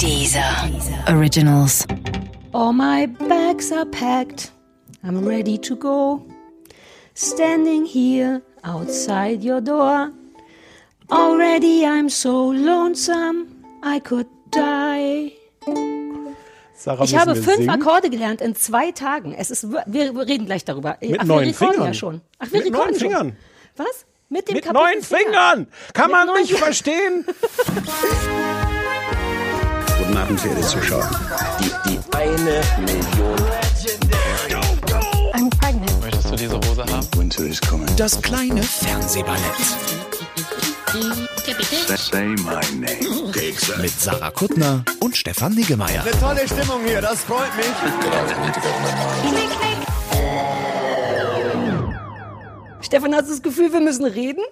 [0.00, 0.68] Dieser
[1.08, 1.86] Originals.
[2.52, 4.52] All my bags are packed.
[5.02, 6.22] I'm ready to go.
[7.14, 10.10] Standing here outside your door.
[11.10, 13.46] Already I'm so lonesome.
[13.82, 15.32] I could die.
[16.74, 17.70] Sarah, Ich habe fünf singen?
[17.70, 19.32] Akkorde gelernt in zwei Tagen.
[19.32, 20.96] Es ist, wir wir reden gleich darüber.
[21.00, 21.86] Mit Ach, neun wir recorden Fingern.
[21.86, 22.20] ja schon.
[22.38, 22.94] Ach, wir Mit neun schon.
[22.98, 23.36] Fingern.
[23.76, 24.06] Was?
[24.28, 25.24] Mit dem Mit neun Finger.
[25.24, 25.66] Fingern!
[25.92, 26.64] Kann Mit man nicht Fingern.
[26.64, 27.24] verstehen?
[29.98, 31.08] Guten Abend, verehrte Zuschauer.
[31.60, 33.36] Die, die eine Million.
[35.34, 36.00] I'm pregnant.
[36.00, 37.06] Möchtest du diese Hose haben?
[37.16, 37.94] Winter is coming.
[37.96, 39.40] Das kleine Fernsehballett
[41.96, 43.32] Say my name.
[43.80, 46.04] mit Sarah Kuttner und Stefan Niggemeier.
[46.20, 47.66] Tolle Stimmung hier, das freut mich.
[52.94, 54.44] Stefan, hast du das Gefühl, wir müssen reden?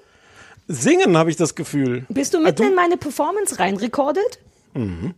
[0.67, 2.05] Singen habe ich das Gefühl.
[2.09, 4.41] Bist du Ah, mitten in meine Performance reinrekordet?
[4.75, 5.15] Mhm.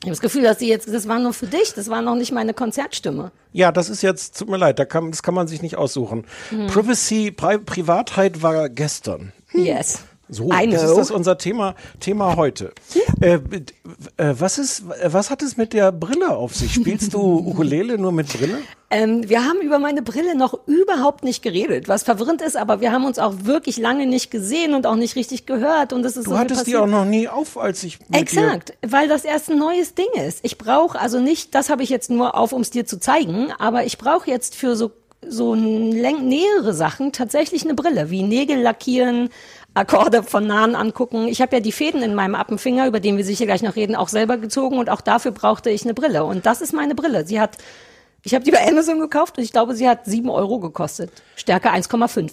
[0.00, 2.16] Ich habe das Gefühl, dass die jetzt, das war nur für dich, das war noch
[2.16, 3.30] nicht meine Konzertstimme.
[3.52, 6.24] Ja, das ist jetzt, tut mir leid, da kann, das kann man sich nicht aussuchen.
[6.68, 9.32] Privacy, Pri Privatheit war gestern.
[9.52, 10.00] Yes.
[10.28, 12.72] So, das ist das unser Thema, Thema heute.
[13.20, 13.34] Äh,
[14.16, 16.74] äh, was ist, was hat es mit der Brille auf sich?
[16.74, 18.58] Spielst du Ukulele nur mit Brille?
[18.90, 22.92] Ähm, wir haben über meine Brille noch überhaupt nicht geredet, was verwirrend ist, aber wir
[22.92, 25.92] haben uns auch wirklich lange nicht gesehen und auch nicht richtig gehört.
[25.92, 29.08] Und das ist Du hattest die auch noch nie auf, als ich mit Exakt, weil
[29.08, 30.40] das erst ein neues Ding ist.
[30.42, 33.52] Ich brauche also nicht, das habe ich jetzt nur auf, um es dir zu zeigen,
[33.58, 34.90] aber ich brauche jetzt für so
[35.26, 39.30] so nähere Sachen tatsächlich eine Brille, wie Nägel lackieren,
[39.74, 41.28] Akkorde von nahen angucken.
[41.28, 43.94] Ich habe ja die Fäden in meinem Appenfinger, über den wir sicher gleich noch reden,
[43.94, 46.24] auch selber gezogen und auch dafür brauchte ich eine Brille.
[46.24, 47.26] Und das ist meine Brille.
[47.26, 47.58] Sie hat,
[48.22, 51.10] ich habe die bei Amazon gekauft und ich glaube, sie hat sieben Euro gekostet.
[51.36, 52.26] Stärke 1,5.
[52.26, 52.30] Dir,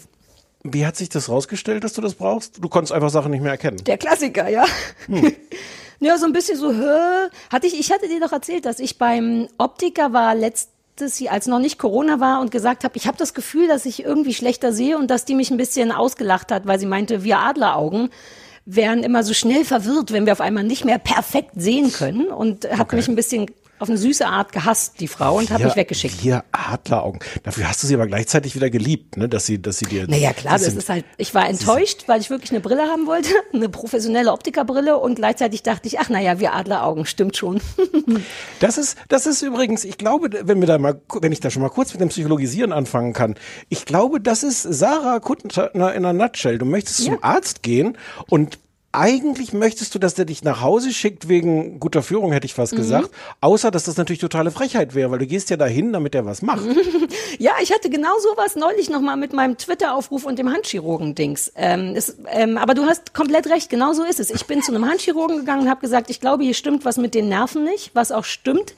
[0.63, 2.63] wie hat sich das rausgestellt, dass du das brauchst?
[2.63, 3.77] Du konntest einfach Sachen nicht mehr erkennen.
[3.85, 4.65] Der Klassiker, ja.
[5.99, 7.29] Ja, so ein bisschen so, hä?
[7.49, 10.35] Hatte ich, ich hatte dir doch erzählt, dass ich beim Optiker war
[10.99, 13.85] letztes Jahr, als noch nicht Corona war und gesagt habe, ich habe das Gefühl, dass
[13.85, 17.23] ich irgendwie schlechter sehe und dass die mich ein bisschen ausgelacht hat, weil sie meinte,
[17.23, 18.09] wir Adleraugen
[18.65, 22.65] wären immer so schnell verwirrt, wenn wir auf einmal nicht mehr perfekt sehen können und
[22.77, 23.47] hat mich ein bisschen
[23.79, 26.15] auf eine süße Art gehasst, die Frau, und hat mich weggeschickt.
[26.15, 27.19] Vier Adleraugen.
[27.43, 29.27] Dafür hast du sie aber gleichzeitig wieder geliebt, ne?
[29.27, 30.07] dass sie, dass sie dir.
[30.07, 33.29] Naja, klar, das ist halt, ich war enttäuscht, weil ich wirklich eine Brille haben wollte,
[33.53, 37.61] eine professionelle Optikerbrille und gleichzeitig dachte ich, ach naja, wir Adleraugen, stimmt schon.
[38.59, 41.61] Das ist, das ist übrigens, ich glaube, wenn wir da mal, wenn ich da schon
[41.61, 43.35] mal kurz mit dem Psychologisieren anfangen kann,
[43.69, 46.57] ich glaube, das ist Sarah Kuttner in einer Nutshell.
[46.57, 47.13] Du möchtest Ja.
[47.13, 47.97] zum Arzt gehen
[48.29, 48.59] und
[48.97, 52.73] eigentlich möchtest du, dass der dich nach Hause schickt wegen guter Führung, hätte ich fast
[52.73, 52.77] Mhm.
[52.77, 53.09] gesagt.
[53.41, 56.41] Außer, dass das natürlich totale Frechheit wäre, weil du gehst ja dahin, damit er was
[56.41, 56.61] macht.
[57.37, 61.51] Ja, ich hatte genau sowas neulich nochmal mit meinem Twitter-Aufruf und dem Handchirurgen-Dings.
[61.57, 61.97] Ähm,
[62.31, 64.29] ähm, aber du hast komplett recht, genau so ist es.
[64.29, 67.13] Ich bin zu einem Handchirurgen gegangen und habe gesagt, ich glaube, hier stimmt was mit
[67.13, 68.73] den Nerven nicht, was auch stimmt.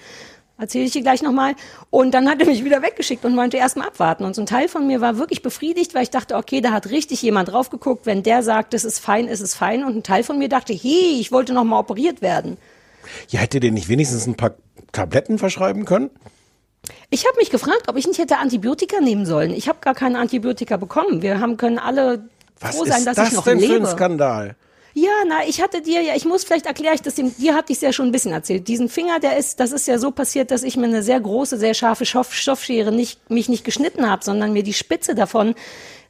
[0.59, 1.53] Erzähle ich dir gleich nochmal.
[1.91, 4.23] Und dann hat er mich wieder weggeschickt und meinte erst mal abwarten.
[4.25, 6.89] Und so ein Teil von mir war wirklich befriedigt, weil ich dachte, okay, da hat
[6.89, 8.05] richtig jemand drauf geguckt.
[8.05, 9.83] Wenn der sagt, es ist fein, ist es fein.
[9.83, 12.57] Und ein Teil von mir dachte, hey, ich wollte nochmal operiert werden.
[13.29, 14.55] Ja, hätte dir nicht wenigstens ein paar
[14.91, 16.09] Tabletten verschreiben können?
[17.09, 19.51] Ich habe mich gefragt, ob ich nicht hätte Antibiotika nehmen sollen.
[19.51, 21.21] Ich habe gar keine Antibiotika bekommen.
[21.21, 22.27] Wir haben können alle
[22.59, 23.75] Was froh ist sein, dass das ich noch denn lebe.
[23.75, 24.55] für ein Skandal?
[24.99, 27.71] Ja, na, ich hatte dir ja, ich muss vielleicht erkläre ich das dem, dir hatte
[27.71, 28.67] ich es ja schon ein bisschen erzählt.
[28.67, 31.59] Diesen Finger, der ist, das ist ja so passiert, dass ich mir eine sehr große,
[31.59, 35.53] sehr scharfe Stoff, Stoffschere nicht, mich nicht geschnitten habe, sondern mir die Spitze davon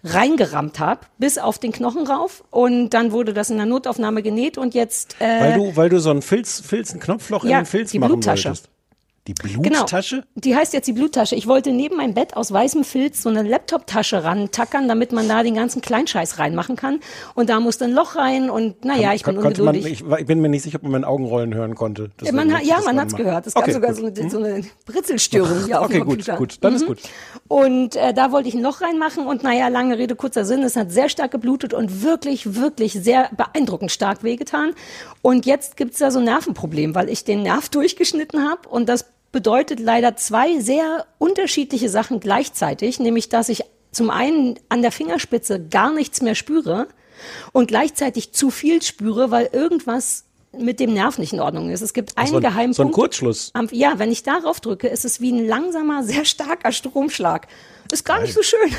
[0.05, 2.45] reingerammt habe, bis auf den Knochen rauf.
[2.49, 5.99] Und dann wurde das in der Notaufnahme genäht und jetzt, äh, Weil du, weil du
[5.99, 8.45] so ein Filz, Filz, ein Knopfloch Ja, in den Filz die machen Bluttasche.
[8.45, 8.69] wolltest.
[9.33, 9.61] Die Genau.
[9.79, 10.23] Bluttasche?
[10.35, 11.35] Die heißt jetzt die Bluttasche.
[11.35, 15.43] Ich wollte neben meinem Bett aus weißem Filz so eine Laptoptasche rantackern, damit man da
[15.43, 16.99] den ganzen Kleinscheiß reinmachen kann.
[17.35, 20.03] Und da musste ein Loch rein und naja, ich bin Kon- konnte man, ungeduldig.
[20.09, 22.09] ich, ich bin mir nicht sicher, ob man mein Augenrollen hören konnte.
[22.19, 23.25] Deswegen man hat, ja, das man hat's machen.
[23.25, 23.47] gehört.
[23.47, 24.15] Es gab Okay, sogar gut.
[24.15, 26.37] so eine, so eine Britzelstörung hier auf Okay, dem gut, Computer.
[26.37, 26.87] gut, dann ist Mhm.
[26.87, 26.99] gut.
[27.47, 30.75] Und äh, da wollte ich ein Loch reinmachen und naja, lange Rede, kurzer Sinn, es
[30.75, 34.73] hat sehr stark geblutet und wirklich, wirklich sehr beeindruckend stark wehgetan.
[35.21, 39.05] Und jetzt gibt's da so ein Nervenproblem, weil ich den Nerv durchgeschnitten habe und das
[39.31, 45.59] bedeutet leider zwei sehr unterschiedliche Sachen gleichzeitig, nämlich dass ich zum einen an der Fingerspitze
[45.65, 46.87] gar nichts mehr spüre
[47.51, 50.23] und gleichzeitig zu viel spüre, weil irgendwas
[50.57, 51.81] mit dem Nerv nicht in Ordnung ist.
[51.81, 52.75] Es gibt einen so ein- Geheimpunkt.
[52.75, 53.51] so ein Kurzschluss.
[53.53, 57.47] Am, ja, wenn ich darauf drücke, ist es wie ein langsamer, sehr starker Stromschlag.
[57.91, 58.71] Ist gar nicht so schön.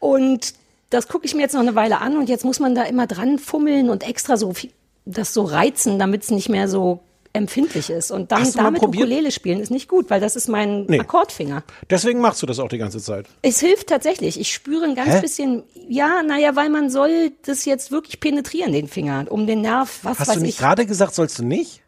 [0.00, 0.54] Und
[0.90, 3.06] das gucke ich mir jetzt noch eine Weile an und jetzt muss man da immer
[3.06, 4.70] dran fummeln und extra so viel,
[5.04, 7.00] das so reizen, damit es nicht mehr so
[7.38, 8.10] empfindlich ist.
[8.10, 11.00] Und dann Hast damit Ukulele spielen ist nicht gut, weil das ist mein Nee.
[11.00, 11.62] Akkordfinger.
[11.88, 13.26] Deswegen machst du das auch die ganze Zeit.
[13.42, 14.38] Es hilft tatsächlich.
[14.38, 15.20] Ich spüre ein ganz Hä?
[15.22, 20.00] bisschen, ja, naja, weil man soll das jetzt wirklich penetrieren, den Finger, um den Nerv,
[20.02, 20.58] was Hast weiß du nicht ich.
[20.58, 21.80] gerade gesagt, sollst du nicht?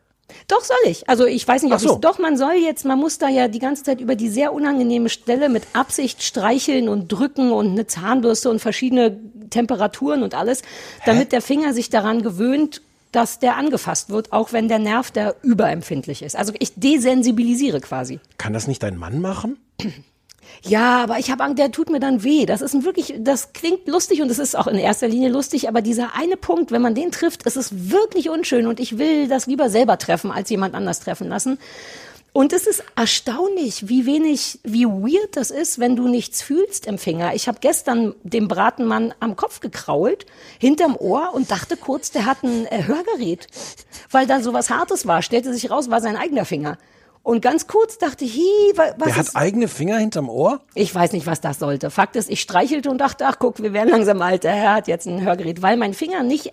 [0.47, 1.09] Doch soll ich.
[1.09, 1.95] Also ich weiß nicht, ob so.
[1.95, 4.53] ich doch, man soll jetzt, man muss da ja die ganze Zeit über die sehr
[4.53, 9.19] unangenehme Stelle mit Absicht streicheln und drücken und eine Zahnbürste und verschiedene
[9.51, 10.63] Temperaturen und alles,
[11.05, 12.81] damit der Finger sich daran gewöhnt,
[13.13, 16.37] dass der angefasst wird, auch wenn der Nerv da überempfindlich ist.
[16.37, 18.21] Also ich desensibilisiere quasi.
[18.39, 19.59] Kann das nicht dein Mann machen?
[20.63, 22.45] Ja, aber ich habe Angst, der tut mir dann weh.
[22.45, 25.69] Das ist ein wirklich, das klingt lustig und es ist auch in erster Linie lustig,
[25.69, 29.29] aber dieser eine Punkt, wenn man den trifft, ist es wirklich unschön und ich will
[29.29, 31.59] das lieber selber treffen, als jemand anders treffen lassen.
[32.33, 36.97] Und es ist erstaunlich, wie wenig, wie weird das ist, wenn du nichts fühlst im
[36.97, 37.35] Finger.
[37.35, 40.27] Ich habe gestern dem Bratenmann am Kopf gekrault,
[40.59, 43.49] hinterm Ohr und dachte kurz, der hat ein äh, Hörgerät,
[44.13, 45.23] weil da so was Hartes war.
[45.23, 46.79] Stellte sich raus, war sein eigener Finger.
[47.23, 50.61] Und ganz kurz dachte ich, hi, wa- was Der hat ist eigene Finger hinterm Ohr?
[50.75, 51.91] ich weiß nicht, was das sollte.
[51.91, 54.45] Fakt ist, ich streichelte und dachte, ach guck, wir werden langsam alt.
[54.45, 56.53] Er hat jetzt ein Hörgerät, weil mein Finger nicht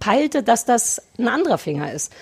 [0.00, 2.12] peilte, dass das ein anderer Finger ist.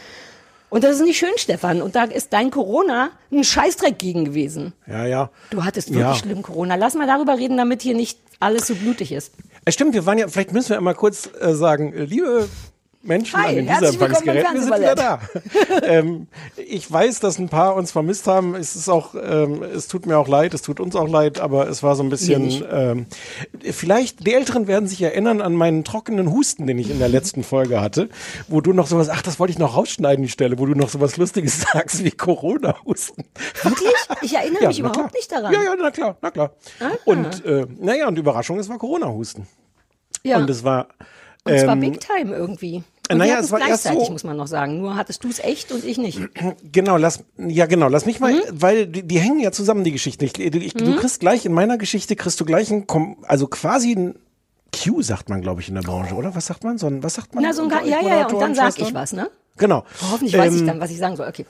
[0.71, 1.83] Und das ist nicht schön, Stefan.
[1.83, 4.73] Und da ist dein Corona ein Scheißdreck gegen gewesen.
[4.87, 5.31] Ja, ja.
[5.51, 6.15] Du hattest wirklich Ja.
[6.15, 6.77] schlimm Corona.
[6.77, 9.33] Lass mal darüber reden, damit hier nicht alles so blutig ist.
[9.65, 12.49] Es stimmt, wir waren ja, vielleicht müssen wir einmal kurz äh, sagen, äh, liebe
[13.03, 15.21] Menschen Hi, an beim Empfangsgerät, wir sind wieder da.
[15.85, 16.27] ähm,
[16.57, 18.55] ich weiß, dass ein paar uns vermisst haben.
[18.55, 21.67] Es ist auch, ähm, es tut mir auch leid, es tut uns auch leid, aber
[21.69, 22.63] es war so ein bisschen.
[22.71, 23.07] Ähm,
[23.63, 27.43] vielleicht die Älteren werden sich erinnern an meinen trockenen Husten, den ich in der letzten
[27.43, 28.11] Folge hatte,
[28.49, 30.91] wo du noch sowas, ach, das wollte ich noch rausschneiden, die Stelle, wo du noch
[30.91, 33.25] sowas Lustiges sagst wie Corona-Husten.
[33.63, 33.93] Wirklich?
[34.21, 35.11] Ich erinnere mich na überhaupt klar.
[35.15, 35.53] nicht daran.
[35.55, 36.53] Ja, ja, na klar, na klar.
[37.07, 39.47] Und äh, naja, und Überraschung, es war Corona-Husten.
[40.23, 40.37] Ja.
[40.37, 40.89] Und es war.
[41.45, 42.83] Und zwar ähm, Big Time irgendwie.
[43.11, 44.81] Und naja, es war erst gleichzeitig, so- muss man noch sagen.
[44.81, 46.21] Nur hattest du es echt und ich nicht.
[46.73, 48.39] Genau, lass, ja genau, lass mich mal, Mhm.
[48.53, 50.25] weil die, die hängen ja zusammen, die Geschichten.
[50.25, 52.87] Ich, ich, Du kriegst gleich, in meiner Geschichte kriegst du gleich ein,
[53.23, 54.15] also quasi ein
[54.73, 56.35] Q, sagt man, glaube ich, in der Branche, oder?
[56.37, 56.79] Was sagt man?
[56.79, 57.43] So ein, was sagt man?
[57.43, 59.29] Na, so ein, ja, ja, ja, und dann sag ich was, ne?
[59.57, 59.85] Genau.
[60.13, 61.27] Hoffentlich weiß ich Ähm, dann, was ich sagen soll.
[61.29, 61.45] Okay.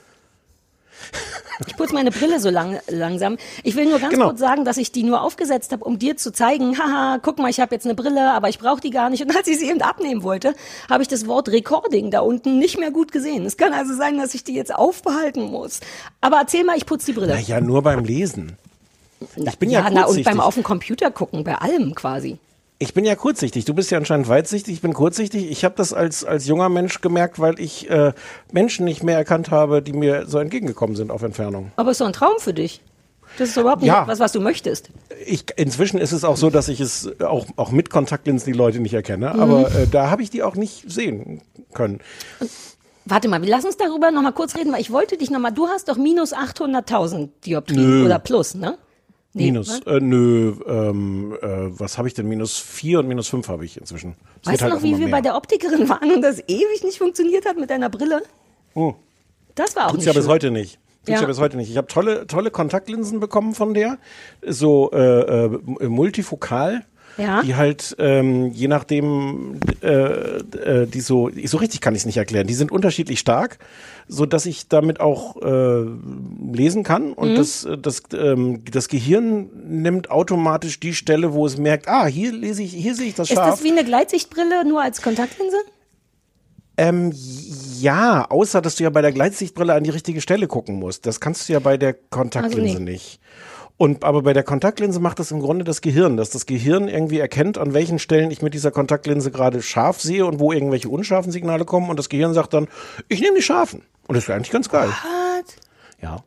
[1.66, 3.36] Ich putze meine Brille so lang, langsam.
[3.62, 4.26] Ich will nur ganz Genau.
[4.28, 7.50] kurz sagen, dass ich die nur aufgesetzt habe, um dir zu zeigen, haha, guck mal,
[7.50, 9.22] ich habe jetzt eine Brille, aber ich brauche die gar nicht.
[9.22, 10.54] Und als ich sie eben abnehmen wollte,
[10.88, 13.44] habe ich das Wort Recording da unten nicht mehr gut gesehen.
[13.44, 15.80] Es kann also sein, dass ich die jetzt aufbehalten muss.
[16.20, 17.34] Aber erzähl mal, ich putze die Brille.
[17.34, 18.56] Naja, nur beim Lesen.
[19.36, 22.38] Ich bin ja, na, und beim auf dem Computer gucken, bei allem quasi.
[22.82, 23.66] Ich bin ja kurzsichtig.
[23.66, 24.72] Du bist ja anscheinend weitsichtig.
[24.72, 25.50] Ich bin kurzsichtig.
[25.50, 28.14] Ich habe das als, als junger Mensch gemerkt, weil ich äh,
[28.52, 31.72] Menschen nicht mehr erkannt habe, die mir so entgegengekommen sind auf Entfernung.
[31.76, 32.80] Aber ist doch ein Traum für dich.
[33.38, 34.02] Das ist überhaupt nicht Ja.
[34.02, 34.88] etwas, was du möchtest.
[35.26, 38.80] Ich, inzwischen ist es auch so, dass ich es auch, auch mit Kontaktlinsen die Leute
[38.80, 39.30] nicht erkenne.
[39.34, 39.40] Mhm.
[39.40, 41.42] Aber äh, da habe ich die auch nicht sehen
[41.74, 42.00] können.
[43.04, 45.50] Warte mal, lass uns darüber noch mal kurz reden, weil ich wollte dich noch mal,
[45.50, 48.78] du hast doch minus 800.000 Dioptrien oder plus, ne?
[49.32, 51.46] Nee, Minus, äh, nö, ähm, äh,
[51.78, 52.26] was habe ich denn?
[52.28, 54.16] Minus vier und minus fünf habe ich inzwischen.
[54.42, 55.10] Es Weißt du halt noch, wie wir mehr.
[55.10, 58.22] bei der Optikerin waren und das ewig nicht funktioniert hat mit deiner Brille?
[59.54, 60.32] Das war auch Tut's nicht ja bis schön.
[60.32, 60.78] heute nicht.
[61.04, 61.20] Tut's ja.
[61.20, 61.26] Ja.
[61.26, 61.70] bis heute nicht.
[61.70, 63.98] Ich habe tolle, tolle Kontaktlinsen bekommen von der,
[64.44, 64.98] so äh,
[65.44, 65.48] äh,
[65.88, 66.84] multifokal.
[67.16, 67.42] Ja.
[67.42, 72.16] Die halt, ähm, je nachdem, äh, äh, die so, so richtig kann ich es nicht
[72.16, 72.46] erklären.
[72.46, 73.58] Die sind unterschiedlich stark,
[74.12, 75.84] so dass ich damit auch äh,
[76.52, 77.12] lesen kann Mhm.
[77.14, 82.06] und das, äh, das, ähm, das Gehirn nimmt automatisch die Stelle, wo es merkt, ah,
[82.06, 83.50] hier lese ich, hier sehe ich das Ist scharf.
[83.50, 85.56] das wie eine Gleitsichtbrille nur als Kontaktlinse?
[86.76, 87.12] Ähm,
[87.78, 91.04] ja, außer dass du ja bei der Gleitsichtbrille an die richtige Stelle gucken musst.
[91.06, 92.92] Das kannst du ja bei der Kontaktlinse Also nee.
[92.92, 93.20] nicht.
[93.80, 97.18] Und aber bei der Kontaktlinse macht das im Grunde das Gehirn, dass das Gehirn irgendwie
[97.18, 101.32] erkennt, an welchen Stellen ich mit dieser Kontaktlinse gerade scharf sehe und wo irgendwelche unscharfen
[101.32, 101.88] Signale kommen.
[101.88, 102.68] Und das Gehirn sagt dann,
[103.08, 103.80] ich nehme die scharfen.
[104.06, 104.90] Und das ist eigentlich ganz geil.
[104.90, 105.56] What?
[106.02, 106.22] Ja.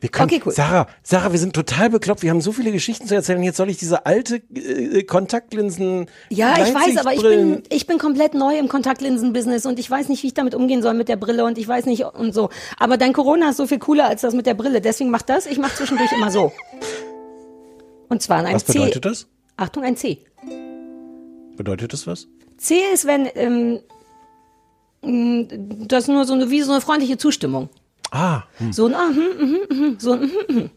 [0.00, 0.52] Wir können, Okay, cool.
[0.52, 2.22] Sarah, Sarah, wir sind total bekloppt.
[2.22, 3.42] Wir haben so viele Geschichten zu erzählen.
[3.42, 6.06] Jetzt soll ich diese alte äh, Kontaktlinsen.
[6.30, 10.08] Ja, ich weiß, aber ich bin, ich bin komplett neu im Kontaktlinsen-Business und ich weiß
[10.08, 12.50] nicht, wie ich damit umgehen soll mit der Brille und ich weiß nicht und so.
[12.78, 14.80] Aber dein Corona ist so viel cooler als das mit der Brille.
[14.80, 15.46] Deswegen mach das.
[15.46, 16.52] Ich mach zwischendurch immer so.
[18.08, 18.74] Und zwar in einem Was C.
[18.74, 19.26] bedeutet das?
[19.56, 20.24] Achtung, ein C.
[21.56, 22.28] Bedeutet das was?
[22.56, 23.80] C ist, wenn ähm,
[25.86, 27.68] das nur so eine, wie so eine freundliche Zustimmung.
[28.14, 30.70] Ah, So ein, ah, hm, mhm, mhm, so ein, mhm.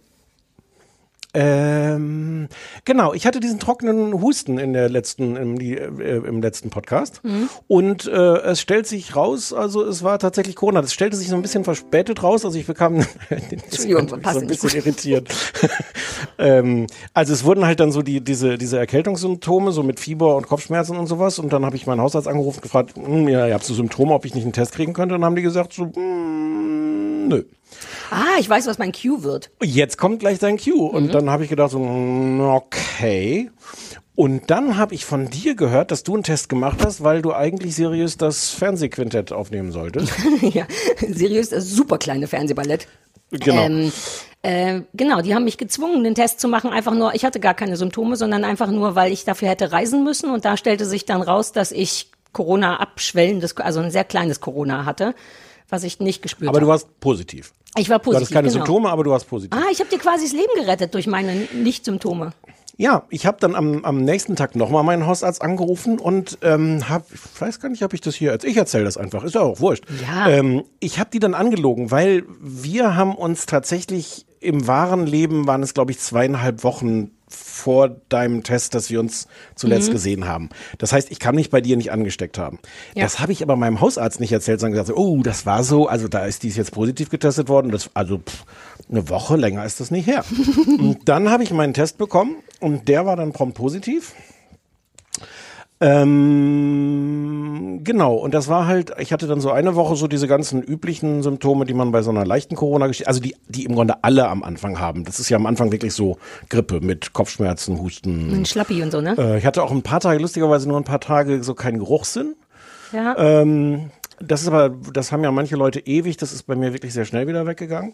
[1.36, 2.48] Ähm,
[2.84, 7.24] genau, ich hatte diesen trockenen Husten in der letzten, im, die, äh, im letzten Podcast.
[7.24, 7.48] Mhm.
[7.68, 10.82] Und äh, es stellt sich raus, also es war tatsächlich Corona.
[10.82, 12.44] Das stellte sich so ein bisschen verspätet raus.
[12.44, 15.30] Also ich bekam Entschuldigung, so ein bisschen irritiert.
[16.40, 20.48] ähm, also es wurden halt dann so die, diese, diese Erkältungssymptome, so mit Fieber und
[20.48, 21.38] Kopfschmerzen und sowas.
[21.38, 24.12] Und dann habe ich meinen Hausarzt angerufen und gefragt, hm, ja, ihr habt so Symptome,
[24.16, 25.14] ob ich nicht einen Test kriegen könnte.
[25.14, 26.97] Und dann haben die gesagt, so, hm,
[27.28, 27.44] Nö.
[28.10, 29.52] Ah, ich weiß, was mein Q wird.
[29.62, 30.86] Jetzt kommt gleich dein Q.
[30.88, 33.52] Und dann habe ich gedacht, so, mm, okay.
[34.16, 37.34] Und dann habe ich von dir gehört, dass du einen Test gemacht hast, weil du
[37.34, 40.12] eigentlich seriös das Fernsehquintett aufnehmen solltest.
[40.42, 40.66] ja,
[41.08, 42.88] seriös, das super kleine Fernsehballett.
[43.30, 43.62] Genau.
[43.62, 43.92] Ähm,
[44.42, 46.72] äh, genau, die haben mich gezwungen, den Test zu machen.
[46.72, 50.04] Einfach nur, ich hatte gar keine Symptome, sondern einfach nur, weil ich dafür hätte reisen
[50.04, 50.32] müssen.
[50.32, 54.86] Und da stellte sich dann raus, dass ich Corona abschwellendes, also ein sehr kleines Corona
[54.86, 55.14] hatte,
[55.70, 56.66] was ich nicht gespürt Aber habe.
[56.66, 57.54] du warst positiv.
[57.78, 58.16] ich war Du positiv.
[58.22, 58.66] hattest keine genau.
[58.66, 59.58] Symptome, aber du warst positiv.
[59.60, 62.32] Ah, ich habe dir quasi das Leben gerettet durch meine Nicht-Symptome.
[62.80, 67.12] Ja, ich habe dann am, am nächsten Tag nochmal meinen Hausarzt angerufen und ähm, hab,
[67.12, 69.42] ich weiß gar nicht, ob ich das hier, als ich erzähle das einfach, ist ja
[69.42, 69.84] auch wurscht.
[70.08, 70.30] Ja.
[70.30, 75.62] Ähm, ich habe die dann angelogen, weil wir haben uns tatsächlich im wahren Leben waren
[75.62, 80.48] es, glaube ich, zweieinhalb Wochen vor deinem Test, dass wir uns zuletzt gesehen haben.
[80.78, 82.60] Das heißt, ich kann mich bei dir nicht angesteckt haben.
[82.96, 83.04] Ja.
[83.04, 86.08] Das habe ich aber meinem Hausarzt nicht erzählt, sondern gesagt, oh, das war so, also
[86.08, 87.70] da ist dies jetzt positiv getestet worden.
[87.70, 88.46] Das, also pff,
[88.90, 90.24] eine Woche länger ist das nicht her.
[90.80, 94.14] und dann habe ich meinen Test bekommen und der war dann prompt positiv.
[95.80, 100.64] Ähm, genau, und das war halt, ich hatte dann so eine Woche so diese ganzen
[100.64, 104.28] üblichen Symptome, die man bei so einer leichten Corona-Geschichte, also die, die im Grunde alle
[104.28, 105.04] am Anfang haben.
[105.04, 106.18] Das ist ja am Anfang wirklich so
[106.50, 108.34] Grippe mit Kopfschmerzen, Husten.
[108.34, 109.16] Ein Schlappi und so, ne?
[109.18, 112.36] Äh, ich hatte auch ein paar Tage, lustigerweise nur ein paar Tage so keinen Geruchssinn.
[112.92, 113.16] Ja.
[113.18, 116.94] Ähm, das ist aber, das haben ja manche Leute ewig, das ist bei mir wirklich
[116.94, 117.94] sehr schnell wieder weggegangen.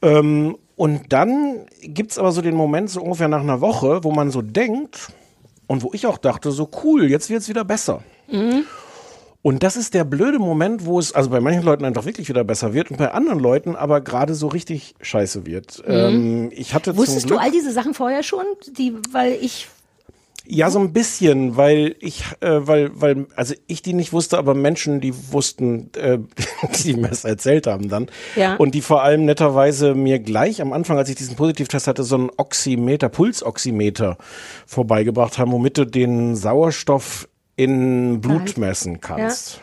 [0.00, 4.30] Ähm, und dann gibt's aber so den Moment, so ungefähr nach einer Woche, wo man
[4.30, 5.12] so denkt
[5.66, 8.02] und wo ich auch dachte, so cool, jetzt wird's wieder besser.
[9.42, 12.44] Und das ist der blöde Moment, wo es also bei manchen Leuten einfach wirklich wieder
[12.44, 15.82] besser wird und bei anderen Leuten aber gerade so richtig scheiße wird.
[15.86, 18.44] Ähm, ich hatte zum Wusstest Glück, du all diese Sachen vorher schon?
[18.76, 19.68] Die, weil ich
[20.44, 24.54] Ja, so ein bisschen, weil ich, äh, weil, weil, also ich die nicht wusste, aber
[24.54, 26.18] Menschen, die wussten, äh,
[26.84, 28.08] die mir das erzählt haben dann.
[28.34, 28.56] Ja.
[28.56, 32.18] Und die vor allem netterweise mir gleich am Anfang, als ich diesen Positivtest hatte, so
[32.18, 34.18] ein Oximeter, Pulsoximeter
[34.66, 39.60] vorbeigebracht haben, womit du den Sauerstoff in Blut messen kannst.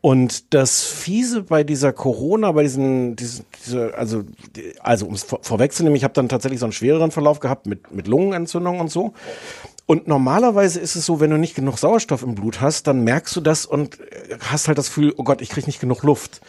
[0.00, 4.22] Und das Fiese bei dieser Corona, bei diesen, diesen diese, also,
[4.80, 7.92] also um es vor, vorwegzunehmen, ich habe dann tatsächlich so einen schwereren Verlauf gehabt mit,
[7.92, 9.12] mit Lungenentzündung und so.
[9.90, 13.34] Und normalerweise ist es so, wenn du nicht genug Sauerstoff im Blut hast, dann merkst
[13.34, 16.42] du das und äh, hast halt das Gefühl, oh Gott, ich krieg nicht genug Luft.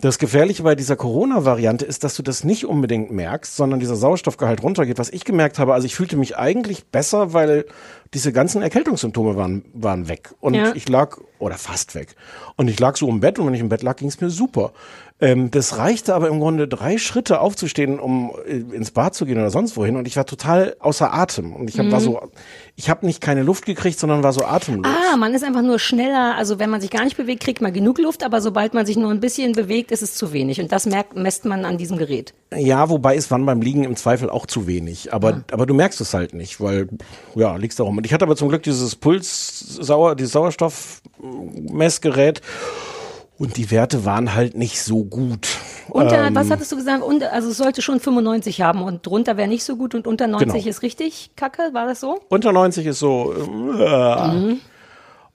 [0.00, 4.62] Das Gefährliche bei dieser Corona-Variante ist, dass du das nicht unbedingt merkst, sondern dieser Sauerstoffgehalt
[4.62, 4.98] runtergeht.
[4.98, 7.66] Was ich gemerkt habe, also ich fühlte mich eigentlich besser, weil
[8.14, 10.30] diese ganzen Erkältungssymptome waren, waren weg.
[10.40, 10.72] Und Ja.
[10.74, 12.16] ich lag, oder fast weg.
[12.56, 14.30] Und ich lag so im Bett und wenn ich im Bett lag, ging es mir
[14.30, 14.72] super.
[15.20, 19.36] Ähm, das reichte aber im Grunde drei Schritte aufzustehen, um äh, ins Bad zu gehen
[19.38, 19.96] oder sonst wohin.
[19.96, 21.56] Und ich war total außer Atem.
[21.56, 22.20] Und ich hab, war so,
[22.76, 24.86] ich habe nicht keine Luft gekriegt, sondern war so atemlos.
[24.86, 26.36] Ah, man ist einfach nur schneller.
[26.36, 28.96] Also wenn man sich gar nicht bewegt, kriegt man genug Luft, aber sobald man sich
[28.96, 30.60] nur ein bisschen bewegt, ist es zu wenig.
[30.60, 32.32] Und das merkt, messt man an diesem Gerät.
[32.56, 35.12] Ja, wobei es waren beim Liegen im Zweifel auch zu wenig.
[35.12, 35.42] Aber, Ah.
[35.50, 36.88] aber du merkst es halt nicht, weil,
[37.34, 37.96] ja, liegst darum.
[37.98, 42.40] Und ich hatte aber zum Glück dieses Puls, Sauer, dieses Sauerstoffmessgerät.
[43.38, 45.46] Und die Werte waren halt nicht so gut.
[45.88, 47.02] Unter, Ähm, was hattest du gesagt?
[47.04, 50.26] Unter, also es sollte schon 95 haben und drunter wäre nicht so gut und unter
[50.26, 50.68] 90 Genau.
[50.68, 52.20] ist richtig kacke, war das so?
[52.28, 53.32] Unter 90 ist so.
[53.32, 54.60] Äh, Mhm.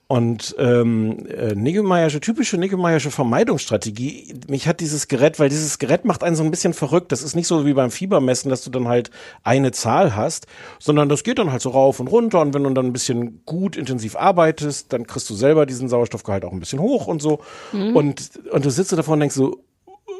[0.07, 4.35] Und ähm, äh, Niggemeiersche, typische Niggemeiersche Vermeidungsstrategie.
[4.47, 7.11] Mich hat dieses Gerät, weil dieses Gerät macht einen so ein bisschen verrückt.
[7.11, 9.09] Das ist nicht so wie beim Fiebermessen, dass du dann halt
[9.43, 10.45] eine Zahl hast,
[10.79, 12.41] sondern das geht dann halt so rauf und runter.
[12.41, 16.45] Und wenn du dann ein bisschen gut intensiv arbeitest, dann kriegst du selber diesen Sauerstoffgehalt
[16.45, 17.39] auch ein bisschen hoch und so.
[17.71, 19.63] Und, und du sitzt da davor und denkst so,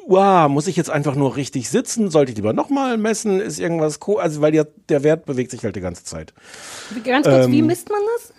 [0.07, 2.09] wow, muss ich jetzt einfach nur richtig sitzen?
[2.09, 3.39] Sollte ich lieber nochmal messen?
[3.39, 6.33] Ist irgendwas co Also, weil der, der Wert bewegt sich halt die ganze Zeit.
[6.93, 8.33] Wie- Ganz kurz, Ähm, wie misst man das?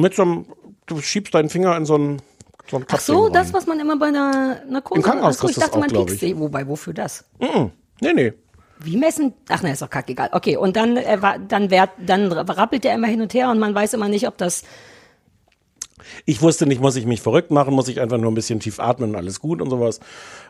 [0.00, 0.46] Mit so einem,
[0.86, 2.22] du schiebst deinen Finger in so ein,
[2.70, 3.54] so ein Ach so, Kasten das, rein.
[3.54, 6.20] was man immer bei einer Narkose Im Krankenhaus Ach so, ich dachte, auch, man piekst
[6.20, 6.38] sie.
[6.38, 7.24] Wobei, wofür das?
[7.38, 8.32] Nee, nee.
[8.78, 9.32] Wie messen?
[9.48, 10.30] Ach ne, ist doch kackegal.
[10.32, 13.74] Okay, und dann, äh, dann, wert, dann rappelt der immer hin und her und man
[13.74, 14.64] weiß immer nicht, ob das.
[16.26, 18.80] Ich wusste nicht, muss ich mich verrückt machen, muss ich einfach nur ein bisschen tief
[18.80, 20.00] atmen und alles gut und sowas.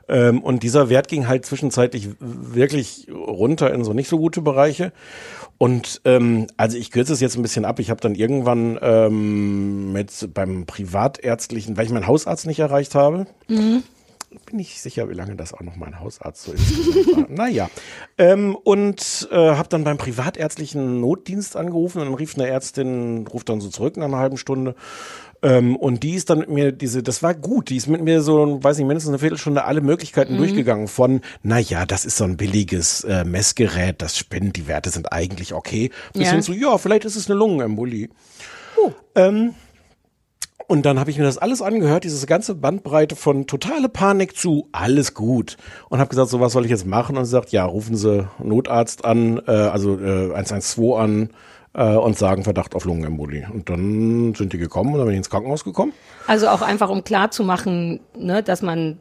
[0.09, 4.93] Ähm, und dieser Wert ging halt zwischenzeitlich wirklich runter in so nicht so gute Bereiche.
[5.59, 7.79] Und ähm, also ich kürze es jetzt ein bisschen ab.
[7.79, 13.27] Ich habe dann irgendwann ähm, mit beim privatärztlichen, weil ich meinen Hausarzt nicht erreicht habe,
[14.45, 17.17] bin ich sicher, wie lange das auch noch mein Hausarzt so ist.
[17.17, 17.27] war.
[17.29, 17.71] naja.
[18.19, 23.49] Ähm, und äh, habe dann beim privatärztlichen Notdienst angerufen und dann rief eine Ärztin, ruft
[23.49, 24.75] dann so zurück nach einer halben Stunde.
[25.43, 28.23] Ähm, und die ist dann mit mir diese, das war gut, die ist mit mir
[28.23, 32.25] so, weiß nicht, mindestens eine Viertelstunde alle Möglichkeiten durchgegangen von, na ja, das ist so
[32.25, 36.33] ein billiges äh, Messgerät, das spinnt, die Werte sind eigentlich okay, bis Ja.
[36.33, 38.09] hin zu, ja, vielleicht ist es eine Lungenembolie.
[39.15, 39.55] Ähm,
[40.69, 44.69] Und dann habe ich mir das alles angehört, diese ganze Bandbreite von totale Panik zu
[44.73, 45.57] alles gut.
[45.91, 47.17] Und habe gesagt, so was soll ich jetzt machen?
[47.17, 51.31] Und sie sagt, ja, rufen Sie Notarzt an, äh, also äh, 112 an
[51.77, 53.49] äh, und sagen Verdacht auf Lungenembolie.
[53.53, 55.93] Und dann sind die gekommen und dann bin ich ins Krankenhaus gekommen.
[56.27, 58.99] Also auch einfach, um klarzumachen, ne, dass man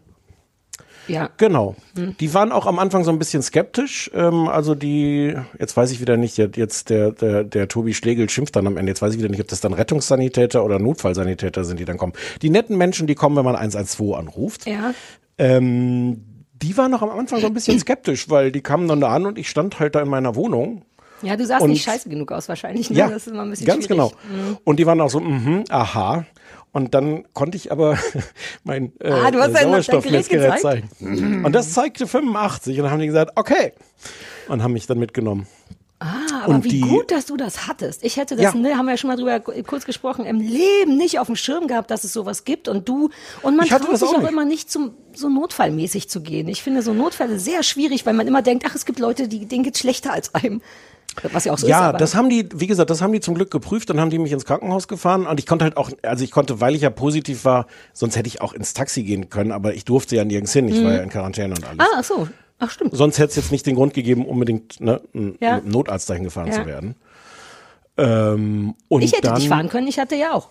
[1.07, 1.29] ja.
[1.37, 1.75] Genau.
[1.95, 4.09] Die waren auch am Anfang so ein bisschen skeptisch.
[4.15, 8.55] Ähm, also die, jetzt weiß ich wieder nicht, jetzt der, der, der Tobi Schlegel schimpft
[8.55, 11.79] dann am Ende, jetzt weiß ich wieder nicht, ob das dann Rettungssanitäter oder Notfallsanitäter sind,
[11.79, 12.13] die dann kommen.
[12.41, 14.65] Die netten Menschen, die kommen, wenn man 112 anruft.
[14.65, 14.95] Ja.
[15.37, 19.09] Ähm, die waren noch am Anfang so ein bisschen skeptisch, weil die kamen dann da
[19.09, 20.85] an und ich stand halt da in meiner Wohnung.
[21.21, 22.89] Ja, du sahst Und- nicht scheiße genug aus wahrscheinlich.
[22.89, 22.97] Ne?
[22.97, 24.11] Ja, das ist immer ein bisschen ganz schwierig.
[24.11, 24.57] genau.
[24.63, 26.25] Und die waren auch so, mhm, aha.
[26.71, 27.97] Und dann konnte ich aber
[28.63, 31.45] mein äh, Ah, Sauerstoffmessgerät zeigen.
[31.45, 33.73] Und das zeigte 85 und dann haben die gesagt, okay.
[34.49, 35.47] Und haben mich dann mitgenommen.
[35.99, 38.03] Ah, aber Und wie die- gut, dass du das hattest.
[38.03, 38.59] Ich hätte das, Ja.
[38.59, 41.67] ne, haben wir ja schon mal drüber kurz gesprochen, im Leben nicht auf dem Schirm
[41.67, 42.67] gehabt, dass es sowas gibt.
[42.67, 43.09] Und du,
[43.41, 46.49] und man traut sich auch auch immer nicht zum, so notfallmäßig zu gehen.
[46.49, 49.45] Ich finde so Notfälle sehr schwierig, weil man immer denkt, ach, es gibt Leute, die,
[49.45, 50.61] denen geht's schlechter als einem.
[51.31, 51.69] Was ja auch so ist.
[51.69, 54.19] Ja, das haben die, wie gesagt, das haben die zum Glück geprüft, dann haben die
[54.19, 56.89] mich ins Krankenhaus gefahren und ich konnte halt auch, also ich konnte, weil ich ja
[56.89, 60.53] positiv war, sonst hätte ich auch ins Taxi gehen können, aber ich durfte ja nirgends
[60.53, 61.79] hin, ich war ja in Quarantäne und alles.
[61.79, 62.27] Ah, ach so.
[62.59, 62.95] Ach, stimmt.
[62.95, 65.61] Sonst hätte es jetzt nicht den Grund gegeben, unbedingt ne, ein Ja.
[65.63, 66.53] Notarzt dahin gefahren Ja.
[66.61, 66.95] zu werden.
[67.97, 70.49] Ähm, und Ich hätte dann, dich fahren können, ich hatte ja auch.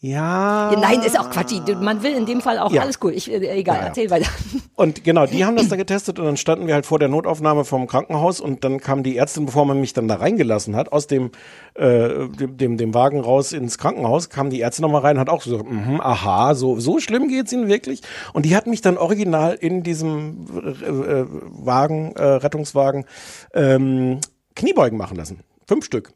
[0.00, 0.74] Ja.
[0.78, 1.52] Nein, ist auch Quatsch.
[1.80, 2.82] Man will in dem Fall auch Ja.
[2.82, 3.12] alles cool.
[3.14, 3.86] Ich, äh, egal, Ja, ja.
[3.88, 4.28] erzähl weiter.
[4.76, 7.64] Und genau, die haben das da getestet und dann standen wir halt vor der Notaufnahme
[7.64, 11.06] vom Krankenhaus und dann kam die Ärztin, bevor man mich dann da reingelassen hat, aus
[11.06, 11.30] dem,
[11.74, 15.30] äh, dem, dem, dem Wagen raus ins Krankenhaus, kam die Ärztin nochmal rein und hat
[15.30, 18.02] auch so gesagt, mhm, aha, so, so schlimm geht's Ihnen wirklich?
[18.34, 23.06] Und die hat mich dann original in diesem äh, äh, Wagen, äh, Rettungswagen,
[23.54, 24.20] ähm,
[24.54, 25.40] Kniebeugen machen lassen.
[25.66, 26.12] Fünf Stück.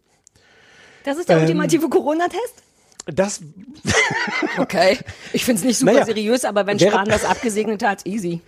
[1.04, 1.36] Das ist Ähm.
[1.36, 2.62] der ultimative Corona-Test?
[3.06, 3.40] Das,
[4.58, 4.98] Okay.
[5.32, 8.40] Ich finde es nicht super Naja, seriös, aber wenn Spahn das abgesegnet hat, easy.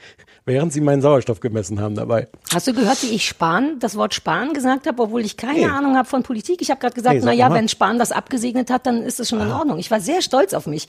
[0.45, 2.29] während sie meinen Sauerstoff gemessen haben dabei.
[2.53, 5.65] Hast du gehört, wie ich Spahn, das Wort Spahn gesagt habe, obwohl ich keine Nee.
[5.67, 6.61] Ahnung habe von Politik?
[6.61, 7.55] Ich habe gerade gesagt, Nee, sag na ja, mal.
[7.55, 7.59] Ah.
[7.59, 9.79] wenn Spahn das abgesegnet hat, dann ist es schon in Ordnung.
[9.79, 10.87] Ich war sehr stolz auf mich,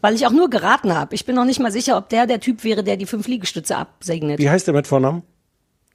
[0.00, 1.14] weil ich auch nur geraten habe.
[1.14, 3.76] Ich bin noch nicht mal sicher, ob der der Typ wäre, der die fünf Liegestütze
[3.76, 4.38] absegnet.
[4.38, 5.22] Wie heißt der mit Vornamen?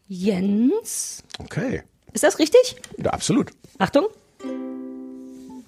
[0.07, 1.23] Jens?
[1.39, 1.83] Okay.
[2.13, 2.75] Ist das richtig?
[2.97, 3.51] Ja, absolut.
[3.79, 4.05] Achtung.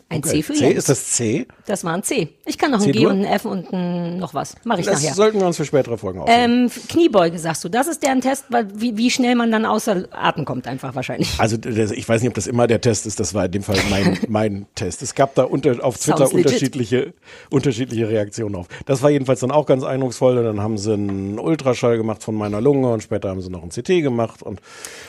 [0.09, 0.77] Ein C für C, Jens.
[0.77, 1.47] ist das C?
[1.65, 2.29] das war ein C.
[2.45, 3.09] Ich kann noch ein C G dur?
[3.11, 4.55] und ein F und ein noch was.
[4.63, 5.13] Mache ich Das nachher.
[5.15, 6.69] sollten wir uns für spätere Folgen aufnehmen.
[6.73, 7.69] Ähm, Kniebeuge, sagst du.
[7.69, 11.37] Das ist deren Test, weil wie, wie schnell man dann außer Atem kommt, einfach wahrscheinlich.
[11.39, 13.19] Also das, ich weiß nicht, ob das immer der Test ist.
[13.19, 15.01] Das war in dem Fall mein, mein Test.
[15.01, 17.13] Es gab da unter, auf Twitter unterschiedliche,
[17.49, 18.67] unterschiedliche Reaktionen auf.
[18.85, 20.41] Das war jedenfalls dann auch ganz eindrucksvoll.
[20.41, 23.71] Dann haben sie einen Ultraschall gemacht von meiner Lunge und später haben sie noch ein
[23.71, 24.41] CT gemacht.
[24.41, 24.61] Und,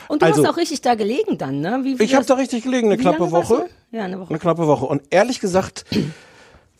[0.09, 1.79] Und du also, hast auch richtig da gelegen dann, ne?
[1.83, 3.65] Wie, wie ich habe das- da richtig gelegen, eine knappe Woche.
[3.91, 4.29] Ja, eine Woche.
[4.29, 4.85] Eine knappe Woche.
[4.89, 5.85] Und ehrlich gesagt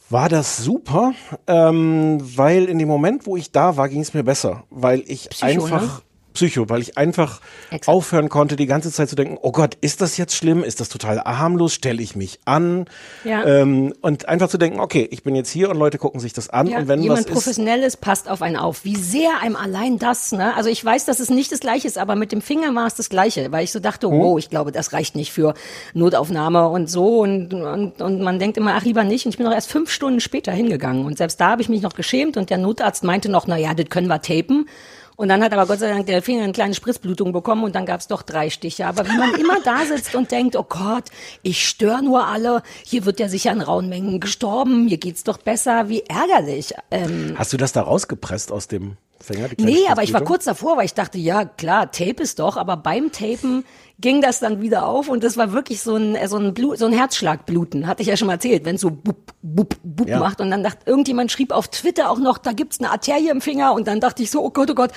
[0.10, 1.14] war das super,
[1.46, 5.30] ähm, weil in dem Moment, wo ich da war, ging es mir besser, weil ich
[5.30, 6.04] Psycho, einfach ne?
[6.40, 7.90] Psycho, weil ich einfach Exakt.
[7.90, 10.64] aufhören konnte, die ganze Zeit zu denken, oh Gott, ist das jetzt schlimm?
[10.64, 11.74] Ist das total harmlos?
[11.74, 12.86] Stelle ich mich an?
[13.26, 13.46] Ja.
[13.46, 16.50] Ähm, und einfach zu denken, okay, ich bin jetzt hier und Leute gucken sich das
[16.50, 18.86] an Ja, und wenn jemand was ist, Professionelles passt auf einen auf.
[18.86, 20.56] Wie sehr einem allein das, ne?
[20.56, 22.96] Also ich weiß, dass es nicht das Gleiche ist, aber mit dem Finger war es
[22.96, 24.18] das Gleiche, weil ich so dachte, Hm?
[24.18, 25.54] wow, ich glaube, das reicht nicht für
[25.94, 29.26] Notaufnahme und so und, und, und man denkt immer, ach lieber nicht.
[29.26, 31.82] Und ich bin noch erst fünf Stunden später hingegangen und selbst da habe ich mich
[31.82, 34.68] noch geschämt und der Notarzt meinte noch, na ja, das können wir tapen.
[35.20, 37.86] Und dann hat aber Gott sei Dank der Finger eine kleine Spritzblutung bekommen und dann
[37.86, 38.88] gab es doch drei Stiche.
[38.88, 41.10] Aber wie man immer da sitzt und denkt, oh Gott,
[41.42, 45.38] ich störe nur alle, hier wird ja sicher in rauen Mengen gestorben, mir geht's doch
[45.38, 46.74] besser, wie ärgerlich.
[46.90, 49.50] Ähm, hast du das da rausgepresst aus dem Finger?
[49.60, 52.78] nee, aber ich war kurz davor, weil ich dachte, ja klar, Tape ist doch, aber
[52.78, 53.66] beim Tapen
[54.02, 56.78] ging das dann wieder auf und das war wirklich so ein, äh, so ein, Blut,
[56.78, 60.08] so ein Herzschlagbluten, hatte ich ja schon mal erzählt, wenn es so bup, bup, bup
[60.08, 60.20] Ja.
[60.20, 63.42] macht und dann dachte, irgendjemand schrieb auf Twitter auch noch, da gibt's eine Arterie im
[63.42, 64.92] Finger und dann dachte ich so, oh Gott, oh Gott.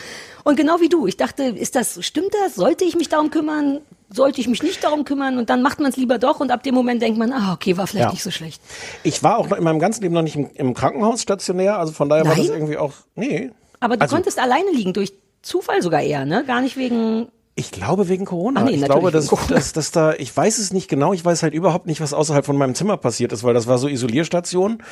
[0.45, 2.55] Und genau wie du, ich dachte, ist das, stimmt das?
[2.55, 3.81] Sollte ich mich darum kümmern?
[4.15, 5.37] Sollte ich mich nicht darum kümmern?
[5.39, 7.77] Und dann macht man es lieber doch und ab dem Moment denkt man, ah, okay,
[7.77, 8.13] war vielleicht Ja.
[8.13, 8.63] nicht so schlecht.
[9.03, 11.93] Ich war auch noch in meinem ganzen Leben noch nicht im, im Krankenhaus stationär, also
[11.93, 12.55] von daher war das Nein?
[12.57, 13.51] irgendwie auch, nee.
[13.83, 16.45] Aber du Also- konntest alleine liegen, durch Zufall sogar eher, ne?
[16.47, 18.61] Gar nicht wegen Ich glaube wegen Corona.
[18.61, 21.43] Ach nee, ich glaube, dass, dass, dass da, ich weiß es nicht genau, ich weiß
[21.43, 24.83] halt überhaupt nicht, was außerhalb von meinem Zimmer passiert ist, weil das war so Isolierstation.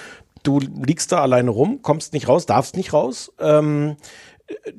[0.42, 3.32] Du liegst da alleine rum, kommst nicht raus, darfst nicht raus.
[3.38, 3.96] Ähm,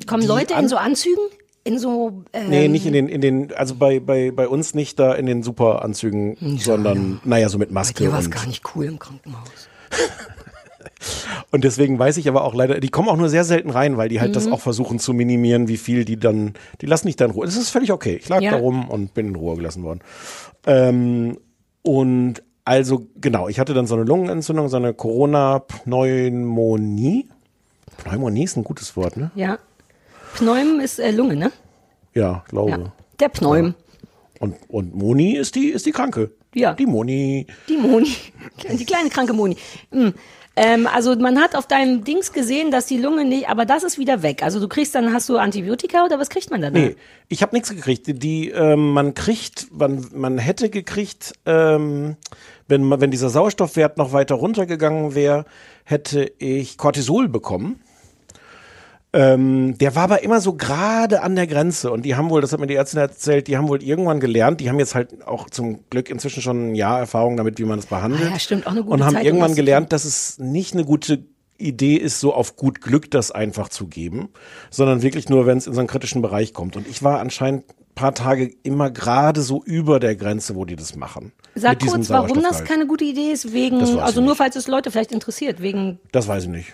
[0.06, 1.24] Kommen Leute in so Anzügen?
[1.63, 2.24] In so.
[2.34, 5.26] Ähm, nee, nicht in den, in den, also bei, bei, bei uns nicht da in
[5.26, 8.04] den Superanzügen, sondern, naja, so mit Bei Maske.
[8.04, 9.47] dir war es gar nicht cool im Krankenhaus.
[11.52, 14.10] und deswegen weiß ich aber auch leider, die kommen auch nur sehr selten rein, weil
[14.10, 14.36] die halt Mhm.
[14.36, 17.46] das auch versuchen zu minimieren, wie viel die dann, die lassen dich da in Ruhe.
[17.46, 18.18] Das ist völlig okay.
[18.22, 18.52] Ich lag Ja.
[18.52, 20.00] da rum und bin in Ruhe gelassen worden.
[20.66, 21.38] Ähm,
[21.84, 27.26] und Also genau, ich hatte dann so eine Lungenentzündung, so eine Corona-Pneumonie.
[27.98, 29.32] Pneumonie ist ein gutes Wort, ne?
[29.36, 29.58] Ja.
[30.36, 31.52] Pneum ist äh, Lunge, ne?
[32.14, 32.72] Ja, glaube.
[32.72, 32.94] Ja.
[33.20, 33.76] Der Pneum.
[34.40, 36.32] Und, und Moni ist die, ist die Kranke.
[36.54, 36.74] Ja.
[36.74, 37.48] Die Moni.
[37.70, 38.10] Die Moni.
[38.72, 39.58] Die kleine kranke Moni.
[39.92, 40.14] Hm.
[40.63, 43.97] Ähm, also man hat auf deinem Dings gesehen, dass die Lunge nicht, aber das ist
[43.97, 44.43] wieder weg.
[44.43, 46.74] Also du kriegst dann, hast du Antibiotika oder was kriegt man dann?
[46.74, 46.95] Nee,
[47.30, 48.21] ich habe nichts gekriegt.
[48.21, 52.15] Die, ähm, man kriegt, man, man hätte gekriegt, ähm,
[52.67, 55.45] wenn, wenn dieser Sauerstoffwert noch weiter runtergegangen wäre,
[55.84, 57.82] hätte ich Cortisol bekommen.
[59.13, 62.54] Ähm, der war aber immer so gerade an der Grenze und die haben wohl, das
[62.54, 65.50] hat mir die Ärztin erzählt, die haben wohl irgendwann gelernt, die haben jetzt halt auch
[65.50, 68.24] zum Glück inzwischen schon ein Jahr Erfahrung damit, wie man das behandelt.
[68.26, 70.86] Ah ja, stimmt, auch eine gute Und haben Zeit, irgendwann gelernt, dass es nicht eine
[70.86, 71.26] gute
[71.58, 74.30] Idee ist, so auf gut Glück das einfach zu geben,
[74.69, 76.78] sondern wirklich nur, wenn es in so einen kritischen Bereich kommt.
[76.78, 80.78] Und ich war anscheinend ein paar Tage immer gerade so über der Grenze, wo die
[80.78, 81.34] das machen.
[81.56, 85.12] Sag kurz, warum das keine gute Idee ist, wegen, also nur falls es Leute vielleicht
[85.12, 86.74] interessiert, wegen, Das weiß ich nicht.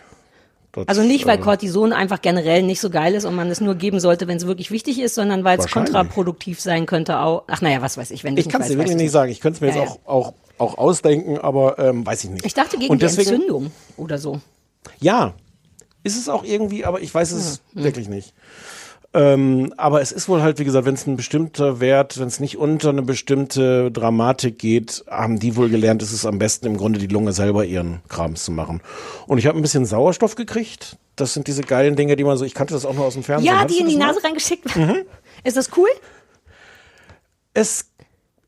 [0.85, 3.75] Das, also nicht, weil Cortison einfach generell nicht so geil ist und man es nur
[3.75, 7.43] geben sollte, wenn es wirklich wichtig ist, sondern weil es kontraproduktiv sein könnte auch.
[7.47, 9.31] Ach naja, was weiß ich, wenn du Ich kann es dir wirklich nicht sagen.
[9.31, 12.45] Ich könnte es mir Ja, jetzt auch, auch, auch ausdenken, aber ähm, weiß ich nicht.
[12.45, 14.39] Ich dachte gegen Und deswegen, Entzündung oder so.
[14.99, 15.33] Ja,
[16.03, 17.83] ist es auch irgendwie, aber ich weiß es Hm.
[17.83, 18.33] wirklich nicht.
[19.17, 22.39] Ähm, aber es ist wohl halt, wie gesagt, wenn es ein bestimmter Wert, wenn es
[22.39, 26.77] nicht unter eine bestimmte Dramatik geht, haben die wohl gelernt, es ist am besten im
[26.77, 28.79] Grunde die Lunge selber ihren Krams zu machen.
[29.25, 30.97] Und ich habe ein bisschen Sauerstoff gekriegt.
[31.15, 33.23] Das sind diese geilen Dinge, die man so, ich kannte das auch nur aus dem
[33.23, 33.51] Fernsehen.
[33.51, 34.07] Ja, Hattest die in die mal?
[34.07, 34.75] Nase reingeschickt.
[34.75, 34.97] Mhm.
[35.43, 35.89] Ist das cool?
[37.55, 37.85] Es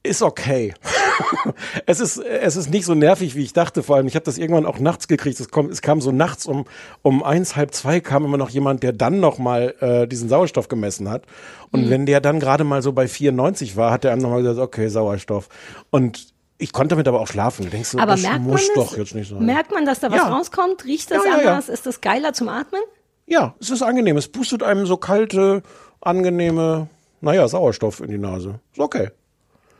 [0.04, 0.76] ist okay.
[1.86, 3.84] es ist es ist nicht so nervig, wie ich dachte.
[3.84, 5.40] Vor allem, ich habe das irgendwann auch nachts gekriegt.
[5.40, 6.66] Es, kommt, es kam so nachts um
[7.02, 10.68] um eins halb zwei kam immer noch jemand, der dann noch mal äh, diesen Sauerstoff
[10.68, 11.24] gemessen hat.
[11.72, 11.90] Und Mhm.
[11.90, 14.88] wenn der dann gerade mal so bei 94 war, hat der einem nochmal gesagt, okay,
[14.88, 15.50] Sauerstoff.
[15.92, 17.64] Und ich konnte damit aber auch schlafen.
[17.66, 18.74] Du denkst so, Aber das merkt man muss es?
[18.74, 19.46] doch jetzt nicht sein.
[19.46, 20.28] Merkt man, dass da was Ja.
[20.28, 20.84] rauskommt?
[20.86, 21.50] Riecht das Ja, ja, ja.
[21.52, 21.70] anders?
[21.70, 22.82] Ist das geiler zum Atmen?
[23.28, 24.18] ja, es ist angenehm.
[24.18, 25.62] Es pustet einem so kalte,
[26.02, 26.88] angenehme,
[27.22, 28.60] naja, Sauerstoff in die Nase.
[28.74, 29.10] Ist okay.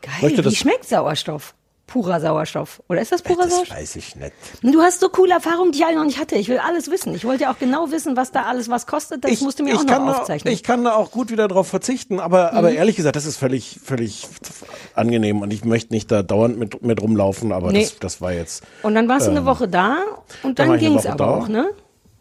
[0.02, 0.30] Geil.
[0.36, 1.54] Wie das- schmeckt Sauerstoff?
[1.86, 2.80] Purer Sauerstoff.
[2.88, 3.76] Oder ist das purer Das Sauerstoff?
[3.76, 4.32] weiß ich nicht.
[4.62, 6.36] Du hast so coole Erfahrungen, die ich alle noch nicht hatte.
[6.36, 7.12] Ich will alles wissen.
[7.16, 9.24] Ich wollte ja auch genau wissen, was da alles was kostet.
[9.24, 10.52] Das musst du mir auch noch da- aufzeichnen.
[10.52, 10.54] Mhm.
[10.54, 13.80] Ich kann da auch gut wieder drauf verzichten, aber, aber ehrlich gesagt, das ist völlig,
[13.82, 14.28] völlig
[14.94, 17.80] angenehm und ich möchte nicht da dauernd mit, mit rumlaufen, aber Nee.
[17.82, 19.96] das, das war jetzt, und dann warst du eine Woche da
[20.44, 21.30] und Ähm, dann dann ich ging es aber da.
[21.30, 21.70] auch, ne?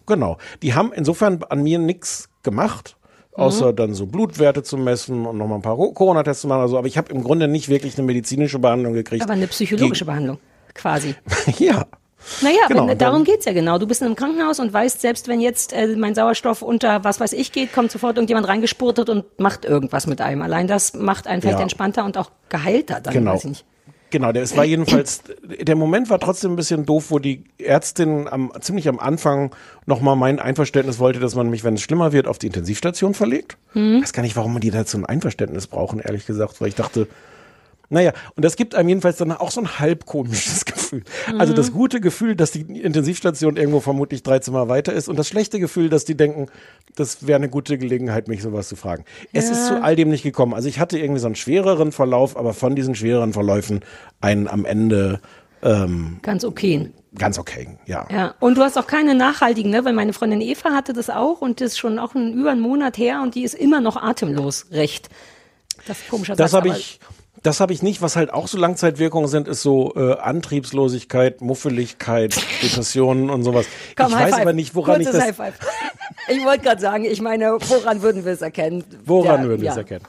[0.07, 0.37] genau.
[0.63, 2.97] Die haben insofern an mir nichts gemacht,
[3.39, 3.45] Mhm.
[3.45, 6.77] außer dann so Blutwerte zu messen und nochmal ein paar Co- Corona-Tests zu machen, also,
[6.77, 9.23] aber ich habe im Grunde nicht wirklich eine medizinische Behandlung gekriegt.
[9.23, 10.37] Aber eine psychologische Behandlung,
[10.73, 11.15] quasi.
[11.57, 11.85] ja.
[12.41, 13.77] Naja, Genau, wenn, darum geht's ja genau.
[13.77, 17.21] Du bist in einem Krankenhaus und weißt, selbst wenn jetzt äh, mein Sauerstoff unter was
[17.21, 20.41] weiß ich geht, kommt sofort irgendjemand reingespurtet und macht irgendwas mit einem.
[20.41, 21.63] Allein das macht einen vielleicht Ja.
[21.63, 23.31] entspannter und auch geheilter dann, Genau.
[23.33, 23.65] weiß ich nicht.
[24.11, 28.27] Genau, der, es war jedenfalls, der Moment war trotzdem ein bisschen doof, wo die Ärztin
[28.27, 29.51] am, ziemlich am Anfang
[29.85, 33.57] nochmal mein Einverständnis wollte, dass man mich, wenn es schlimmer wird, auf die Intensivstation verlegt.
[33.73, 33.97] Hm.
[33.97, 36.75] Ich weiß gar nicht, warum man die dazu ein Einverständnis brauchen, ehrlich gesagt, weil ich
[36.75, 37.07] dachte,
[37.89, 41.03] naja, und das gibt einem jedenfalls dann auch so ein halb komisches Gefühl.
[41.37, 41.57] Also Mhm.
[41.57, 45.59] das gute Gefühl, dass die Intensivstation irgendwo vermutlich drei Zimmer weiter ist und das schlechte
[45.59, 46.47] Gefühl, dass die denken,
[46.95, 49.05] das wäre eine gute Gelegenheit, mich sowas zu fragen.
[49.33, 50.53] Es ist zu all dem nicht gekommen.
[50.53, 53.81] Also ich hatte irgendwie so einen schwereren Verlauf, aber von diesen schwereren Verläufen
[54.21, 55.19] einen am Ende
[55.61, 56.89] ähm, Ganz okay.
[57.15, 58.07] ganz okay, ja.
[58.09, 59.83] Ja, und du hast auch keine nachhaltigen, ne?
[59.83, 62.61] Weil meine Freundin Eva hatte das auch und das ist schon auch ein, über einen
[62.61, 65.09] Monat her und die ist immer noch atemlos, recht.
[65.85, 66.99] Das ist komischer Das habe ich,
[67.43, 68.01] das habe ich nicht.
[68.01, 73.65] Was halt auch so Langzeitwirkungen sind, ist so äh, Antriebslosigkeit, Muffeligkeit, Depressionen und sowas.
[73.95, 74.41] Komm, ich weiß Five.
[74.41, 75.27] aber nicht, woran Kurzes ich das.
[75.27, 75.53] High Five.
[76.27, 78.83] Ich wollte gerade sagen, ich meine, woran würden wir es erkennen?
[79.05, 80.03] Woran Ja, würden wir es erkennen?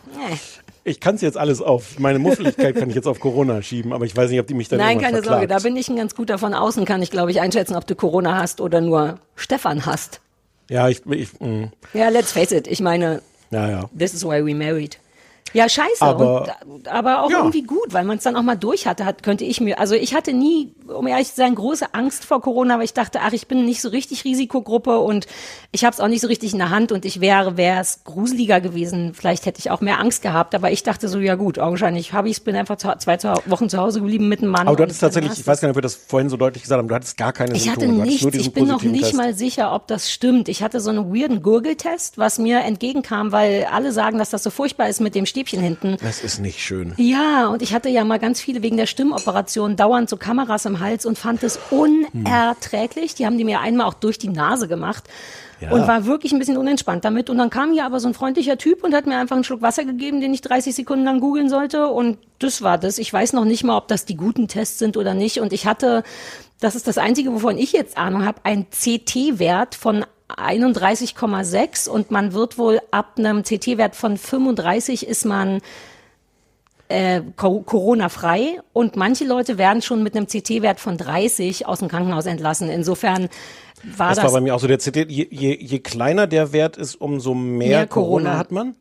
[0.85, 1.99] Ich kann es jetzt alles auf.
[1.99, 4.69] Meine Muffeligkeit kann ich jetzt auf Corona schieben, aber ich weiß nicht, ob die mich
[4.69, 5.51] dann Nein, keine Sorge, verklagt.
[5.51, 7.95] da bin ich ein ganz guter von außen, kann ich glaube ich einschätzen, ob du
[7.95, 10.21] Corona hast oder nur Stefan hast.
[10.69, 13.90] Ja, ich, ich mh, Ja, let's face it, ich meine, ja, ja.
[13.99, 14.99] this is why we married.
[15.53, 17.39] Ja, scheiße, Aber- und, aber auch Ja.
[17.39, 19.95] irgendwie gut, weil man es dann auch mal durch hatte, hat, könnte ich mir, also
[19.95, 23.33] ich hatte nie, um ehrlich zu sein, große Angst vor Corona, weil ich dachte, ach,
[23.33, 25.27] ich bin nicht so richtig Risikogruppe und
[25.73, 28.05] ich habe es auch nicht so richtig in der Hand und ich wäre, wäre es
[28.05, 31.59] gruseliger gewesen, vielleicht hätte ich auch mehr Angst gehabt, aber ich dachte so, ja gut,
[31.59, 34.51] augenscheinlich habe ich es, bin einfach zu, zwei zu, Wochen zu Hause geblieben mit einem
[34.53, 34.69] Mann.
[34.69, 36.79] Aber du hattest tatsächlich, ich weiß gar nicht, ob wir das vorhin so deutlich gesagt
[36.79, 38.05] haben, du hattest gar keine ich hatte Symptome.
[38.05, 39.15] du hattest nichts, ich bin noch nicht Test.
[39.17, 40.49] mal sicher, ob das stimmt.
[40.49, 44.51] Ich hatte so einen weirden Gurgeltest, was mir entgegenkam, weil alle sagen, dass das so
[44.51, 45.96] furchtbar ist mit dem Stäbchen hinten.
[46.03, 46.92] Das ist nicht schön.
[46.96, 50.81] Ja, und ich hatte ja mal ganz viele wegen der Stimmoperation dauernd so Kameras im
[50.81, 53.14] Hals und fand es unerträglich.
[53.14, 55.05] Die haben die mir einmal auch durch die Nase gemacht.
[55.61, 55.70] Ja.
[55.70, 57.29] Und war wirklich ein bisschen unentspannt damit.
[57.29, 59.61] Und dann kam hier aber so ein freundlicher Typ und hat mir einfach einen Schluck
[59.61, 61.88] Wasser gegeben, den ich 30 Sekunden lang googeln sollte.
[61.88, 62.98] Und das war das.
[62.98, 65.40] Ich weiß noch nicht mal, ob das die guten Tests sind oder nicht.
[65.40, 66.03] Und ich hatte,
[66.61, 70.05] das ist das Einzige, wovon ich jetzt Ahnung habe, ein CT-Wert von
[70.37, 75.61] 31,6 und man wird wohl ab einem CT-Wert von 35 ist man
[76.88, 81.88] äh, Co- Corona-frei und manche Leute werden schon mit einem CT-Wert von 30 aus dem
[81.88, 82.69] Krankenhaus entlassen.
[82.69, 83.29] Insofern
[83.97, 85.09] war Das das, war bei mir auch so der CT.
[85.11, 88.31] Je, je, je kleiner der Wert ist, umso mehr, Mehr Corona.
[88.31, 88.38] Corona.
[88.38, 88.75] hat man.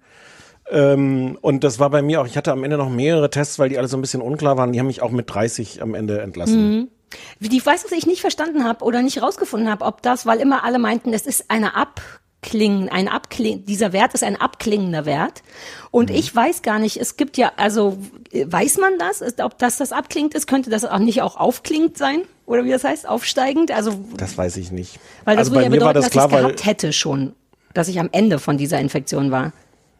[0.71, 3.69] Ähm, und das war bei mir auch, ich hatte am Ende noch mehrere Tests, weil
[3.69, 4.71] die alle so ein bisschen unklar waren.
[4.71, 6.89] Die haben mich auch mit 30 am Ende entlassen.
[7.39, 10.39] Die ich weiß, was ich nicht verstanden habe oder nicht rausgefunden habe, ob das, weil
[10.39, 15.43] immer alle meinten, es ist eine Abklingen, ein Abkling, dieser Wert ist ein abklingender Wert.
[15.91, 17.97] Und ich weiß gar nicht, es gibt ja, also
[18.33, 21.97] weiß man das, ist, ob das das abklingt ist, könnte das auch nicht auch aufklingend
[21.97, 22.21] sein?
[22.45, 23.71] Oder wie das heißt, aufsteigend?
[23.71, 24.99] Also, Das weiß ich nicht.
[25.23, 27.35] weil das also würde ja bedeuten, das dass ich es gehabt hätte schon,
[27.73, 29.53] dass ich am Ende von dieser Infektion war.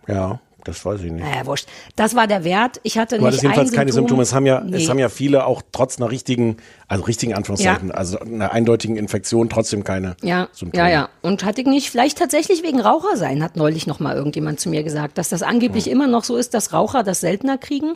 [0.08, 1.24] ja, das weiß ich nicht.
[1.24, 1.68] Naja, wurscht.
[1.96, 2.80] Das war der Wert.
[2.84, 4.18] Ich hatte Du nicht jedenfalls ein keine Symptom.
[4.18, 4.22] Symptome.
[4.24, 4.78] Es haben ja, Nee.
[4.78, 7.94] es haben ja viele auch trotz einer richtigen, also richtigen Anführungszeichen, Ja.
[7.96, 10.84] also einer eindeutigen Infektion trotzdem keine Ja, Symptome.
[10.84, 11.10] ja, ja.
[11.22, 14.70] Und hatte ich nicht, vielleicht tatsächlich wegen Raucher sein, hat neulich noch mal irgendjemand zu
[14.70, 15.92] mir gesagt, dass das angeblich Hm.
[15.94, 17.96] immer noch so ist, dass Raucher das seltener kriegen.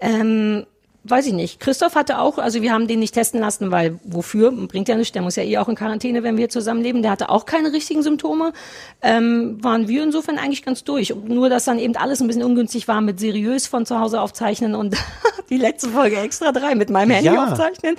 [0.00, 0.66] Ähm,
[1.08, 1.60] weiß ich nicht.
[1.60, 4.50] Christoph hatte auch, also wir haben den nicht testen lassen, weil wofür?
[4.52, 7.02] Bringt ja nichts, der muss ja eh auch in Quarantäne, wenn wir zusammenleben.
[7.02, 8.52] Der hatte auch keine richtigen Symptome.
[9.02, 11.14] Ähm, waren wir insofern eigentlich ganz durch.
[11.26, 14.74] Nur, dass dann eben alles ein bisschen ungünstig war mit seriös von zu Hause aufzeichnen
[14.74, 14.96] und
[15.50, 17.46] die letzte Folge extra drei mit meinem Handy Ja.
[17.46, 17.96] aufzeichnen.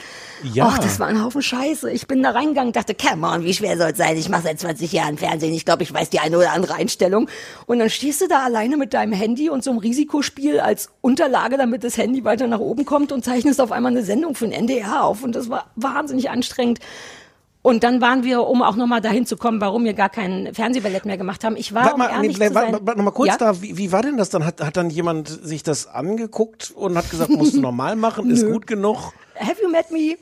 [0.53, 0.67] Ja.
[0.71, 1.91] Ach, das war ein Haufen Scheiße.
[1.91, 4.17] Ich bin da reingegangen, dachte, come on, wie schwer soll es sein?
[4.17, 5.53] Ich mache seit 20 Jahren Fernsehen.
[5.53, 7.29] Ich glaube, ich weiß die eine oder andere Einstellung.
[7.65, 11.57] Und dann stehst du da alleine mit deinem Handy und so einem Risikospiel als Unterlage,
[11.57, 14.53] damit das Handy weiter nach oben kommt und zeichnest auf einmal eine Sendung für den
[14.53, 15.23] NDR auf.
[15.23, 16.79] Und das war wahnsinnig anstrengend.
[17.61, 21.05] Und dann waren wir, um auch nochmal dahin zu kommen, warum wir gar kein Fernsehballett
[21.05, 21.57] mehr gemacht haben.
[21.57, 23.37] Ich war, Warte um mal, ehrlich nee, zu warte, warte mal kurz ja?
[23.37, 24.45] da, wie, wie war denn das dann?
[24.45, 28.47] Hat, hat dann jemand sich das angeguckt und hat gesagt, musst du normal machen, ist
[28.51, 29.13] gut genug?
[29.35, 30.15] Have you met me?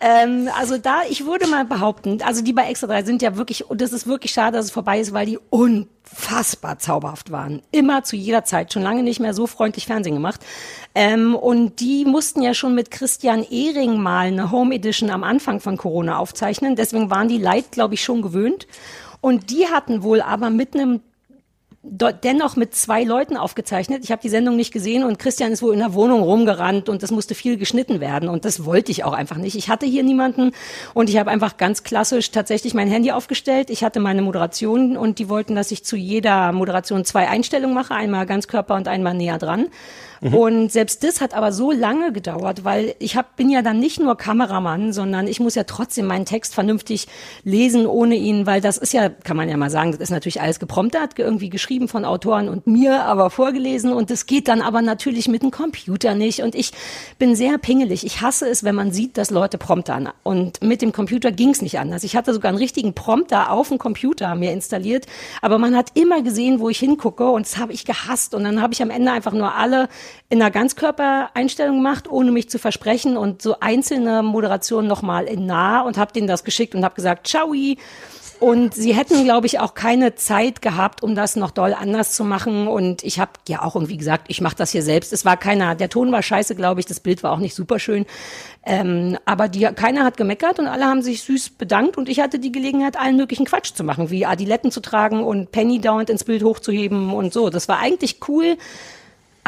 [0.00, 3.68] Ähm, also da, ich würde mal behaupten, also die bei Extra 3 sind ja wirklich,
[3.68, 7.60] und das ist wirklich schade, dass es vorbei ist, weil die unfassbar zauberhaft waren.
[7.70, 10.40] Immer zu jeder Zeit, schon lange nicht mehr so freundlich Fernsehen gemacht.
[10.94, 15.60] Ähm, und die mussten ja schon mit Christian Ehring mal eine Home Edition am Anfang
[15.60, 16.76] von Corona aufzeichnen.
[16.76, 18.66] Deswegen waren die Leid, glaube ich, schon gewöhnt.
[19.20, 21.02] Und die hatten wohl aber mit einem
[21.82, 24.04] dennoch mit zwei Leuten aufgezeichnet.
[24.04, 27.02] Ich habe die Sendung nicht gesehen und Christian ist wohl in der Wohnung rumgerannt und
[27.02, 29.56] das musste viel geschnitten werden und das wollte ich auch einfach nicht.
[29.56, 30.52] Ich hatte hier niemanden
[30.92, 33.70] und ich habe einfach ganz klassisch tatsächlich mein Handy aufgestellt.
[33.70, 37.94] Ich hatte meine Moderation und die wollten, dass ich zu jeder Moderation zwei Einstellungen mache,
[37.94, 39.68] einmal Ganzkörper und einmal näher dran.
[40.20, 43.98] Und selbst das hat aber so lange gedauert, weil ich hab, bin ja dann nicht
[43.98, 47.08] nur Kameramann, sondern ich muss ja trotzdem meinen Text vernünftig
[47.42, 50.42] lesen ohne ihn, weil das ist ja, kann man ja mal sagen, das ist natürlich
[50.42, 53.92] alles gepromptert, irgendwie geschrieben von Autoren und mir, aber vorgelesen.
[53.92, 56.42] Und das geht dann aber natürlich mit dem Computer nicht.
[56.42, 56.72] Und ich
[57.18, 58.04] bin sehr pingelig.
[58.04, 61.78] Ich hasse es, wenn man sieht, dass Leute promptern und mit dem Computer ging's nicht
[61.78, 62.04] anders.
[62.04, 65.06] Ich hatte sogar einen richtigen Prompter auf dem Computer mir installiert,
[65.40, 68.34] aber man hat immer gesehen, wo ich hingucke und das habe ich gehasst.
[68.34, 69.88] Und dann habe ich am Ende einfach nur alle
[70.28, 75.82] in einer Ganzkörpereinstellung gemacht, ohne mich zu versprechen und so einzelne Moderationen nochmal in nah
[75.82, 77.54] und habe denen das geschickt und habe gesagt, ciao.
[78.40, 82.24] Und sie hätten, glaube ich, auch keine Zeit gehabt, um das noch doll anders zu
[82.24, 82.68] machen.
[82.68, 85.12] Und ich habe ja auch irgendwie gesagt, ich mache das hier selbst.
[85.12, 87.78] Es war keiner, der Ton war scheiße, glaube ich, das Bild war auch nicht super
[87.78, 88.06] schön.
[88.64, 92.38] Ähm, aber die, keiner hat gemeckert und alle haben sich süß bedankt und ich hatte
[92.38, 96.24] die Gelegenheit, allen möglichen Quatsch zu machen, wie Adiletten zu tragen und Penny dauernd ins
[96.24, 97.50] Bild hochzuheben und so.
[97.50, 98.56] Das war eigentlich cool.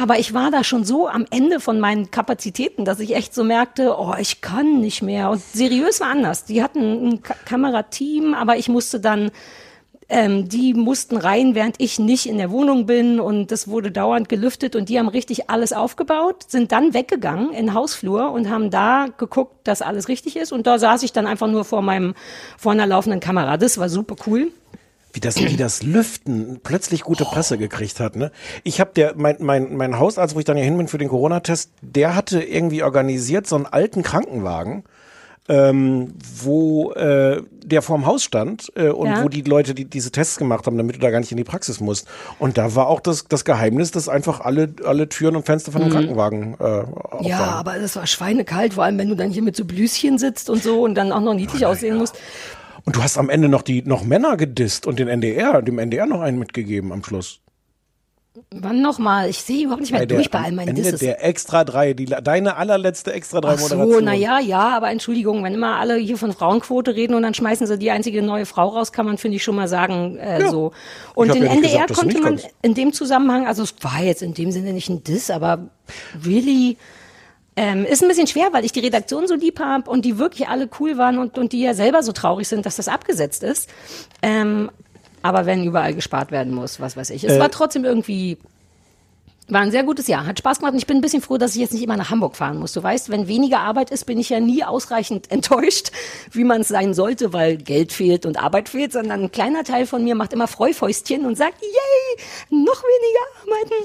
[0.03, 3.45] Aber ich war da schon so am Ende von meinen Kapazitäten, dass ich echt so
[3.45, 5.31] merkte, oh, ich kann nicht mehr.
[5.31, 6.45] Und seriös war anders.
[6.45, 9.31] Die hatten ein Ka Kamerateam, aber ich musste dann,
[10.09, 14.29] ähm, die mussten rein, während ich nicht in der Wohnung bin und das wurde dauernd
[14.29, 18.71] gelüftet und die haben richtig alles aufgebaut, sind dann weggegangen in den Hausflur und haben
[18.71, 22.17] da geguckt, dass alles richtig ist und da saß ich dann einfach nur vor meinem,
[22.59, 23.57] vor einer laufenden Kamera.
[23.57, 24.51] Das war super cool.
[25.15, 28.33] Wie das, wie das Lüften plötzlich gute Presse gekriegt hat, ne?
[28.65, 31.09] Ich habe der, mein, mein, mein Hausarzt, wo ich dann ja hin bin für den
[31.09, 34.85] Corona-Test, der hatte irgendwie organisiert so einen alten Krankenwagen,
[35.49, 39.23] ähm, wo äh, der vorm Haus stand äh, und Ja.
[39.23, 41.45] wo die Leute die, diese Tests gemacht haben, damit du da gar nicht in die
[41.45, 42.07] Praxis musst.
[42.39, 45.83] Und da war auch das, das Geheimnis, dass einfach alle, alle Türen und Fenster von
[45.83, 49.43] dem Krankenwagen äh, auf Ja, aber das war schweinekalt, vor allem wenn du dann hier
[49.43, 52.15] mit so Blüschen sitzt und so und dann auch noch niedlich aussehen musst.
[52.85, 56.07] Und du hast am Ende noch die noch Männer gedisst und den NDR, dem NDR
[56.07, 57.39] noch einen mitgegeben am Schluss.
[58.51, 59.29] Wann nochmal?
[59.29, 61.01] Ich sehe überhaupt nicht mehr durch bei all meinen Ende Disses.
[61.01, 64.05] der Extra 3, die, deine allerletzte Extra 3 Ach so, Moderation.
[64.05, 67.79] naja, ja, aber Entschuldigung, wenn immer alle hier von Frauenquote reden und dann schmeißen sie
[67.79, 70.51] die einzige neue Frau raus, kann man, finde ich, schon mal sagen, äh, Ja.
[70.51, 70.73] so.
[71.15, 72.49] Und den ja NDR gesagt, konnte man kannst.
[72.63, 75.69] in dem Zusammenhang, also es war jetzt in dem Sinne nicht ein Diss, aber
[76.25, 76.79] really,
[77.57, 80.49] ähm, ist ein bisschen schwer, weil ich die Redaktion so lieb habe und die wirklich
[80.49, 83.69] alle cool waren und, und die ja selber so traurig sind, dass das abgesetzt ist.
[84.23, 84.71] Ähm,
[85.23, 87.25] aber wenn überall gespart werden muss, was weiß ich.
[87.25, 88.39] Es Äh, war trotzdem irgendwie
[89.53, 91.55] war ein sehr gutes Jahr, hat Spaß gemacht und ich bin ein bisschen froh, dass
[91.55, 92.73] ich jetzt nicht immer nach Hamburg fahren muss.
[92.73, 95.91] Du weißt, wenn weniger Arbeit ist, bin ich ja nie ausreichend enttäuscht,
[96.31, 99.87] wie man es sein sollte, weil Geld fehlt und Arbeit fehlt, sondern ein kleiner Teil
[99.87, 103.85] von mir macht immer Freufäustchen und sagt, yay, noch weniger arbeiten.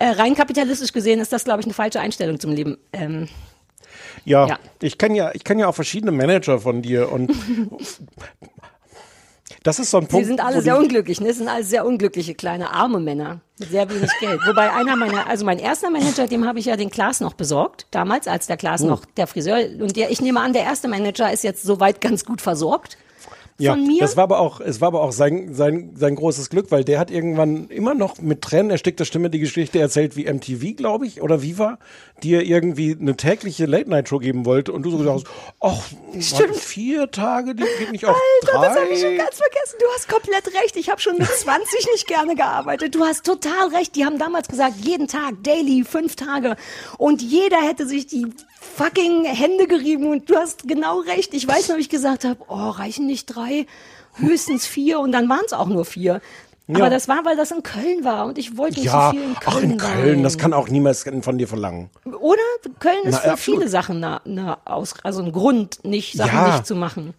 [0.00, 2.78] Äh, rein kapitalistisch gesehen ist das, glaube ich, eine falsche Einstellung zum Leben.
[2.92, 3.28] Ähm,
[4.24, 4.58] Ja, Ja.
[4.82, 7.30] ich kenne ja, ich kenne ja auch verschiedene Manager von dir und
[9.64, 10.26] das ist so ein Sie Punkt.
[10.26, 11.28] sind alle sehr unglücklich, ne?
[11.28, 14.40] Das sind alles sehr unglückliche kleine arme Männer mit sehr wenig Geld.
[14.46, 17.86] Wobei einer meiner, also mein erster Manager, dem habe ich ja den Klaas noch besorgt,
[17.90, 18.58] damals, als der Oh.
[18.58, 22.00] Klaas noch der Friseur und der, ich nehme an, der erste Manager ist jetzt soweit
[22.00, 22.96] ganz gut versorgt.
[23.58, 24.00] Ja, von mir.
[24.00, 26.98] das war aber auch, es war aber auch sein, sein, sein großes Glück, weil der
[26.98, 31.22] hat irgendwann immer noch mit Tränen erstickter Stimme die Geschichte erzählt, wie MTV, glaube ich,
[31.22, 31.78] oder Viva,
[32.24, 35.26] dir irgendwie eine tägliche Late-Night-Show geben wollte und du so gesagt hast,
[35.60, 38.66] ach, vier Tage, die geht nicht auf Alter, drei.
[38.66, 39.76] das habe ich schon ganz vergessen.
[39.78, 40.76] Du hast komplett recht.
[40.76, 42.94] Ich habe schon mit 20 nicht gerne gearbeitet.
[42.96, 43.94] Du hast total recht.
[43.94, 46.56] Die haben damals gesagt, jeden Tag, daily, fünf Tage.
[46.98, 48.26] Und jeder hätte sich die
[48.76, 50.08] fucking Hände gerieben.
[50.10, 51.34] Und du hast genau recht.
[51.34, 53.66] Ich weiß noch, ich gesagt habe, oh, reichen nicht drei,
[54.14, 55.00] höchstens vier.
[55.00, 56.20] Und dann waren es auch nur vier.
[56.66, 56.76] Ja.
[56.76, 59.22] Aber das war, weil das in Köln war und ich wollte nicht ja, so viel
[59.22, 60.22] in Köln ach in Köln, sein.
[60.22, 61.90] das kann auch niemals von dir verlangen.
[62.20, 62.40] Oder?
[62.78, 63.60] Köln ist Na, für absolut.
[63.60, 66.52] viele Sachen eine, eine Aus, also ein Grund, nicht Sachen Ja.
[66.52, 67.12] nicht zu machen.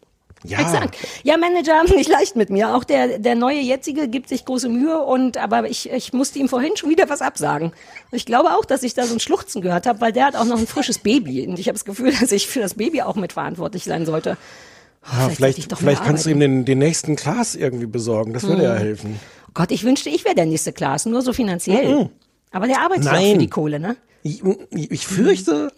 [0.48, 0.60] Ja.
[0.60, 0.98] Exakt.
[1.24, 2.76] Ja, Manager, nicht leicht mit mir.
[2.76, 6.50] Auch der, der neue jetzige gibt sich große Mühe und aber ich, ich musste ihm
[6.50, 7.72] vorhin schon wieder was absagen.
[8.12, 10.46] Ich glaube auch, dass ich da so ein Schluchzen gehört habe, weil der hat auch
[10.46, 11.48] noch ein frisches Baby.
[11.48, 14.38] Und ich habe das Gefühl, dass ich für das Baby auch mitverantwortlich sein sollte.
[15.04, 17.86] Oh, Ja, sollte ich vielleicht vielleicht mehr kannst du ihm den, den nächsten Glas irgendwie
[17.86, 19.20] besorgen, das würde ja helfen.
[19.48, 22.10] Oh Gott, ich wünschte, ich wäre der nächste Klaas, nur so finanziell.
[22.52, 23.40] Aber der arbeitet ja auch für Nein.
[23.40, 23.98] die Kohle, ne?
[24.24, 25.72] Ich, ich fürchte,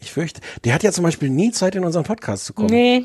[0.00, 2.70] ich fürchte, der hat ja zum Beispiel nie Zeit, in unseren Podcast zu kommen.
[2.70, 3.04] Nee.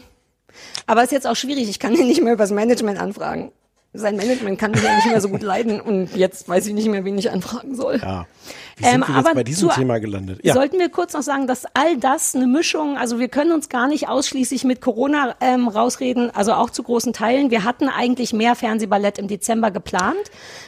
[0.85, 1.69] Aber ist jetzt auch schwierig.
[1.69, 3.51] Ich kann ihn nicht mehr übers Management anfragen.
[3.93, 6.87] Sein Management kann mich ja nicht mehr so gut leiden und jetzt weiß ich nicht
[6.87, 7.99] mehr, wen ich anfragen soll.
[8.01, 8.25] Ja.
[8.77, 10.39] Wie sind Ähm, wir jetzt bei diesem zu- Thema gelandet?
[10.43, 10.53] Ja.
[10.53, 13.87] Sollten wir kurz noch sagen, dass all das eine Mischung, also wir können uns gar
[13.87, 17.51] nicht ausschließlich mit Corona ähm, rausreden, also auch zu großen Teilen.
[17.51, 20.17] Wir hatten eigentlich mehr Fernsehballett im Dezember geplant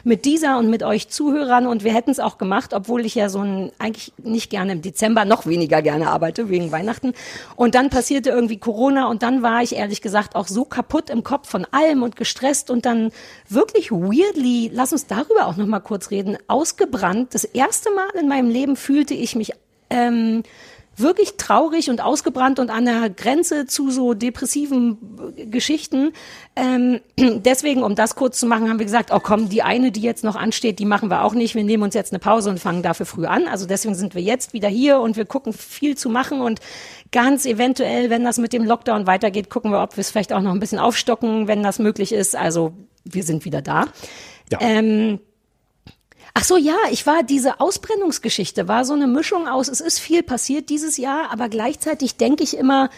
[0.04, 3.30] mit dieser und mit euch Zuhörern und wir hätten es auch gemacht, obwohl ich ja
[3.30, 7.14] so ein eigentlich nicht gerne im Dezember, noch weniger gerne arbeite wegen Weihnachten.
[7.56, 11.24] Und dann passierte irgendwie Corona und dann war ich ehrlich gesagt auch so kaputt im
[11.24, 13.12] Kopf von allem und gestresst und dann
[13.50, 17.34] wirklich weirdly, lass uns darüber auch noch mal kurz reden, ausgebrannt.
[17.34, 19.52] Das erste Mal in meinem Leben fühlte ich mich
[19.90, 20.44] ähm,
[20.98, 24.98] wirklich traurig und ausgebrannt und an der Grenze zu so depressiven
[25.36, 26.12] äh, Geschichten.
[26.56, 30.02] Ähm, deswegen, um das kurz zu machen, haben wir gesagt, oh komm, die eine, die
[30.02, 31.56] jetzt noch ansteht, die machen wir auch nicht.
[31.56, 33.48] Wir nehmen uns jetzt eine Pause und fangen dafür früh an.
[33.48, 36.60] Also deswegen sind wir jetzt wieder hier und wir gucken viel zu machen und
[37.12, 40.42] ganz eventuell, wenn das mit dem Lockdown weitergeht, gucken wir, ob wir es vielleicht auch
[40.42, 42.36] noch ein bisschen aufstocken, wenn das möglich ist.
[42.36, 43.86] Also wir sind wieder da.
[44.52, 44.60] Ja.
[44.62, 45.20] Ähm,
[46.38, 50.22] Ach so, ja, ich war, diese Ausbrennungsgeschichte war so eine Mischung aus, es ist viel
[50.22, 52.90] passiert dieses Jahr, aber gleichzeitig denke ich immer,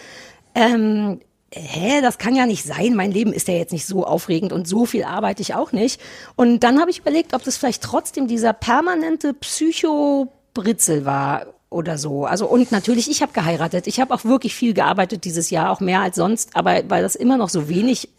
[0.56, 1.20] ähm,
[1.54, 4.68] hä, das kann ja nicht sein, mein Leben ist ja jetzt nicht so aufregend und
[4.68, 6.02] so viel arbeite ich auch nicht.
[6.36, 12.26] Und dann habe ich überlegt, ob das vielleicht trotzdem dieser permanente Psychobritzel war oder so.
[12.26, 13.86] Also und natürlich, ich habe geheiratet.
[13.86, 17.16] Ich habe auch wirklich viel gearbeitet dieses Jahr, auch mehr als sonst, aber weil das
[17.16, 18.10] immer noch so wenig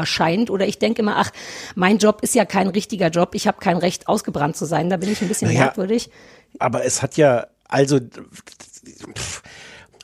[0.00, 1.30] erscheint oder ich denke immer, ach,
[1.74, 4.96] mein Job ist ja kein richtiger Job, ich habe kein Recht ausgebrannt zu sein, da
[4.96, 6.10] bin ich ein bisschen Naja, merkwürdig.
[6.58, 8.00] Aber es hat ja, also,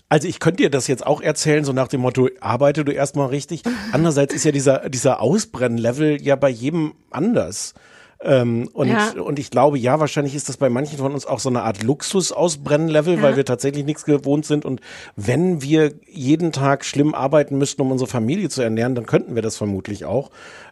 [0.08, 3.28] also ich könnte dir das jetzt auch erzählen, so nach dem Motto, arbeite du erstmal
[3.28, 3.62] richtig.
[3.92, 7.74] Andererseits ist ja dieser, dieser Ausbrennlevel ja bei jedem anders.
[8.20, 9.12] Ähm, und, Ja.
[9.12, 11.82] und ich glaube, ja, wahrscheinlich ist das bei manchen von uns auch so eine Art
[11.84, 14.64] Luxus-Ausbrennlevel, weil wir tatsächlich nichts gewohnt sind.
[14.64, 14.80] Und
[15.14, 19.42] wenn wir jeden Tag schlimm arbeiten müssten, um unsere Familie zu ernähren, dann könnten wir
[19.42, 20.30] das vermutlich auch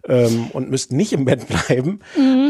[0.09, 2.01] ähm, und müssten nicht im Bett bleiben.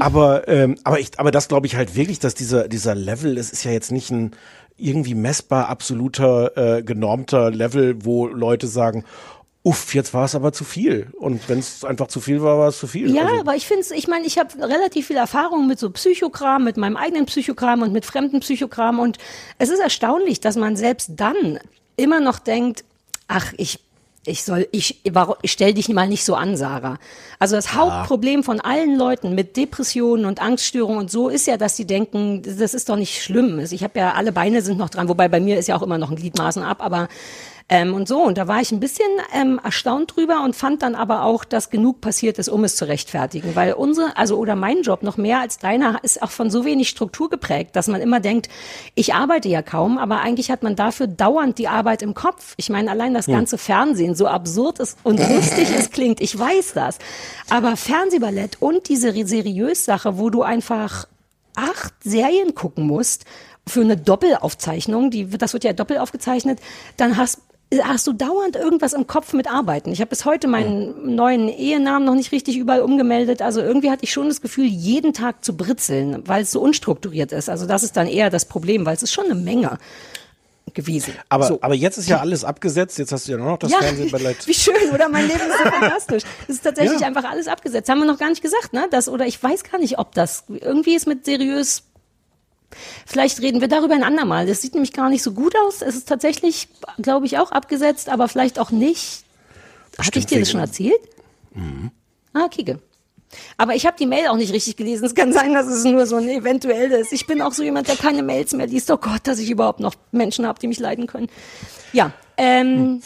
[0.00, 3.50] Aber, ähm, aber, ich, aber das glaube ich halt wirklich, dass dieser, dieser Level, es
[3.50, 4.30] ist ja jetzt nicht ein
[4.78, 9.04] irgendwie messbar absoluter, äh, genormter Level, wo Leute sagen,
[9.66, 11.08] uff, jetzt war es aber zu viel.
[11.18, 13.12] Und wenn es einfach zu viel war, war es zu viel.
[13.12, 15.90] Ja, Also- aber ich finde es, ich meine, ich habe relativ viel Erfahrung mit so
[15.90, 19.00] Psychokram, mit meinem eigenen Psychokram und mit fremden Psychokram.
[19.00, 19.18] Und
[19.58, 21.58] es ist erstaunlich, dass man selbst dann
[21.96, 22.84] immer noch denkt,
[23.26, 23.80] ach, ich
[24.28, 26.98] ich soll, ich, warum, ich stell dich mal nicht so an, Sarah.
[27.38, 31.76] Also das Hauptproblem von allen Leuten mit Depressionen und Angststörungen und so ist ja, dass
[31.76, 33.60] sie denken, das ist doch nicht schlimm.
[33.60, 35.98] Ich habe ja alle Beine sind noch dran, wobei bei mir ist ja auch immer
[35.98, 37.06] noch ein Gliedmaßen ab, aber
[37.68, 38.22] ähm, und so.
[38.22, 41.70] Und da war ich ein bisschen ähm, erstaunt drüber und fand dann aber auch, dass
[41.70, 43.56] genug passiert ist, um es zu rechtfertigen.
[43.56, 46.88] Weil unsere, also oder mein Job noch mehr als deiner, ist auch von so wenig
[46.88, 48.48] Struktur geprägt, dass man immer denkt,
[48.94, 52.54] ich arbeite ja kaum, aber eigentlich hat man dafür dauernd die Arbeit im Kopf.
[52.56, 56.72] Ich meine, allein das ganze Fernsehen, so absurd es und lustig es klingt, ich weiß
[56.74, 56.98] das.
[57.50, 61.08] Aber Fernsehballett und diese seriös Sache, wo du einfach
[61.56, 63.24] acht Serien gucken musst
[63.68, 66.60] für eine Doppelaufzeichnung, die, das wird ja doppelt aufgezeichnet,
[66.96, 67.40] dann hast
[67.82, 69.90] hast du dauernd irgendwas im Kopf mit Arbeiten.
[69.90, 73.42] Ich habe bis heute meinen neuen Ehenamen noch nicht richtig überall umgemeldet.
[73.42, 77.32] Also irgendwie hatte ich schon das Gefühl, jeden Tag zu britzeln, weil es so unstrukturiert
[77.32, 77.48] ist.
[77.50, 79.78] Also das ist dann eher das Problem, weil es ist schon eine Menge
[80.74, 81.14] gewesen.
[81.28, 81.58] Aber, so.
[81.60, 82.98] aber jetzt ist ja alles abgesetzt.
[82.98, 84.46] Jetzt hast du ja nur noch das Ja, Fernsehballett.
[84.46, 85.08] wie schön, oder?
[85.08, 86.22] Mein Leben ist so fantastisch.
[86.48, 87.06] Es ist tatsächlich Ja.
[87.06, 87.88] einfach alles abgesetzt.
[87.88, 88.86] Haben wir noch gar nicht gesagt, ne?
[88.90, 91.82] Das, oder ich weiß gar nicht, ob das irgendwie ist mit seriös.
[93.06, 94.46] Vielleicht reden wir darüber ein andermal.
[94.46, 95.82] Das sieht nämlich gar nicht so gut aus.
[95.82, 96.68] Es ist tatsächlich,
[97.00, 99.24] glaube ich, auch abgesetzt, aber vielleicht auch nicht.
[99.98, 101.00] Hatte ich dir das schon erzählt?
[102.34, 102.80] Ah, Kike.
[103.56, 105.04] Aber ich habe die Mail auch nicht richtig gelesen.
[105.04, 107.12] Es kann sein, dass es nur so ein eventuell ist.
[107.12, 108.90] Ich bin auch so jemand, der keine Mails mehr liest.
[108.90, 111.28] Oh Gott, dass ich überhaupt noch Menschen habe, die mich leiden können.
[111.92, 113.02] Ja, ähm,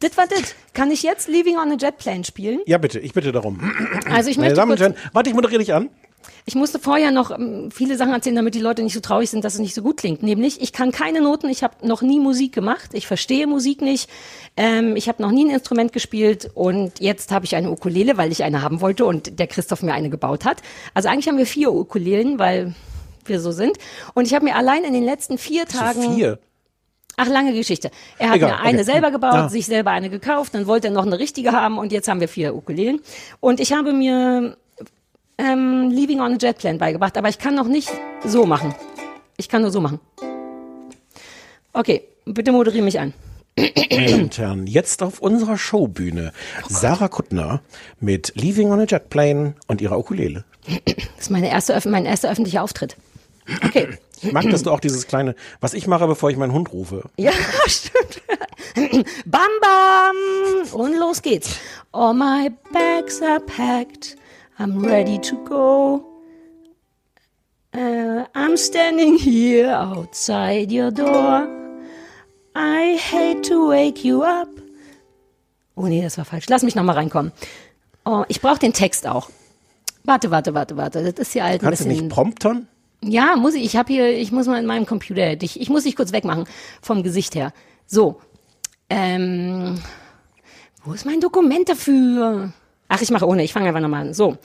[0.00, 0.54] das war das.
[0.72, 2.60] Kann ich jetzt Leaving on a Jet Plane spielen?
[2.66, 3.60] Ja, bitte, ich bitte darum.
[4.10, 5.90] Also ich Meine möchte Damen und Herren, warte, ich moderiere dich an.
[6.48, 9.44] Ich musste vorher noch ähm, viele Sachen erzählen, damit die Leute nicht so traurig sind,
[9.44, 10.22] dass es nicht so gut klingt.
[10.22, 14.08] Nämlich, ich kann keine Noten, ich habe noch nie Musik gemacht, ich verstehe Musik nicht,
[14.56, 18.32] ähm, ich habe noch nie ein Instrument gespielt und jetzt habe ich eine Ukulele, weil
[18.32, 20.62] ich eine haben wollte und der Christoph mir eine gebaut hat.
[20.94, 22.74] Also eigentlich haben wir vier Ukulelen, weil
[23.26, 23.76] wir so sind.
[24.14, 26.38] Und ich habe mir allein in den letzten vier Tagen So vier.
[27.18, 27.90] Ach, lange Geschichte.
[28.18, 28.84] Er hat Egal, mir eine okay.
[28.92, 29.48] selber gebaut, Ja.
[29.50, 32.28] sich selber eine gekauft, dann wollte er noch eine richtige haben und jetzt haben wir
[32.28, 33.00] vier Ukulelen.
[33.40, 34.56] Und ich habe mir
[35.38, 37.90] ähm, Leaving on a Jet Plane beigebracht, aber ich kann noch nicht
[38.24, 38.74] so machen.
[39.36, 40.00] Ich kann nur so machen.
[41.72, 43.14] Okay, bitte moderiere mich an.
[43.56, 46.32] Meine Damen und Herren, jetzt auf unserer Showbühne
[46.68, 47.60] Sarah Kuttner
[47.98, 50.44] mit Leaving on a Jet Plane und ihrer Ukulele.
[50.84, 52.96] Das ist meine erste, mein erster öffentlicher Auftritt.
[53.64, 53.88] Okay.
[54.20, 57.08] Ich mag, dass du auch dieses kleine, was ich mache, bevor ich meinen Hund rufe.
[57.16, 57.32] Ja,
[57.66, 58.22] stimmt.
[59.24, 60.80] bam, bam.
[60.80, 61.56] Und los geht's.
[61.92, 64.16] All my bags are packed.
[64.58, 66.04] I'm ready to go.
[67.72, 71.46] Uh, I'm standing here outside your door.
[72.56, 74.48] I hate to wake you up.
[75.76, 76.48] Oh nee, das war falsch.
[76.48, 77.30] Lass mich nochmal reinkommen.
[78.04, 79.30] Oh, ich brauche den Text auch.
[80.02, 81.04] Warte, warte, warte, warte.
[81.04, 82.06] Das ist hier alt ein Kannst du bisschen.
[82.06, 82.66] nicht promptern?
[83.00, 83.64] Ja, muss ich.
[83.64, 86.46] Ich habe hier, ich muss mal in meinem Computer dich, ich muss dich kurz wegmachen
[86.82, 87.52] vom Gesicht her.
[87.86, 88.20] So,
[88.90, 89.78] ähm,
[90.84, 92.52] wo ist mein Dokument dafür?
[92.88, 93.44] Ach, ich mache ohne.
[93.44, 94.14] Ich fange einfach nochmal an.
[94.14, 94.36] So,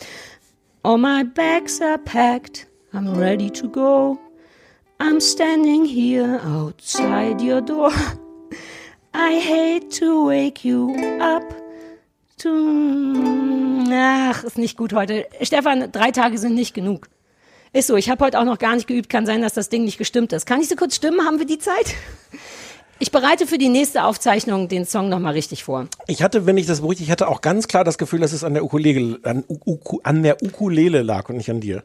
[0.83, 2.67] all my bags are packed.
[2.93, 4.19] I'm ready to go.
[4.99, 7.91] I'm standing here outside your door.
[9.13, 11.43] I hate to wake you up.
[12.39, 12.49] To...
[13.91, 15.25] Ach, ist nicht gut heute.
[15.41, 17.07] Stefan, drei Tage sind nicht genug.
[17.73, 19.09] Ist so, ich habe heute auch noch gar nicht geübt.
[19.09, 20.45] Kann sein, dass das Ding nicht gestimmt ist.
[20.45, 21.25] Kann ich so kurz stimmen?
[21.25, 21.95] Haben wir die Zeit?
[22.99, 25.87] Ich bereite für die nächste Aufzeichnung den Song nochmal richtig vor.
[26.07, 28.43] Ich hatte, wenn ich das beruhigt, ich hatte auch ganz klar das Gefühl, dass es
[28.43, 31.83] an der Ukulele, an, U an der Ukulele lag und nicht an dir.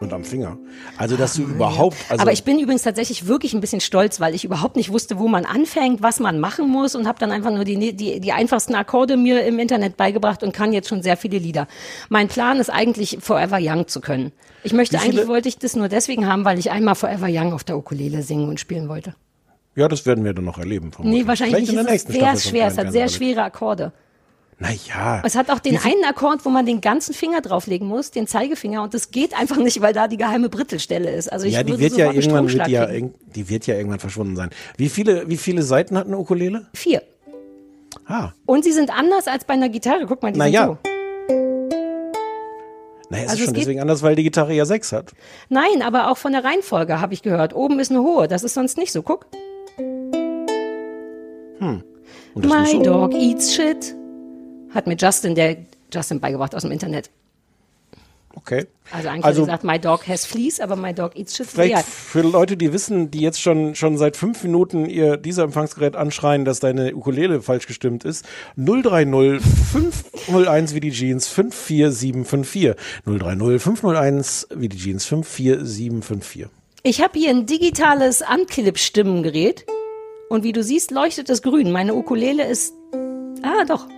[0.00, 0.56] Und am Finger.
[0.96, 4.32] Also, dass du überhaupt, also, Aber ich bin übrigens tatsächlich wirklich ein bisschen stolz, weil
[4.32, 7.50] ich überhaupt nicht wusste, wo man anfängt, was man machen muss und habe dann einfach
[7.50, 11.16] nur die, die, die einfachsten Akkorde mir im Internet beigebracht und kann jetzt schon sehr
[11.16, 11.66] viele Lieder.
[12.10, 14.30] Mein Plan ist eigentlich, Forever Young zu können.
[14.62, 17.64] Ich möchte eigentlich, wollte ich das nur deswegen haben, weil ich einmal Forever Young auf
[17.64, 19.14] der Ukulele singen und spielen wollte.
[19.74, 20.92] ja, das werden wir dann noch erleben.
[21.02, 21.94] Nee, wahrscheinlich Vielleicht in der nicht.
[21.94, 22.66] Es nächsten ist sehr Staffel schwer.
[22.68, 23.92] Es hat sehr schwere Akkorde.
[24.60, 25.22] Naja.
[25.24, 28.82] Es hat auch den einen Akkord, wo man den ganzen Finger drauflegen muss, den Zeigefinger,
[28.82, 31.32] und das geht einfach nicht, weil da die geheime Brittelstelle ist.
[31.32, 34.00] Also ich Ja, die würde wird ja irgendwann, wird die ja, die wird ja irgendwann
[34.00, 34.50] verschwunden sein.
[34.76, 36.66] Wie viele, wie viele Seiten hat eine Ukulele?
[36.74, 37.02] Vier.
[38.06, 40.06] Ah, Und sie sind anders als bei einer Gitarre.
[40.06, 40.66] Guck mal, die Na sind ja.
[40.66, 40.78] so.
[43.10, 45.12] naja, es Also ist es schon deswegen anders, weil die Gitarre ja sechs hat.
[45.48, 47.54] Nein, aber auch von der Reihenfolge habe ich gehört.
[47.54, 48.26] Oben ist eine hohe.
[48.26, 49.02] Das ist sonst nicht so.
[49.02, 49.26] Guck.
[51.60, 51.82] Muss
[52.34, 53.94] My dog eats shit.
[54.74, 55.56] Hat mir Justin, der
[55.92, 57.10] Justin beigebracht aus dem Internet.
[58.34, 58.66] Okay.
[58.92, 61.46] Also eigentlich Also- hat er gesagt, my dog has fleas, aber my dog eats shit.
[61.46, 65.96] Vielleicht für Leute, die wissen, die jetzt schon, schon seit fünf Minuten ihr dieser Empfangsgerät
[65.96, 68.24] anschreien, dass deine Ukulele falsch gestimmt ist.
[68.56, 69.40] 030
[69.72, 72.74] 501 wie die Jeans 54754.
[73.06, 76.46] 030 501 wie die Jeans 54754.
[76.84, 79.66] Ich habe hier ein digitales Anklipp-Stimmengerät
[80.30, 81.72] Und wie du siehst, leuchtet es grün.
[81.72, 82.74] Meine Ukulele ist.
[83.42, 83.88] Ah, doch.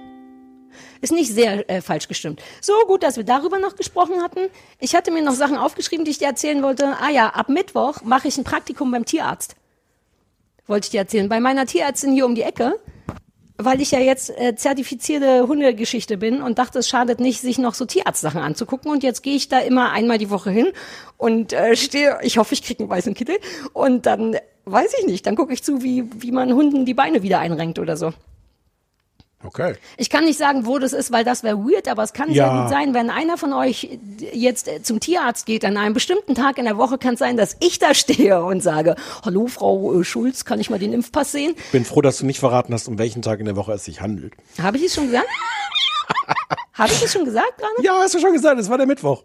[1.02, 2.42] Ist nicht sehr äh, falsch gestimmt.
[2.60, 4.40] So gut, dass wir darüber noch gesprochen hatten.
[4.78, 6.96] Ich hatte mir noch Sachen aufgeschrieben, die ich dir erzählen wollte.
[7.00, 9.56] Ah ja, ab Mittwoch mache ich ein Praktikum beim Tierarzt.
[10.66, 11.28] Wollte ich dir erzählen.
[11.28, 12.78] Bei meiner Tierärztin hier um die Ecke.
[13.56, 17.74] Weil ich ja jetzt äh, zertifizierte Hundegeschichte bin und dachte, es schadet nicht, sich noch
[17.74, 18.90] so Tierarztsachen anzugucken.
[18.90, 20.68] Und jetzt gehe ich da immer einmal die Woche hin
[21.18, 23.38] und äh, stehe, ich hoffe, ich kriege einen weißen Kittel.
[23.72, 27.22] Und dann, weiß ich nicht, dann gucke ich zu, wie, wie man Hunden die Beine
[27.22, 28.12] wieder einrenkt oder so.
[29.42, 29.74] Okay.
[29.96, 32.50] Ich kann nicht sagen, wo das ist, weil das wäre weird, aber es kann Ja.
[32.52, 33.98] sehr gut sein, wenn einer von euch
[34.32, 37.36] jetzt äh, zum Tierarzt geht, an einem bestimmten Tag in der Woche kann es sein,
[37.38, 41.32] dass ich da stehe und sage, hallo Frau äh, Schulz, kann ich mal den Impfpass
[41.32, 41.54] sehen?
[41.72, 44.00] Bin froh, dass du nicht verraten hast, um welchen Tag in der Woche es sich
[44.02, 44.34] handelt.
[44.60, 45.26] Habe ich es schon gesagt?
[46.74, 47.82] Habe ich es schon gesagt gerade?
[47.82, 49.24] Ja, hast du schon gesagt, es war der Mittwoch.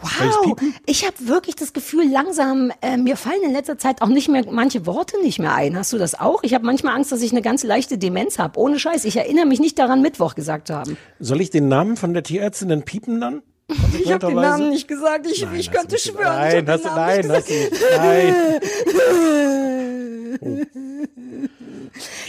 [0.00, 4.28] Wow, ich habe wirklich das Gefühl, langsam, äh, mir fallen in letzter Zeit auch nicht
[4.28, 5.76] mehr manche Worte nicht mehr ein.
[5.76, 6.42] Hast du das auch?
[6.42, 8.58] Ich habe manchmal Angst, dass ich eine ganz leichte Demenz habe.
[8.58, 10.98] Ohne Scheiß, ich erinnere mich nicht daran, Mittwoch gesagt zu haben.
[11.18, 13.42] Soll ich den Namen von der Tierärztin denn piepen dann?
[13.98, 15.26] Ich habe den Namen nicht gesagt.
[15.26, 16.06] Ich, ich Nein, könnte du nicht.
[16.06, 16.36] schwören.
[16.36, 17.72] Nein, ich hast du, nein, hast du nicht.
[17.96, 18.60] Nein.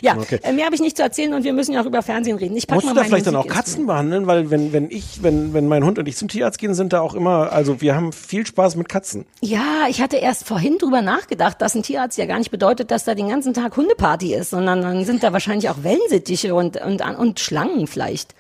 [0.02, 0.40] Ja, Okay.
[0.44, 2.56] äh, mehr habe ich nicht zu erzählen und wir müssen ja auch über Fernsehen reden.
[2.56, 4.28] Ich pack Musst mal du da vielleicht dann auch Katzen behandeln?
[4.28, 7.02] Weil wenn, wenn ich, wenn, wenn mein Hund und ich zum Tierarzt gehen, sind da
[7.02, 9.26] auch immer, also wir haben viel Spaß mit Katzen.
[9.42, 13.04] Ja, ich hatte erst vorhin drüber nachgedacht, dass ein Tierarzt ja gar nicht bedeutet, dass
[13.04, 17.02] da den ganzen Tag Hundeparty ist, sondern dann sind da wahrscheinlich auch Wellensittiche und, und,
[17.02, 18.36] und Schlangen vielleicht.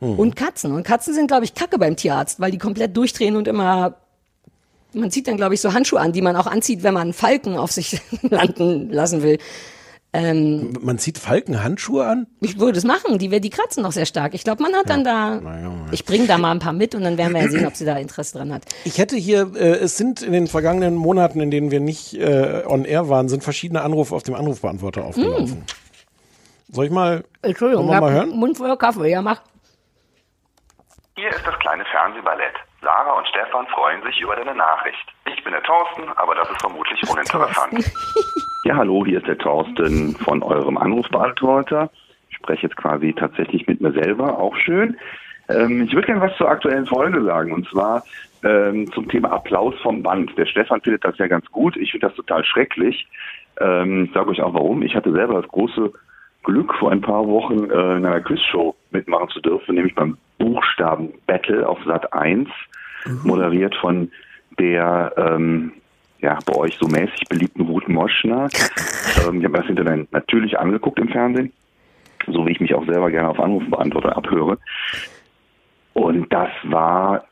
[0.00, 0.72] Und Katzen.
[0.72, 3.94] Und Katzen sind, glaube ich, kacke beim Tierarzt, weil die komplett durchdrehen und immer,
[4.92, 7.12] man zieht dann, glaube ich, so Handschuhe an, die man auch anzieht, wenn man einen
[7.14, 9.38] Falken auf sich landen lassen will.
[10.14, 12.28] Man zieht Falkenhandschuhe an?
[12.40, 14.34] Ich würde es machen, die, die kratzen noch sehr stark.
[14.34, 15.40] Ich glaube, man hat dann da,
[15.90, 17.84] ich bringe da mal ein paar mit und dann werden wir ja sehen, ob sie
[17.84, 18.62] da Interesse dran hat.
[18.84, 22.62] Ich hätte hier, äh, es sind in den vergangenen Monaten, in denen wir nicht äh,
[22.64, 25.64] on air waren, sind verschiedene Anrufe auf dem Anrufbeantworter aufgelaufen.
[26.70, 28.30] Soll ich mal, Entschuldigung, mal hören?
[28.30, 29.42] Mund voller Kaffee, ja, mach.
[31.16, 32.54] Hier ist das kleine Fernsehballett.
[32.82, 35.13] Sarah und Stefan freuen sich über deine Nachricht.
[35.26, 37.92] Ich bin der Thorsten, aber das ist vermutlich uninteressant.
[38.64, 41.90] Ja, hallo, hier ist der Thorsten von eurem Anrufbeantworter.
[42.30, 44.96] Ich spreche jetzt quasi tatsächlich mit mir selber, auch schön.
[45.48, 48.02] Ähm, ich würde gerne was zur aktuellen Folge sagen, und zwar
[48.42, 50.36] ähm, zum Thema Applaus vom Band.
[50.38, 53.06] Der Stefan findet das ja ganz gut, ich finde das total schrecklich.
[53.60, 54.82] Ähm, ich sage euch auch warum.
[54.82, 55.92] Ich hatte selber das große
[56.42, 61.12] Glück, vor ein paar Wochen äh, in einer Quizshow mitmachen zu dürfen, nämlich beim Buchstaben
[61.26, 62.48] Battle auf Sat 1,
[63.22, 64.10] moderiert von
[64.58, 65.72] der ähm,
[66.20, 68.48] ja, bei euch so mäßig beliebten Ruth Moschner.
[69.28, 71.52] ähm, ich habe mir das hinterher natürlich angeguckt im Fernsehen,
[72.26, 74.58] so wie ich mich auch selber gerne auf Anrufbeantworter abhöre.
[75.92, 77.24] Und das war,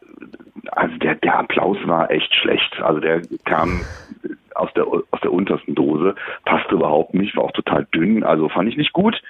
[0.70, 2.80] also der, der Applaus war echt schlecht.
[2.82, 3.80] Also der kam
[4.54, 6.14] aus der, aus der untersten Dose,
[6.44, 9.20] passte überhaupt nicht, war auch total dünn, also fand ich nicht gut.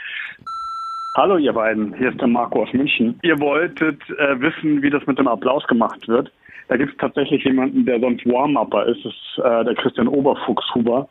[1.16, 3.20] Hallo ihr beiden, hier ist der Marco aus München.
[3.22, 6.32] Ihr wolltet äh, wissen, wie das mit dem Applaus gemacht wird.
[6.72, 11.06] Da gibt es tatsächlich jemanden, der sonst Warm-Upper ist, das ist äh, der Christian Oberfuchshuber.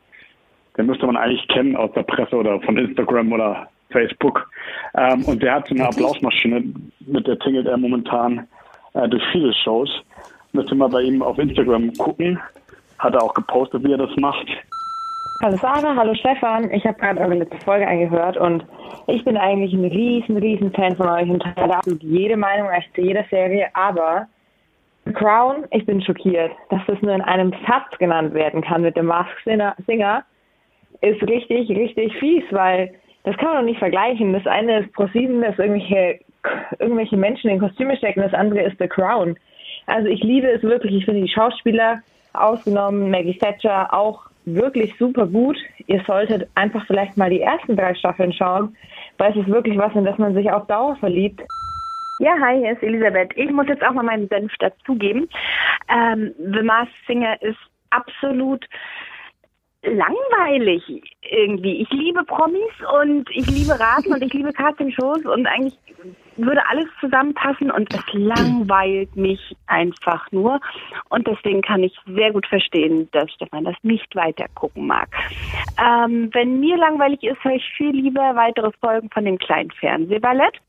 [0.75, 4.49] Den müsste man eigentlich kennen aus der Presse oder von Instagram oder Facebook.
[4.97, 6.63] Ähm, und der hat so eine Applausmaschine,
[7.01, 8.47] mit der tingelt er momentan
[8.95, 9.87] äh, durch viele Shows.
[10.53, 12.39] Müsst ihr mal bei ihm auf Instagram gucken.
[12.97, 14.47] Hat er auch gepostet, wie er das macht.
[15.43, 16.71] Hallo Sarah, hallo Stefan.
[16.71, 18.65] Ich habe gerade eure letzte Folge angehört und
[19.05, 22.95] ich bin eigentlich ein riesen, riesen Fan von euch und teile absolut jede Meinung echt
[22.95, 24.25] zu jeder Serie, aber
[25.13, 29.07] Crown, ich bin schockiert, dass das nur in einem Satz genannt werden kann mit dem
[29.07, 30.23] Mask Singer,
[31.01, 32.93] ist richtig, richtig fies, weil
[33.23, 34.33] das kann man doch nicht vergleichen.
[34.33, 36.19] Das eine ist ProSieben, das irgendwelche,
[36.79, 39.37] irgendwelche Menschen in Kostüme stecken, das andere ist The Crown.
[39.87, 42.01] Also ich liebe es wirklich, ich finde die Schauspieler,
[42.33, 45.57] ausgenommen Maggie Thatcher, auch wirklich super gut.
[45.87, 48.75] Ihr solltet einfach vielleicht mal die ersten drei Staffeln schauen,
[49.17, 51.41] weil es ist wirklich was, in das man sich auf Dauer verliebt.
[52.21, 53.31] Ja, hi, hier ist Elisabeth.
[53.35, 55.27] Ich muss jetzt auch mal meinen Senf dazugeben.
[55.89, 57.57] Ähm, The Masked Singer ist
[57.89, 58.63] absolut
[59.81, 60.83] langweilig
[61.23, 61.81] irgendwie.
[61.81, 65.75] Ich liebe Promis und ich liebe Raten und ich liebe Castingshows und eigentlich
[66.37, 70.59] würde alles zusammenpassen und es langweilt mich einfach nur.
[71.09, 75.09] Und deswegen kann ich sehr gut verstehen, dass Stefan das nicht weiter gucken mag.
[75.83, 80.59] Ähm, wenn mir langweilig ist, höre ich viel lieber weitere Folgen von dem kleinen Fernsehballett.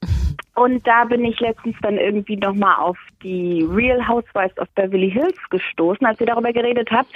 [0.54, 5.38] Und da bin ich letztens dann irgendwie nochmal auf die Real Housewives of Beverly Hills
[5.50, 7.10] gestoßen, als ihr darüber geredet habt.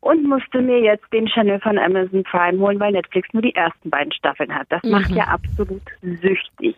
[0.00, 3.88] Und musste mir jetzt den Channel von Amazon Prime holen, weil Netflix nur die ersten
[3.90, 4.66] beiden Staffeln hat.
[4.68, 5.16] Das macht Mhm.
[5.16, 6.76] ja absolut süchtig.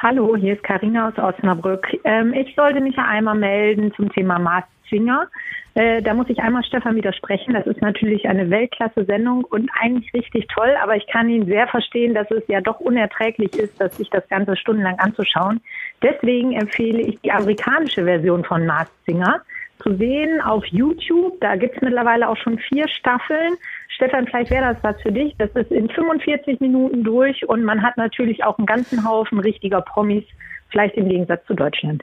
[0.00, 1.88] Hallo, hier ist Karina aus Osnabrück.
[2.04, 5.28] Ähm, ich sollte mich ja einmal melden zum Thema Masked Singer.
[5.74, 7.54] Äh, da muss ich einmal Stefan widersprechen.
[7.54, 12.14] Das ist natürlich eine Weltklasse-Sendung und eigentlich richtig toll, aber ich kann ihn sehr verstehen,
[12.14, 15.60] dass es ja doch unerträglich ist, dass sich das Ganze stundenlang anzuschauen.
[16.02, 19.42] Deswegen empfehle ich die amerikanische Version von Mars Singer
[19.82, 21.40] zu sehen auf YouTube.
[21.40, 23.54] Da gibt's mittlerweile auch schon vier Staffeln.
[23.88, 25.34] Stefan, vielleicht wäre das was für dich.
[25.38, 29.80] Das ist in 45 Minuten durch und man hat natürlich auch einen ganzen Haufen richtiger
[29.80, 30.24] Promis,
[30.70, 32.02] vielleicht im Gegensatz zu Deutschland.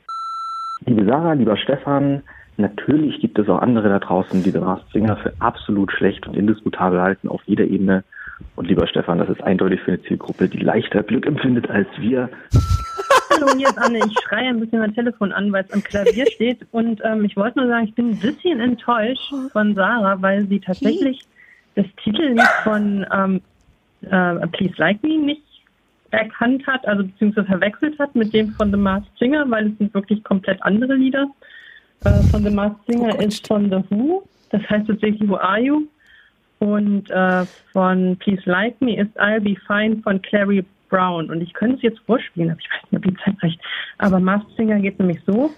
[0.86, 2.22] Liebe Sarah, lieber Stefan,
[2.58, 7.02] natürlich gibt es auch andere da draußen, die Masked Singer für absolut schlecht und indiskutabel
[7.02, 8.04] halten auf jeder Ebene.
[8.56, 12.30] Und lieber Stefan, das ist eindeutig für eine Zielgruppe, die leichter Glück empfindet als wir.
[13.30, 14.00] Hallo, hier ist Anne.
[14.00, 16.60] Ich schreie ein bisschen mein Telefon an, weil es am Klavier steht.
[16.72, 20.60] Und ähm, ich wollte nur sagen, ich bin ein bisschen enttäuscht von Sarah, weil sie
[20.60, 21.22] tatsächlich
[21.76, 23.42] das Titellied von ähm,
[24.02, 25.42] äh, Please Like Me nicht
[26.12, 29.94] erkannt hat, also beziehungsweise verwechselt hat mit dem von The Masked Singer, weil es sind
[29.94, 31.28] wirklich komplett andere Lieder.
[32.06, 35.60] Äh, von The Masked Singer Oh ist von The Who, das heißt tatsächlich Who Are
[35.60, 35.88] You?
[36.60, 41.30] Und äh, von Please Like Me ist I'll Be Fine von Clary Brown.
[41.30, 43.60] Und ich könnte es jetzt vorspielen, aber ich weiß nicht, ob die Zeit reicht.
[43.98, 45.52] Aber Masked Singer geht nämlich so.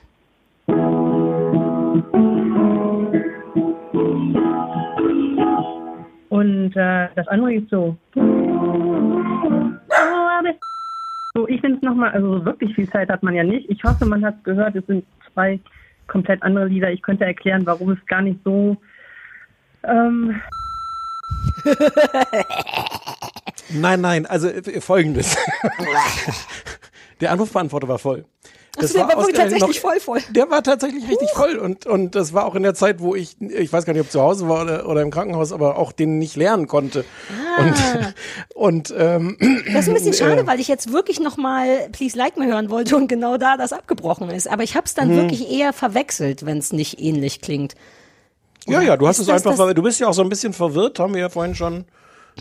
[6.30, 7.98] Und äh, das andere geht so.
[11.34, 13.70] So, ich finde es nochmal, also wirklich viel Zeit hat man ja nicht.
[13.70, 14.76] Ich hoffe, man hat gehört.
[14.76, 15.60] Es sind zwei
[16.08, 16.92] komplett andere Lieder.
[16.92, 18.78] Ich könnte erklären, warum es gar nicht so.
[19.84, 20.42] Ähm,
[23.70, 25.38] Nein, nein, also äh, folgendes.
[27.22, 28.26] der Anrufbeantworter war voll.
[28.78, 30.20] Achso, der war ausgerechnet tatsächlich voll voll.
[30.30, 33.36] Der war tatsächlich richtig voll und, und das war auch in der Zeit, wo ich,
[33.42, 36.20] ich weiß gar nicht, ob zu Hause war oder, oder im Krankenhaus, aber auch den
[36.20, 37.04] nicht lernen konnte.
[37.60, 37.74] Und,
[38.56, 39.38] und ähm,
[39.74, 42.70] Das ist ein bisschen schade, äh, weil ich jetzt wirklich nochmal Please Like Me hören
[42.70, 44.50] wollte und genau da das abgebrochen ist.
[44.50, 45.16] Aber ich habe es dann Hm.
[45.18, 47.76] wirklich eher verwechselt, wenn es nicht ähnlich klingt.
[48.68, 50.54] Ja, ja, du hast es das einfach, das- du bist ja auch so ein bisschen
[50.54, 51.86] verwirrt, haben wir ja vorhin schon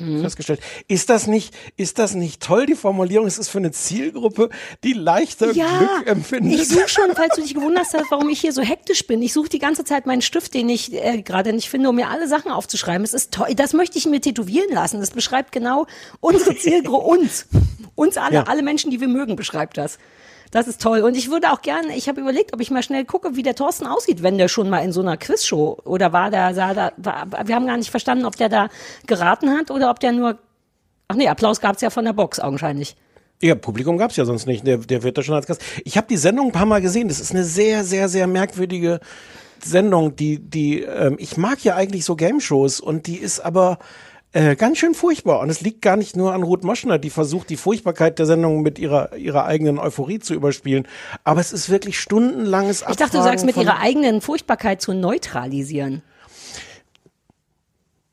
[0.00, 0.20] Mhm.
[0.22, 0.60] festgestellt.
[0.88, 3.26] Ist das nicht, ist das nicht toll, die Formulierung?
[3.26, 4.50] Es ist für eine Zielgruppe,
[4.84, 6.60] die leichter Ja, Glück empfindet.
[6.60, 9.22] ich suche schon, falls du dich gewundert hast, warum ich hier so hektisch bin.
[9.22, 12.08] Ich suche die ganze Zeit meinen Stift, den ich äh, gerade nicht finde, um mir
[12.08, 13.04] alle Sachen aufzuschreiben.
[13.04, 13.54] Es ist toll.
[13.54, 15.00] Das möchte ich mir tätowieren lassen.
[15.00, 15.86] Das beschreibt genau
[16.20, 17.46] unsere Zielgruppe, uns.
[17.94, 18.42] Uns alle, Ja.
[18.44, 19.98] alle Menschen, die wir mögen, beschreibt das.
[20.50, 21.00] Das ist toll.
[21.00, 23.54] Und ich würde auch gerne, ich habe überlegt, ob ich mal schnell gucke, wie der
[23.54, 26.92] Thorsten aussieht, wenn der schon mal in so einer Quizshow oder war der, sah da,
[26.96, 28.68] war, wir haben gar nicht verstanden, ob der da
[29.06, 30.38] geraten hat oder ob der nur,
[31.08, 32.96] ach nee, Applaus gab's ja von der Box augenscheinlich.
[33.42, 34.66] Ja, Publikum gab's ja sonst nicht.
[34.66, 35.62] Der, der wird da schon als Gast.
[35.84, 37.08] Ich habe die Sendung ein paar Mal gesehen.
[37.08, 39.00] Das ist eine sehr, sehr, sehr merkwürdige
[39.62, 40.16] Sendung.
[40.16, 43.78] Die, die, ähm, ich mag ja eigentlich so Game-Shows und die ist aber
[44.36, 45.40] äh, ganz schön furchtbar.
[45.40, 48.60] Und es liegt gar nicht nur an Ruth Moschner, die versucht, die Furchtbarkeit der Sendung
[48.60, 50.86] mit ihrer, ihrer eigenen Euphorie zu überspielen.
[51.24, 54.92] Aber es ist wirklich stundenlanges Ich dachte, du Abfragen sagst mit ihrer eigenen Furchtbarkeit zu
[54.92, 56.02] neutralisieren.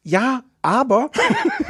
[0.04, 1.12] Ja, aber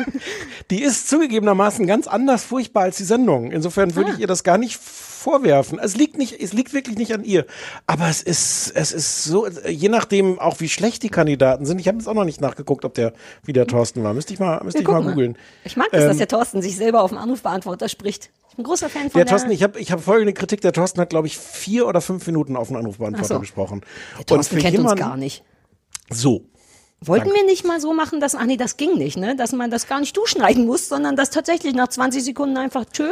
[0.69, 3.51] die ist zugegebenermaßen ganz anders furchtbar als die Sendung.
[3.51, 4.79] Insofern würde ich ihr das gar nicht
[5.23, 5.79] vorwerfen.
[5.79, 7.45] Es liegt nicht, es liegt wirklich nicht an ihr.
[7.87, 11.79] Aber es ist, es ist so, je nachdem auch wie schlecht die Kandidaten sind.
[11.79, 13.13] Ich habe jetzt auch noch nicht nachgeguckt, ob der
[13.43, 14.13] wie der Thorsten war.
[14.13, 15.37] Müsste ich mal, müsste Wir ich mal googeln.
[15.63, 18.29] Ich mag das, dass Ähm, der Thorsten sich selber auf den Anrufbeantworter spricht.
[18.49, 20.61] Ich bin ein großer Fan von Der der, Thorsten, ich habe ich hab folgende Kritik.
[20.61, 23.39] Der Thorsten hat, glaube ich, vier oder fünf Minuten auf den Anrufbeantworter so.
[23.39, 23.81] gesprochen.
[24.19, 25.43] der Thorsten kennt uns jemanden- gar nicht.
[26.09, 26.43] So.
[27.05, 27.41] Wollten Danke.
[27.41, 29.35] wir nicht mal so machen, dass, ach nee, das ging nicht, ne?
[29.35, 33.11] Dass man das gar nicht durchschneiden muss, sondern dass tatsächlich nach 20 Sekunden einfach tschö.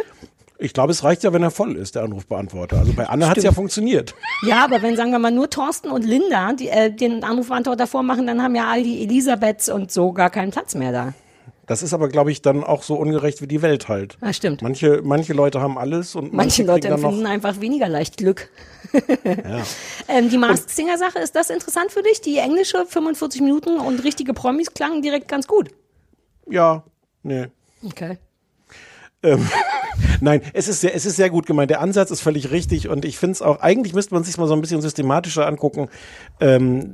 [0.62, 2.78] Ich glaube, es reicht ja, wenn er voll ist, der Anrufbeantworter.
[2.78, 4.14] Also bei Anne hat es ja funktioniert.
[4.48, 8.26] Ja, aber wenn, sagen wir mal, nur Thorsten und Linda die, äh, den Anrufbeantworter vormachen,
[8.26, 11.14] dann haben ja all die Elisabeths und so gar keinen Platz mehr da.
[11.68, 14.18] Das ist aber, glaube ich, dann auch so ungerecht wie die Welt halt.
[14.20, 14.62] Ah, stimmt.
[14.62, 18.50] Manche, manche Leute haben alles und Manche manche, Leute empfinden einfach weniger leicht Glück.
[19.24, 19.62] Ja.
[20.08, 22.20] Ähm, die Masked Singer Sache, ist das interessant für dich?
[22.22, 25.70] Die englische 45 Minuten und richtige Promis klangen direkt ganz gut.
[26.50, 26.84] ja,
[27.24, 27.48] nee.
[27.84, 28.18] Okay.
[29.24, 29.48] Ähm,
[30.22, 31.70] Nein, es ist, sehr, es ist sehr gut gemeint.
[31.70, 34.48] Der Ansatz ist völlig richtig und ich finde es auch, eigentlich müsste man sich mal
[34.48, 35.90] so ein bisschen systematischer angucken.
[36.40, 36.94] Ähm,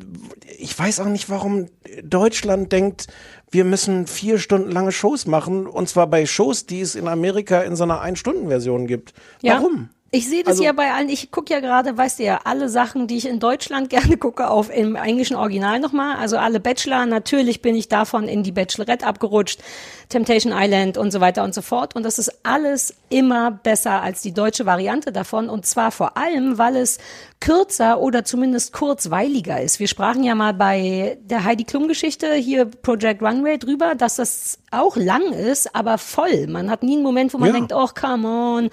[0.57, 1.67] ich weiß auch nicht, warum
[2.03, 3.07] Deutschland denkt,
[3.51, 7.61] wir müssen vier Stunden lange Shows machen und zwar bei Shows, die es in Amerika
[7.61, 9.13] in so einer Ein-Stunden-Version gibt.
[9.41, 9.55] Ja.
[9.55, 9.89] Warum?
[10.09, 12.69] Ich sehe das Also- ja bei allen, ich gucke ja gerade, weißt du ja, alle
[12.69, 16.15] Sachen, die ich in Deutschland gerne gucke, auf im englischen Original nochmal.
[16.15, 19.59] Also alle Bachelor, natürlich bin ich davon in die Bachelorette abgerutscht,
[20.07, 21.93] Temptation Island und so weiter und so fort.
[21.95, 25.49] Und das ist alles immer besser als die deutsche Variante davon.
[25.49, 26.99] Und zwar vor allem, weil es
[27.41, 29.79] kürzer oder zumindest kurzweiliger ist.
[29.81, 34.59] Wir sprachen ja mal bei der Heidi Klum Geschichte hier Project Runway drüber, dass das
[34.71, 36.47] auch lang ist, aber voll.
[36.47, 37.53] Man hat nie einen Moment, wo man Ja.
[37.55, 38.69] denkt, oh, come on.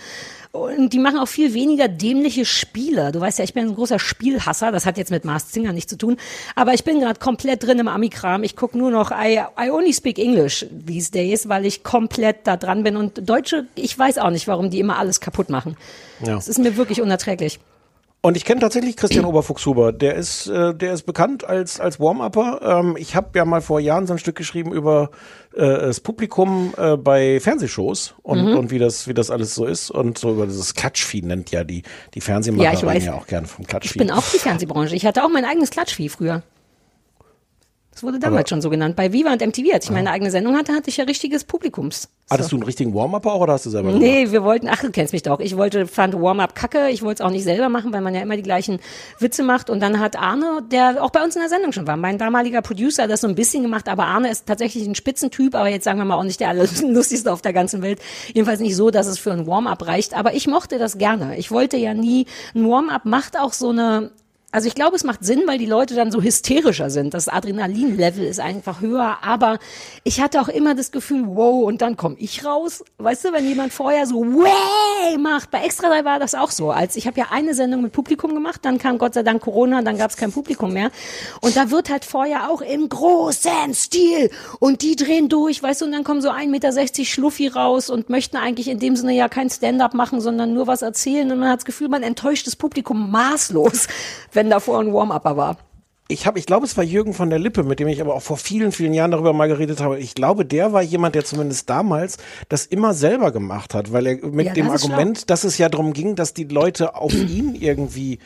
[0.55, 3.11] Und die machen auch viel weniger dämliche Spiele.
[3.11, 4.71] Du weißt ja, ich bin ein großer Spielhasser.
[4.71, 6.17] Das hat jetzt mit Mars Singer nichts zu tun.
[6.55, 8.45] Aber ich bin gerade komplett drin im Ami-Kram.
[8.45, 12.57] Ich gucke nur noch I, I only speak English these days, weil ich komplett da
[12.57, 12.97] dran bin.
[12.97, 15.77] Und Deutsche, ich weiß auch nicht, warum die immer alles kaputt machen.
[16.25, 16.37] Ja.
[16.37, 17.59] Das ist mir wirklich unerträglich.
[18.25, 19.93] Und ich kenne tatsächlich Christian Oberfuchshuber.
[19.93, 22.61] Der ist, äh, der ist bekannt als als Warm-Upper.
[22.81, 25.11] Ähm, ich habe ja mal vor Jahren so ein Stück geschrieben über
[25.55, 28.57] äh, das Publikum äh, bei Fernsehshows und, Mhm.
[28.57, 31.65] und wie das wie das alles so ist und so über dieses Klatschvieh nennt ja
[31.65, 31.83] die
[32.15, 33.05] die Fernsehmacher Ja, ich weiß.
[33.05, 33.99] ja auch gern vom Ich Klatschvieh.
[33.99, 34.97] bin auch die Fernsehbranche.
[34.97, 36.43] Ich hatte auch mein eigenes Klatschvieh früher.
[37.95, 38.97] Das wurde damals Aber- schon so genannt.
[38.97, 42.09] Bei Viva und MTV, als ich meine eigene Sendung hatte, hatte ich ja richtiges Publikums.
[42.29, 44.03] Hattest du einen richtigen Warm-Upper auch oder hast du selber gemacht?
[44.03, 45.39] Nee, wir wollten, ach, du kennst mich doch.
[45.41, 46.89] Ich wollte, fand Warm-up kacke.
[46.89, 48.81] Ich wollte es auch nicht selber machen, weil man ja immer die gleichen
[49.21, 49.71] Witze macht.
[49.71, 52.63] Und dann hat Arne, der auch bei uns in der Sendung schon war, mein damaliger
[52.63, 53.89] Producer, das so ein bisschen gemacht.
[53.89, 57.31] Aber Arne ist tatsächlich ein Spitzentyp, aber jetzt sagen wir mal auch nicht der allerlustigste
[57.33, 58.01] auf der ganzen Welt.
[58.33, 60.15] Jedenfalls nicht so, dass es für ein Warm-up reicht.
[60.15, 61.37] Aber ich mochte das gerne.
[61.37, 64.11] Ich wollte ja nie, ein Warm-up macht auch so eine,
[64.55, 67.13] also ich glaube, es macht Sinn, weil die Leute dann so hysterischer sind.
[67.13, 69.19] Das Adrenalinlevel ist einfach höher.
[69.23, 69.59] Aber
[70.05, 72.85] ich hatte auch immer das Gefühl, wow, und dann komme ich raus.
[72.99, 75.51] Weißt du, wenn jemand vorher so way macht.
[75.51, 76.71] Bei Extra 3 war das auch so.
[76.71, 79.83] Als ich habe ja eine Sendung mit Publikum gemacht, dann kam Gott sei Dank Corona,
[79.83, 80.93] dann gab es kein Publikum mehr.
[81.41, 84.31] Und da wird halt vorher auch im großen Stil
[84.61, 88.09] und die drehen durch, weißt du, und dann kommen so 1,60 Meter Schluffi raus und
[88.09, 91.33] möchten eigentlich in dem Sinne ja kein Stand-up machen, sondern nur was erzählen.
[91.33, 93.89] Und man hat das Gefühl, man enttäuscht das Publikum maßlos,
[94.33, 95.57] wenn davor ein Warm-Upper war.
[96.09, 98.21] Ich habe, ich glaube, es war Jürgen von der Lippe, mit dem ich aber auch
[98.21, 99.99] vor vielen, vielen Jahren darüber mal geredet habe.
[99.99, 102.19] Ich glaube, der war jemand, der zumindest damals
[102.51, 105.95] das immer selber gemacht hat, weil er mit Ja, dem Argument, dass es ja darum
[105.95, 108.19] ging, dass die Leute auf ihn irgendwie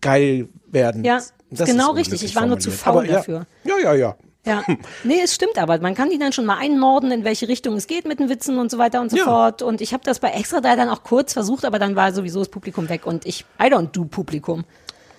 [0.00, 1.04] geil werden.
[1.04, 2.22] Ja, Das genau richtig.
[2.24, 3.46] Ich war nur zu faul Aber dafür.
[3.64, 4.16] Ja, ja, ja.
[4.46, 4.62] Ja,
[5.02, 5.80] nee, es stimmt aber.
[5.80, 8.58] Man kann die dann schon mal einnorden, in welche Richtung es geht mit den Witzen
[8.60, 9.24] und so weiter und so Ja.
[9.24, 9.62] fort.
[9.62, 12.38] Und ich habe das bei Extra 3 dann auch kurz versucht, aber dann war sowieso
[12.38, 14.64] das Publikum weg und ich, I don't do Publikum.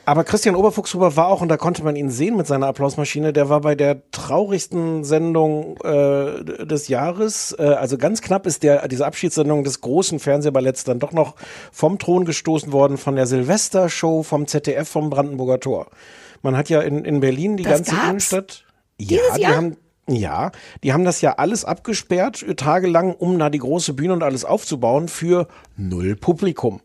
[0.07, 3.49] Aber Christian Oberfuchshuber war auch, und da konnte man ihn sehen mit seiner Applausmaschine, der
[3.49, 7.53] war bei der traurigsten Sendung äh, des Jahres.
[7.59, 11.35] Äh, also ganz knapp ist der diese Abschiedssendung des großen Fernsehballetts dann doch noch
[11.73, 15.87] vom Thron gestoßen worden von der Silvestershow vom ZDF vom Brandenburger Tor.
[16.41, 18.07] Man hat ja in, in Berlin die Das ganze gab's?
[18.07, 18.63] Innenstadt.
[18.97, 19.55] Ja, Dieses die Jahr?
[19.57, 19.77] haben
[20.09, 20.51] ja,
[20.83, 24.45] die haben das ja alles abgesperrt, äh, tagelang, um da die große Bühne und alles
[24.45, 26.81] aufzubauen für null Publikum.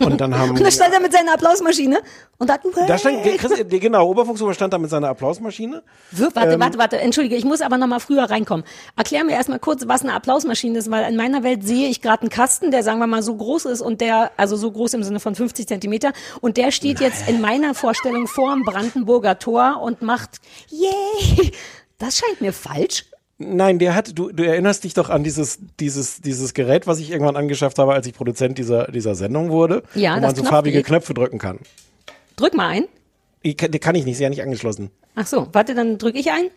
[0.00, 2.00] Und dann haben Und da stand er mit seiner Applausmaschine
[2.38, 5.82] und hat, da stand, Chris, genau, Oberfuchshuber stand da mit seiner Applausmaschine.
[6.10, 8.64] Wir- Warte, Ähm, warte, warte, entschuldige, ich muss aber noch mal früher reinkommen.
[8.96, 12.22] Erklär mir erstmal kurz, was eine Applausmaschine ist, weil in meiner Welt sehe ich gerade
[12.22, 15.02] einen Kasten, der sagen wir mal so groß ist und der, also so groß im
[15.04, 20.02] Sinne von 50 Zentimeter und der steht jetzt in meiner Vorstellung vorm Brandenburger Tor und
[20.02, 21.52] macht, yay,
[22.02, 23.06] das scheint mir falsch.
[23.38, 27.10] Nein, der hat, du, du erinnerst dich doch an dieses, dieses, dieses Gerät, was ich
[27.10, 29.82] irgendwann angeschafft habe, als ich Produzent dieser, dieser Sendung wurde.
[29.94, 31.58] Ja, wo das man so farbige Knöpfe drücken kann.
[32.36, 32.84] Drück mal ein.
[33.44, 34.90] Die, kann- die kann ich nicht, ist ja nicht angeschlossen.
[35.16, 36.50] Ach so, warte, dann drücke ich ein.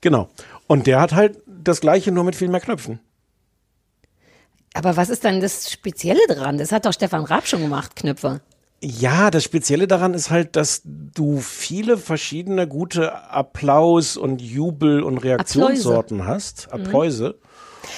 [0.00, 0.28] Genau.
[0.66, 3.00] Und der hat halt das gleiche, nur mit viel mehr Knöpfen.
[4.74, 6.58] Aber was ist dann das Spezielle dran?
[6.58, 8.40] Das hat doch Stefan Raab schon gemacht, Knöpfe.
[8.86, 15.16] Ja, das Spezielle daran ist halt, dass du viele verschiedene gute Applaus- und Jubel- und
[15.16, 16.66] Reaktionssorten hast.
[16.66, 16.72] Mhm.
[16.82, 17.38] Appläuse.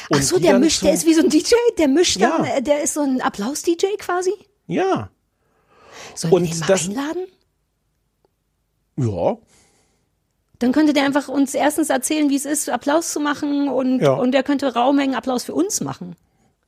[0.04, 2.36] Ach Und so, der mischt, der ist wie so ein DJ, der mischt Ja.
[2.38, 4.32] dann, äh, der ist so ein Applaus-DJ quasi.
[4.68, 5.10] Ja.
[6.14, 7.26] Sollen wir Und den mal das- einladen?
[8.96, 9.38] Ja.
[10.60, 14.12] Dann könnte der einfach uns erstens erzählen, wie es ist, Applaus zu machen und, Ja.
[14.12, 16.14] und der könnte Raumhängen Applaus für uns machen.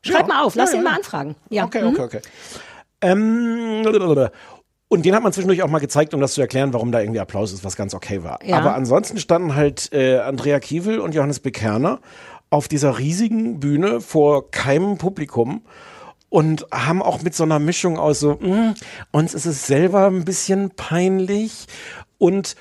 [0.03, 0.35] Schreib Ja.
[0.35, 1.37] mal auf, lass ihn mal anfragen.
[1.51, 1.65] Ja.
[1.65, 1.89] Okay, mhm.
[1.89, 2.21] okay, okay.
[3.01, 3.85] Ähm,
[4.89, 7.21] und den hat man zwischendurch auch mal gezeigt, um das zu erklären, warum da irgendwie
[7.21, 8.39] Applaus ist, was ganz okay war.
[8.43, 8.57] Ja.
[8.57, 12.01] Aber ansonsten standen halt äh, Andrea Kiewel und Johannes Bekerner
[12.51, 15.63] auf dieser riesigen Bühne vor keinem Publikum
[16.31, 18.75] und haben auch mit so einer Mischung aus so, mh,
[19.13, 21.67] uns ist es selber ein bisschen peinlich
[22.17, 22.57] und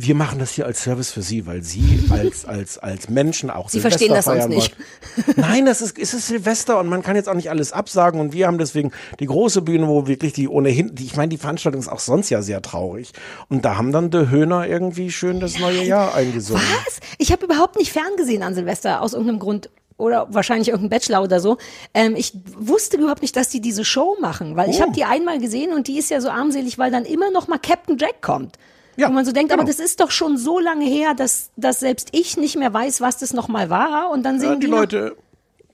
[0.00, 3.68] wir machen das hier als Service für Sie, weil Sie als, als, als Menschen auch
[3.68, 4.76] Sie Silvester verstehen das sonst nicht.
[5.36, 8.32] Nein, das ist, es ist Silvester und man kann jetzt auch nicht alles absagen und
[8.32, 11.80] wir haben deswegen die große Bühne, wo wirklich die ohnehin, die, ich meine, die Veranstaltung
[11.80, 13.10] ist auch sonst ja sehr traurig.
[13.48, 16.62] Und da haben dann der Höhner irgendwie schön das neue Jahr eingesungen.
[16.86, 17.00] Was?
[17.18, 19.68] Ich habe überhaupt nicht ferngesehen an Silvester aus irgendeinem Grund.
[19.96, 21.58] Oder wahrscheinlich irgendein Bachelor oder so.
[21.92, 24.82] Ähm, ich wusste überhaupt nicht, dass die diese Show machen, weil ich Oh.
[24.82, 27.58] habe die einmal gesehen und die ist ja so armselig, weil dann immer noch mal
[27.58, 28.58] Captain Jack kommt.
[29.06, 29.76] Wo man so denkt, aber genau.
[29.76, 33.18] das ist doch schon so lange her, dass, dass selbst ich nicht mehr weiß, was
[33.18, 34.10] das nochmal war.
[34.10, 35.16] Und dann singen Ja, die die Leute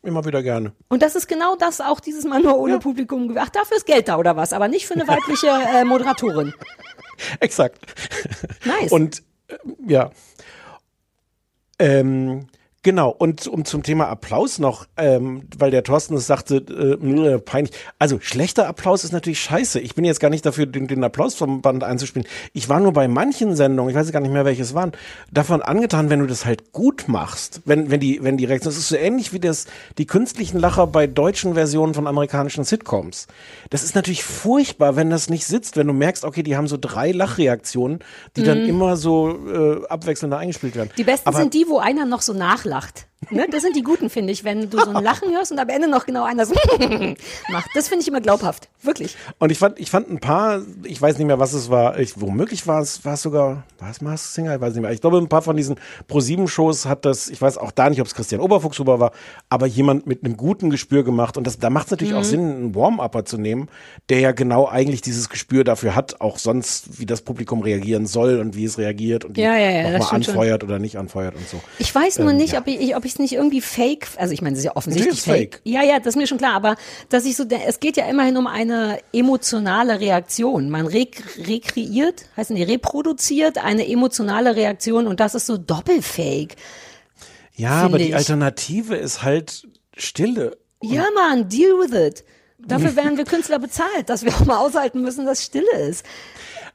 [0.02, 0.72] immer wieder gerne.
[0.88, 3.28] Und das ist genau das auch dieses Mal nur ohne Publikum.
[3.28, 3.42] gewesen.
[3.42, 6.52] Ach, dafür ist Geld da oder was, aber nicht für eine weibliche äh, Moderatorin.
[7.40, 7.78] Exakt.
[8.64, 8.92] Nice.
[8.92, 9.56] Und äh,
[9.86, 10.10] ja.
[11.78, 12.46] Ähm,
[12.84, 17.74] Genau, und um zum Thema Applaus noch, ähm, weil der Thorsten es sagte, äh, peinlich.
[17.98, 19.80] Also schlechter Applaus ist natürlich scheiße.
[19.80, 22.28] Ich bin jetzt gar nicht dafür, den, den Applaus vom Band einzuspielen.
[22.52, 24.92] Ich war nur bei manchen Sendungen, ich weiß gar nicht mehr, welches waren,
[25.32, 27.62] davon angetan, wenn du das halt gut machst.
[27.64, 29.64] Wenn, wenn die, wenn die Reaktion, das ist so ähnlich wie das,
[29.96, 33.28] die künstlichen Lacher bei deutschen Versionen von amerikanischen Sitcoms.
[33.70, 36.76] Das ist natürlich furchtbar, wenn das nicht sitzt, wenn du merkst, okay, die haben so
[36.78, 38.00] drei Lachreaktionen,
[38.36, 38.68] die dann Mhm.
[38.68, 40.90] immer so äh, abwechselnd eingespielt werden.
[40.98, 43.08] Die besten Aber- sind die, wo einer noch so nachlacht gelacht.
[43.30, 43.46] Ne?
[43.50, 45.88] Das sind die guten, finde ich, wenn du so ein Lachen hörst und am Ende
[45.88, 46.54] noch genau einer so
[47.50, 47.68] macht.
[47.74, 48.68] Das finde ich immer glaubhaft.
[48.82, 49.16] Wirklich.
[49.38, 52.20] Und ich fand, ich fand ein paar, ich weiß nicht mehr, was es war, ich,
[52.20, 54.54] womöglich war es, war es sogar, war es Mars Singer?
[54.54, 54.90] Ich weiß nicht mehr.
[54.92, 55.76] Ich glaube, ein paar von diesen
[56.08, 59.12] Pro-7-Shows hat das, ich weiß auch da nicht, ob es Christian Oberfuchshuber war,
[59.48, 61.36] aber jemand mit einem guten Gespür gemacht.
[61.36, 62.18] Und das, da macht es natürlich Mhm.
[62.18, 63.68] auch Sinn, einen Warm-Upper zu nehmen,
[64.08, 68.38] der ja genau eigentlich dieses Gespür dafür hat, auch sonst, wie das Publikum reagieren soll
[68.38, 70.34] und wie es reagiert und die Ja, ja, ja, nochmal stimmt schon.
[70.34, 71.60] anfeuert oder nicht anfeuert und so.
[71.78, 74.42] Ich weiß nur Ähm, nicht, ob ich, ob ich es nicht irgendwie fake, also ich
[74.42, 75.60] meine, es ist ja offensichtlich ist fake.
[75.64, 76.76] Ja, ja, das ist mir schon klar, aber
[77.08, 80.70] dass ich so, es geht ja immerhin um eine emotionale Reaktion.
[80.70, 81.06] Man re
[81.38, 86.56] rekreiert, heißt die reproduziert eine emotionale Reaktion und das ist so doppelfake.
[87.56, 88.16] Ja, aber die ich.
[88.16, 90.56] Alternative ist halt Stille.
[90.82, 92.24] Ja, Mann, deal with it.
[92.58, 96.04] Dafür werden wir Künstler bezahlt, dass wir auch mal aushalten müssen, dass Stille ist.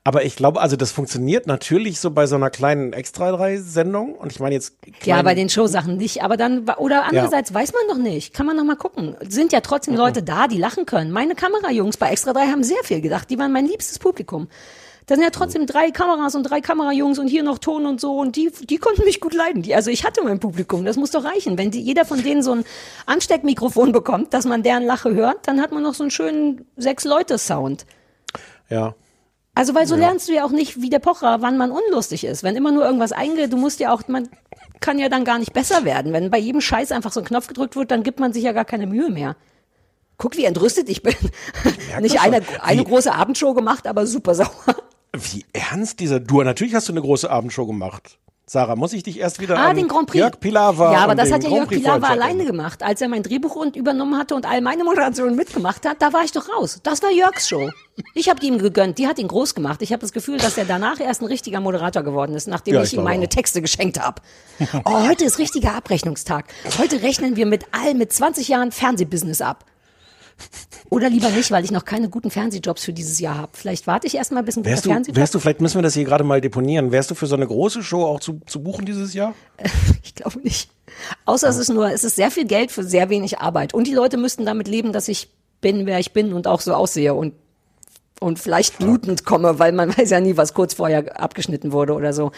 [0.04, 4.16] Aber ich glaube, also das funktioniert natürlich so bei so einer kleinen Extra-3-Sendung.
[4.16, 4.78] Und ich meine jetzt.
[5.04, 6.24] Ja, bei den Showsachen nicht.
[6.24, 8.34] Aber dann, oder andererseits weiß man doch nicht.
[8.34, 9.16] Kann man noch mal gucken.
[9.28, 11.12] Sind ja trotzdem Leute da, die lachen können.
[11.12, 13.30] Meine Kamerajungs bei Extra 3 haben sehr viel gedacht.
[13.30, 14.48] Die waren mein liebstes Publikum.
[15.10, 18.20] Da sind ja trotzdem drei Kameras und drei Kamerajungs und hier noch Ton und so
[18.20, 19.64] und die, die konnten mich gut leiden.
[19.64, 21.58] Die, also ich hatte mein Publikum, das muss doch reichen.
[21.58, 22.64] Wenn die, jeder von denen so ein
[23.08, 27.88] Ansteckmikrofon bekommt, dass man deren Lache hört, dann hat man noch so einen schönen Sechs-Leute-Sound.
[28.70, 28.94] Ja.
[29.56, 30.02] Also, weil so Ja.
[30.08, 32.44] lernst du ja auch nicht wie der Pocher, wann man unlustig ist.
[32.44, 34.30] Wenn immer nur irgendwas eingeht, du musst ja auch, man
[34.80, 36.14] kann ja dann gar nicht besser werden.
[36.14, 38.54] Wenn bei jedem Scheiß einfach so ein Knopf gedrückt wird, dann gibt man sich ja
[38.54, 39.36] gar keine Mühe mehr.
[40.18, 41.16] Guck, wie entrüstet ich bin.
[42.02, 44.50] Nicht das eine, eine große Abendshow gemacht, aber super sauer.
[45.16, 46.42] Wie ernst dieser Du?
[46.44, 48.20] Natürlich hast du eine große Abendshow gemacht.
[48.50, 50.18] Sarah, muss ich dich erst wieder Ah, den Grand Prix.
[50.22, 52.82] Jörg Pilawa Ja, aber das hat ja Jörg Pilawa alleine gemacht.
[52.82, 56.24] Als er mein Drehbuch und übernommen hatte und all meine Moderationen mitgemacht hat, da war
[56.24, 56.80] ich doch raus.
[56.82, 57.70] Das war Jörgs Show.
[58.16, 58.98] Ich habe die ihm gegönnt.
[58.98, 59.84] Die hat ihn groß gemacht.
[59.84, 62.82] Ich habe das Gefühl, dass er danach erst ein richtiger Moderator geworden ist, nachdem Ja,
[62.82, 63.30] ich, ich ihm meine auch.
[63.30, 64.20] Texte geschenkt habe.
[64.84, 66.46] Oh, heute ist richtiger Abrechnungstag.
[66.80, 69.64] Heute rechnen wir mit all mit 20 Jahren Fernsehbusiness ab.
[70.90, 73.52] Oder lieber nicht, weil ich noch keine guten Fernsehjobs für dieses Jahr habe.
[73.54, 75.76] Vielleicht warte ich erst mal, bis ein guter Wärst du, Fernsehjob wärst du, vielleicht müssen
[75.76, 76.92] wir das hier gerade mal deponieren.
[76.92, 79.34] Wärst du für so eine große Show auch zu, zu buchen dieses Jahr?
[80.02, 80.70] Ich glaube nicht.
[81.26, 83.74] Außer es ist nur, es ist sehr viel Geld für sehr wenig Arbeit.
[83.74, 85.30] Und die Leute müssten damit leben, dass ich
[85.62, 87.34] bin, wer ich bin und auch so aussehe und,
[88.20, 92.12] und vielleicht blutend komme, weil man weiß ja nie, was kurz vorher abgeschnitten wurde oder
[92.12, 92.32] so.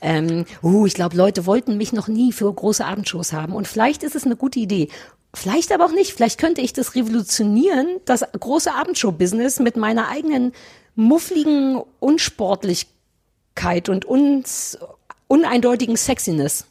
[0.00, 3.54] Ähm, uh, ich glaube, Leute wollten mich noch nie für große Abendshows haben.
[3.54, 4.88] Und vielleicht ist es eine gute Idee.
[5.34, 6.12] Vielleicht aber auch nicht.
[6.14, 10.52] Vielleicht könnte ich das revolutionieren, das große Abendshow-Business mit meiner eigenen
[10.94, 14.78] muffligen Unsportlichkeit und uns
[15.28, 16.66] uneindeutigen Sexiness.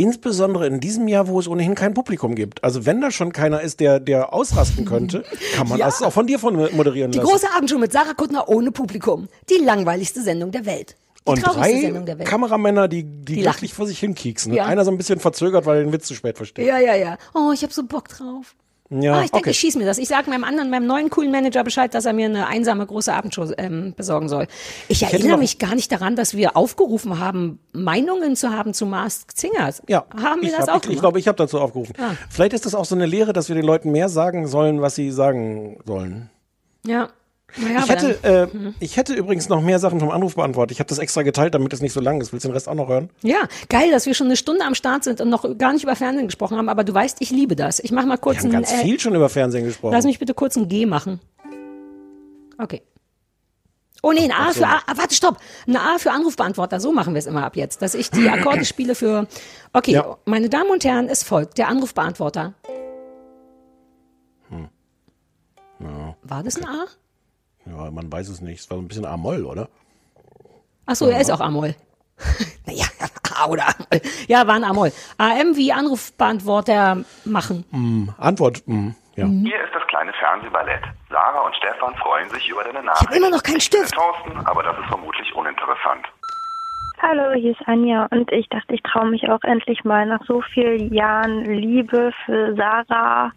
[0.00, 2.62] Insbesondere in diesem Jahr, wo es ohnehin kein Publikum gibt.
[2.62, 5.24] Also wenn da schon keiner ist, der, der ausrasten könnte,
[5.56, 5.86] kann man Ja.
[5.86, 7.28] das auch von dir von moderieren Die lassen.
[7.28, 9.28] große Abendshow mit Sarah Kuttner ohne Publikum.
[9.50, 10.94] Die langweiligste Sendung der Welt.
[11.28, 12.24] Und drei.
[12.24, 14.52] Kameramänner, die, die, Die glücklich vor sich hinkieksen.
[14.52, 14.66] Ja.
[14.66, 16.66] Einer so ein bisschen verzögert, weil er den Witz zu spät versteht.
[16.66, 17.18] Ja, ja, ja.
[17.34, 18.54] Oh, ich habe so Bock drauf.
[18.90, 19.50] Ja, ah, ich denke, okay.
[19.50, 19.98] ich schieß mir das.
[19.98, 23.12] Ich sage meinem anderen, meinem neuen coolen Manager Bescheid, dass er mir eine einsame große
[23.12, 24.46] Abendshow ähm, besorgen soll.
[24.88, 28.86] Ich hätte erinnere mich gar nicht daran, dass wir aufgerufen haben, Meinungen zu haben zu
[28.86, 29.82] Masked Singers.
[29.88, 31.94] Ja, Haben wir ich das hab, auch ich, ich glaube, ich habe dazu aufgerufen.
[31.98, 32.12] Ah.
[32.30, 34.94] Vielleicht ist das auch so eine Lehre, dass wir den Leuten mehr sagen sollen, was
[34.94, 36.30] sie sagen sollen.
[36.86, 37.10] Ja.
[37.56, 38.74] Naja, ich, hätte, äh, hm.
[38.78, 40.72] ich hätte übrigens noch mehr Sachen vom Anruf beantwortet.
[40.72, 42.32] Ich habe das extra geteilt, damit es nicht so lang ist.
[42.32, 43.08] Willst du den Rest auch noch hören?
[43.22, 45.96] Ja, geil, dass wir schon eine Stunde am Start sind und noch gar nicht über
[45.96, 47.80] Fernsehen gesprochen haben, aber du weißt, ich liebe das.
[47.80, 49.92] Ich mache mal kurz Wir haben ein, ganz äh, viel schon über Fernsehen gesprochen.
[49.94, 51.20] Lass mich bitte kurz ein G machen.
[52.58, 52.82] Okay.
[54.02, 55.38] Oh nee, ein A für A, warte, stopp.
[55.66, 58.64] Ein A für Anrufbeantworter, so machen wir es immer ab jetzt, dass ich die Akkorde
[58.64, 59.26] spiele für,
[59.72, 60.18] okay, Ja.
[60.24, 62.54] meine Damen und Herren, es folgt der Anrufbeantworter.
[65.80, 66.86] Ja, War das ein A?
[67.70, 68.60] Ja, man weiß es nicht.
[68.60, 69.68] Es war so ein bisschen A-Moll, oder?
[70.86, 71.74] Ach so, er ist auch A-Moll.
[72.66, 72.86] naja,
[73.36, 74.00] A oder A-Moll.
[74.26, 74.92] Ja, war ein A-Moll.
[75.18, 77.64] AM wie Anrufbeantworter machen.
[77.70, 79.26] Mm, Antwort, mm, ja.
[79.26, 80.82] Hier ist das kleine Fernsehballett.
[81.10, 83.08] Sarah und Stefan freuen sich über deine Nachricht.
[83.08, 83.94] hab immer noch keinen Stift.
[83.94, 86.06] Thorsten, aber das ist vermutlich uninteressant.
[87.00, 90.42] Hallo, hier ist Anja und ich dachte, ich traue mich auch endlich mal nach so
[90.52, 93.32] vielen Jahren Liebe für Sarah,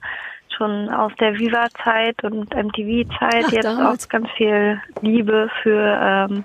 [0.62, 4.06] schon aus der Viva-Zeit und MTV-Zeit, jetzt damals.
[4.06, 6.44] auch ganz viel Liebe für ähm,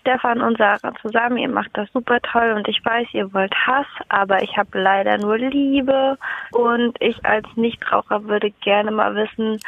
[0.00, 1.36] Stefan und Sarah zusammen.
[1.36, 5.18] Ihr macht das super toll und ich weiß, ihr wollt Hass, aber ich habe leider
[5.18, 6.18] nur Liebe.
[6.52, 9.60] Und ich als Nichtraucher würde gerne mal wissen,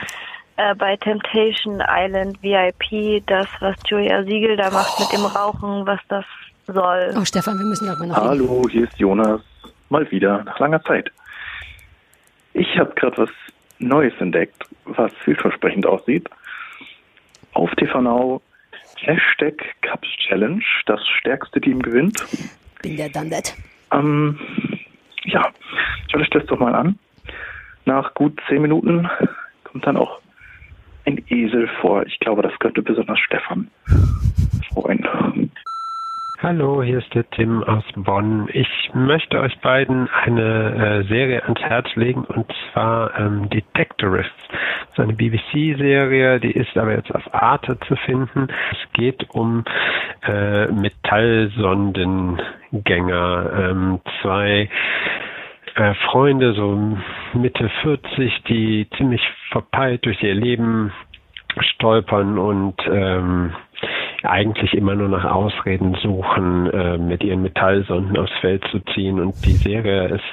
[0.56, 6.00] äh, bei Temptation Island VIP, das, was Julia Siegel da macht mit dem Rauchen, was
[6.08, 6.24] das
[6.66, 7.14] soll.
[7.16, 8.16] Oh, Stefan, wir müssen darüber noch.
[8.16, 9.40] Hallo, hier ist Jonas.
[9.88, 11.10] Mal wieder, nach langer Zeit.
[12.52, 13.30] Ich habe gerade was
[13.78, 16.28] Neues entdeckt, was vielversprechend aussieht.
[17.52, 18.42] Auf TV Now
[19.00, 22.18] Hashtag Cups Challenge, das stärkste Team gewinnt.
[22.82, 23.54] Bin der dann that.
[23.92, 24.38] Ähm,
[25.24, 25.48] ja,
[26.10, 26.98] schaut euch das doch mal an.
[27.84, 29.08] Nach gut zehn Minuten
[29.64, 30.20] kommt dann auch
[31.06, 32.04] ein Esel vor.
[32.06, 33.70] Ich glaube, das könnte besonders Stefan
[34.74, 35.50] freuen.
[36.40, 38.48] Hallo, hier ist der Tim aus Bonn.
[38.52, 44.32] Ich möchte euch beiden eine äh, Serie ans Herz legen und zwar ähm, Detectorists.
[44.48, 48.46] Das ist eine BBC-Serie, die ist aber jetzt auf Arte zu finden.
[48.70, 49.64] Es geht um
[50.28, 53.50] äh, Metallsondengänger.
[53.58, 54.70] Ähm, zwei
[55.74, 56.96] äh, Freunde, so
[57.34, 60.92] Mitte 40, die ziemlich verpeilt durch ihr Leben
[61.60, 63.54] stolpern und ähm,
[64.24, 69.20] eigentlich immer nur nach Ausreden suchen, äh, mit ihren Metallsonden aufs Feld zu ziehen.
[69.20, 70.24] Und die Serie ist,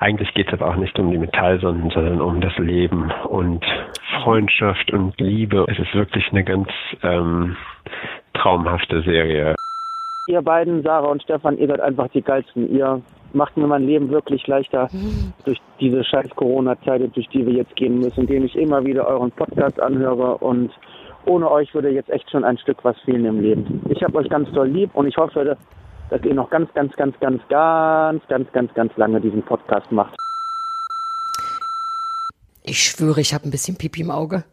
[0.00, 3.64] eigentlich geht es aber auch nicht um die Metallsonden, sondern um das Leben und
[4.22, 5.66] Freundschaft und Liebe.
[5.68, 6.68] Es ist wirklich eine ganz
[7.02, 7.56] ähm,
[8.32, 9.54] traumhafte Serie.
[10.26, 12.74] Ihr beiden, Sarah und Stefan, ihr seid einfach die geilsten.
[12.74, 13.02] Ihr
[13.34, 14.88] macht mir mein Leben wirklich leichter
[15.44, 19.30] durch diese scheiß Corona-Zeit, durch die wir jetzt gehen müssen, indem ich immer wieder euren
[19.32, 20.70] Podcast anhöre und
[21.26, 23.82] ohne euch würde jetzt echt schon ein Stück was fehlen im Leben.
[23.88, 25.56] Ich habe euch ganz doll lieb und ich hoffe,
[26.10, 30.14] dass ihr noch ganz, ganz, ganz, ganz, ganz, ganz, ganz, ganz lange diesen Podcast macht.
[32.62, 34.44] Ich schwöre, ich habe ein bisschen Pipi im Auge.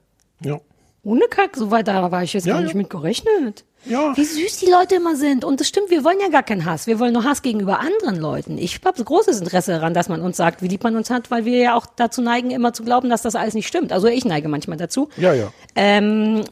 [0.42, 0.58] Ja.
[1.04, 2.66] Ohne Kack, so weit da war ich jetzt Ja, gar ja.
[2.66, 3.64] nicht mit gerechnet.
[3.86, 4.16] Ja.
[4.16, 5.44] Wie süß die Leute immer sind.
[5.44, 6.86] Und das stimmt, wir wollen ja gar keinen Hass.
[6.86, 8.60] Wir wollen nur Hass gegenüber anderen Leuten.
[8.60, 11.46] Ich habe großes Interesse daran, dass man uns sagt, wie lieb man uns hat, weil
[11.46, 13.92] wir ja auch dazu neigen, immer zu glauben, dass das alles nicht stimmt.
[13.92, 15.10] Also ich neige manchmal dazu.
[15.18, 15.52] Ja, ja.
[15.76, 16.44] Ähm,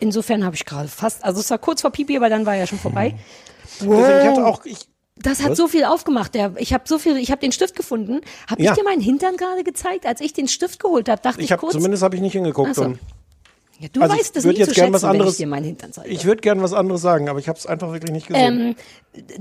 [0.00, 2.66] insofern habe ich gerade fast, also es war kurz vor Pipi, aber dann war ja
[2.66, 3.14] schon vorbei.
[3.80, 4.78] Deswegen, ich hatte auch, ich,
[5.16, 5.58] Das hat Was?
[5.58, 6.34] so viel aufgemacht.
[6.34, 8.20] Der, ich habe so viel, ich habe den Stift gefunden.
[8.50, 8.72] Habe Ja.
[8.72, 11.20] ich dir meinen Hintern gerade gezeigt, als ich den Stift geholt habe?
[11.22, 11.72] Dachte ich, ich habe kurz.
[11.72, 12.70] zumindest habe ich nicht hingeguckt.
[12.72, 12.94] Ach so.
[13.78, 15.64] Ja, du also weißt würd nie jetzt zu schätzen, was wenn anderes- ich dir meinen
[15.64, 16.08] Hintern zeige.
[16.08, 18.68] ich würde gern was anderes sagen, aber ich habe es einfach wirklich nicht gesehen.
[18.68, 18.76] Ähm,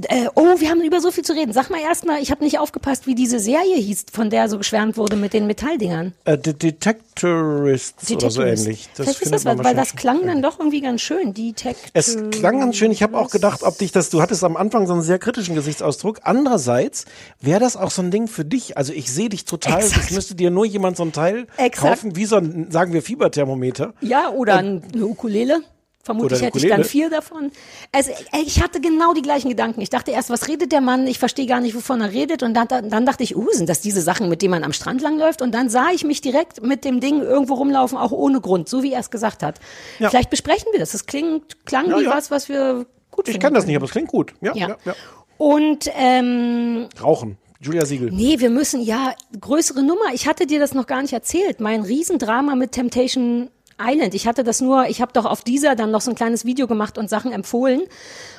[0.07, 1.51] äh, oh, wir haben über so viel zu reden.
[1.51, 4.95] Sag mal erstmal, ich habe nicht aufgepasst, wie diese Serie hieß, von der so geschwärmt
[4.97, 6.13] wurde mit den Metalldingern.
[6.23, 8.87] Äh, The Detectorists oder so ähnlich.
[8.93, 11.33] Vielleicht ist das, weil, weil das klang dann doch irgendwie ganz schön.
[11.33, 11.79] Detect.
[11.93, 12.91] Es klang ganz schön.
[12.91, 15.55] Ich habe auch gedacht, ob dich das, du hattest am Anfang so einen sehr kritischen
[15.55, 16.19] Gesichtsausdruck.
[16.23, 17.05] Andererseits
[17.41, 18.77] wäre das auch so ein Ding für dich.
[18.77, 20.05] Also ich sehe dich total, Exakt.
[20.09, 21.75] es müsste dir nur jemand so ein Teil Exakt.
[21.95, 23.93] kaufen, wie so ein, sagen wir, Fieberthermometer.
[24.01, 25.61] Ja, oder ein- eine Ukulele.
[26.03, 27.51] Vermutlich hätte ich dann vier davon.
[27.91, 29.81] Also, ey, ich hatte genau die gleichen Gedanken.
[29.81, 31.07] Ich dachte erst, was redet der Mann?
[31.07, 32.43] Ich verstehe gar nicht, wovon er redet.
[32.43, 35.01] Und dann, dann dachte ich, uh, sind das diese Sachen, mit denen man am Strand
[35.01, 35.41] langläuft?
[35.41, 38.83] Und dann sah ich mich direkt mit dem Ding irgendwo rumlaufen, auch ohne Grund, so
[38.83, 39.59] wie er es gesagt hat.
[39.97, 40.11] Ja.
[40.11, 40.91] Vielleicht besprechen wir das.
[40.91, 42.11] Das klingt, klang Ja, wie ja.
[42.15, 44.33] was, was wir gut Ich finden kann das nicht, aber es klingt gut.
[44.41, 44.67] Ja, Ja.
[44.67, 44.77] ja.
[44.85, 44.93] ja,
[45.39, 47.37] Und ähm, Rauchen.
[47.61, 48.11] Julia Siegel.
[48.11, 50.13] Nee, wir müssen ja größere Nummer.
[50.13, 51.59] Ich hatte dir das noch gar nicht erzählt.
[51.61, 53.49] Mein Riesendrama mit Temptation
[53.79, 54.13] Island.
[54.13, 56.67] Ich hatte das nur, ich habe doch auf dieser dann noch so ein kleines Video
[56.67, 57.81] gemacht und Sachen empfohlen.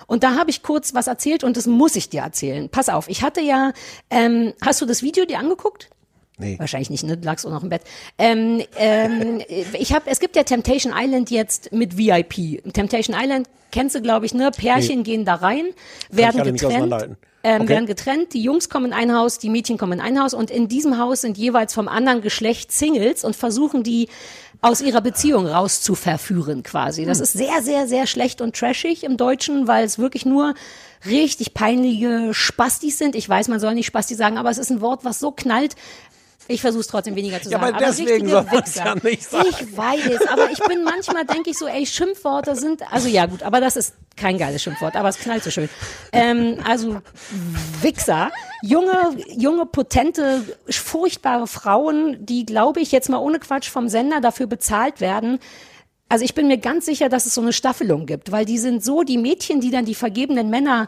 [0.06, 2.68] Und da habe ich kurz was erzählt und das muss ich dir erzählen.
[2.68, 3.72] Pass auf, ich hatte ja,
[4.10, 5.90] ähm, hast du das Video dir angeguckt?
[6.38, 6.58] Nee.
[6.58, 7.16] Wahrscheinlich nicht, ne?
[7.16, 7.82] Du lagst auch noch im Bett.
[8.18, 9.40] Ähm, ähm,
[9.78, 12.62] ich habe, es gibt ja Temptation Island jetzt mit VIP.
[12.74, 14.50] Temptation Island kennst du, glaube ich, ne?
[14.50, 15.02] Pärchen Nee.
[15.04, 15.66] gehen da rein,
[16.10, 17.68] werden getrennt, ähm, Okay.
[17.68, 18.34] werden getrennt.
[18.34, 20.98] Die Jungs kommen in ein Haus, die Mädchen kommen in ein Haus und in diesem
[20.98, 24.08] Haus sind jeweils vom anderen Geschlecht Singles und versuchen die
[24.66, 27.04] aus ihrer Beziehung rauszuverführen quasi.
[27.04, 27.24] Das Hm.
[27.24, 30.54] ist sehr, sehr, sehr schlecht und trashig im Deutschen, weil es wirklich nur
[31.06, 33.14] richtig peinliche Spastis sind.
[33.14, 35.76] Ich weiß, man soll nicht Spasti sagen, aber es ist ein Wort, was so knallt.
[36.48, 37.74] Ich versuche es trotzdem weniger zu Ja, sagen.
[37.74, 38.84] aber deswegen soll Wichser.
[38.84, 39.48] ja nicht sagen.
[39.50, 43.42] Ich weiß, aber ich bin manchmal denke ich so, ey, Schimpfworte sind, also ja gut,
[43.42, 45.68] aber das ist kein geiles Schimpfwort, aber es knallt so schön.
[46.12, 47.00] Ähm, also
[47.82, 48.30] Wichser,
[48.62, 54.46] junge, junge, potente, furchtbare Frauen, die, glaube ich, jetzt mal ohne Quatsch vom Sender dafür
[54.46, 55.38] bezahlt werden.
[56.08, 58.84] Also ich bin mir ganz sicher, dass es so eine Staffelung gibt, weil die sind
[58.84, 60.86] so, die Mädchen, die dann die vergebenen Männer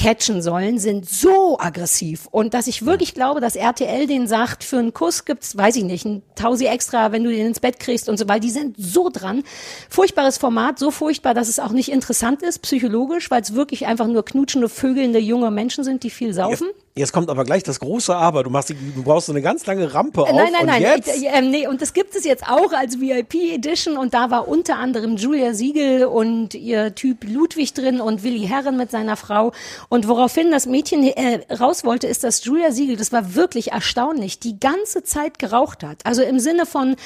[0.00, 2.26] catchen sollen, sind so aggressiv.
[2.30, 5.84] Und dass ich wirklich glaube, dass RTL den sagt, für einen Kuss gibt's, weiß ich
[5.84, 8.76] nicht, ein Tausi extra, wenn du den ins Bett kriegst und so, weil die sind
[8.78, 9.42] so dran.
[9.90, 14.06] Furchtbares Format, so furchtbar, dass es auch nicht interessant ist, psychologisch, weil es wirklich einfach
[14.06, 16.68] nur knutschende, vögelnde junge Menschen sind, die viel saufen.
[16.96, 18.42] Jetzt kommt aber gleich das große Aber.
[18.42, 20.28] Du, machst, die- du brauchst so eine ganz lange Rampe auf.
[20.28, 20.82] Äh, Nein, nein, und nein.
[20.82, 21.08] Jetzt?
[21.22, 24.48] Äh, äh, nee, und das gibt es jetzt auch als VIP Edition und da war
[24.48, 29.52] unter anderem Julia Siegel und ihr Typ Ludwig drin und Willi Herren mit seiner Frau.
[29.88, 34.40] Und woraufhin das Mädchen äh, raus wollte, ist, dass Julia Siegel, das war wirklich erstaunlich,
[34.40, 35.98] die ganze Zeit geraucht hat.
[36.04, 36.96] Also im Sinne von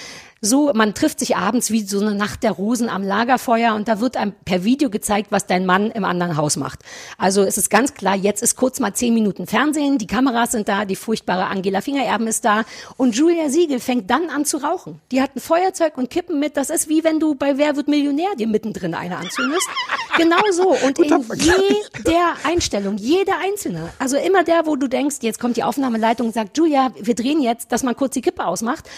[0.41, 4.01] so, man trifft sich abends wie so eine Nacht der Rosen am Lagerfeuer und da
[4.01, 6.81] wird einem per Video gezeigt, was dein Mann im anderen Haus macht.
[7.17, 10.69] Also es ist ganz klar, jetzt ist kurz mal zehn Minuten Fernsehen, die Kameras sind
[10.69, 12.65] da, die furchtbare Angela Fingererben ist da
[12.97, 15.01] und Julia Siegel fängt dann an zu rauchen.
[15.13, 17.89] Die hat ein Feuerzeug und Kippen mit, das ist wie wenn du bei Wer wird
[17.89, 19.69] Millionär dir mittendrin eine anzündest.
[20.17, 25.41] Genau so und in jeder Einstellung, jeder einzelne, also immer der, wo du denkst, jetzt
[25.41, 28.89] kommt die Aufnahmeleitung und sagt, Julia, wir drehen jetzt, dass man kurz die Kippe ausmacht.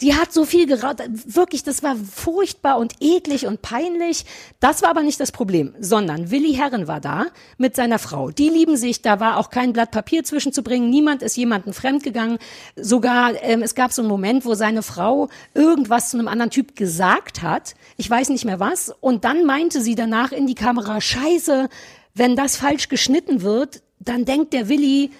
[0.00, 4.26] Die hat so viel geraucht, wirklich, das war furchtbar und eklig und peinlich.
[4.58, 7.26] Das war aber nicht das Problem, sondern Willi Herren war da
[7.58, 8.30] mit seiner Frau.
[8.30, 12.38] Die lieben sich, da war auch kein Blatt Papier zwischenzubringen, niemand ist jemandem fremdgegangen.
[12.74, 16.74] Sogar, ähm, es gab so einen Moment, wo seine Frau irgendwas zu einem anderen Typ
[16.74, 20.98] gesagt hat, ich weiß nicht mehr was, und dann meinte sie danach in die Kamera,
[20.98, 21.68] scheiße,
[22.14, 25.10] wenn das falsch geschnitten wird, dann denkt der Willi,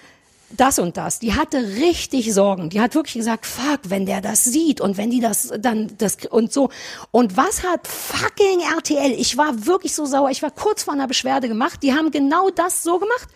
[0.49, 1.19] das und das.
[1.19, 2.69] Die hatte richtig Sorgen.
[2.69, 6.17] Die hat wirklich gesagt, fuck, wenn der das sieht und wenn die das dann das
[6.29, 6.69] und so.
[7.11, 9.11] Und was hat fucking RTL?
[9.11, 10.29] Ich war wirklich so sauer.
[10.29, 11.81] Ich war kurz vor einer Beschwerde gemacht.
[11.83, 13.27] Die haben genau das so gemacht.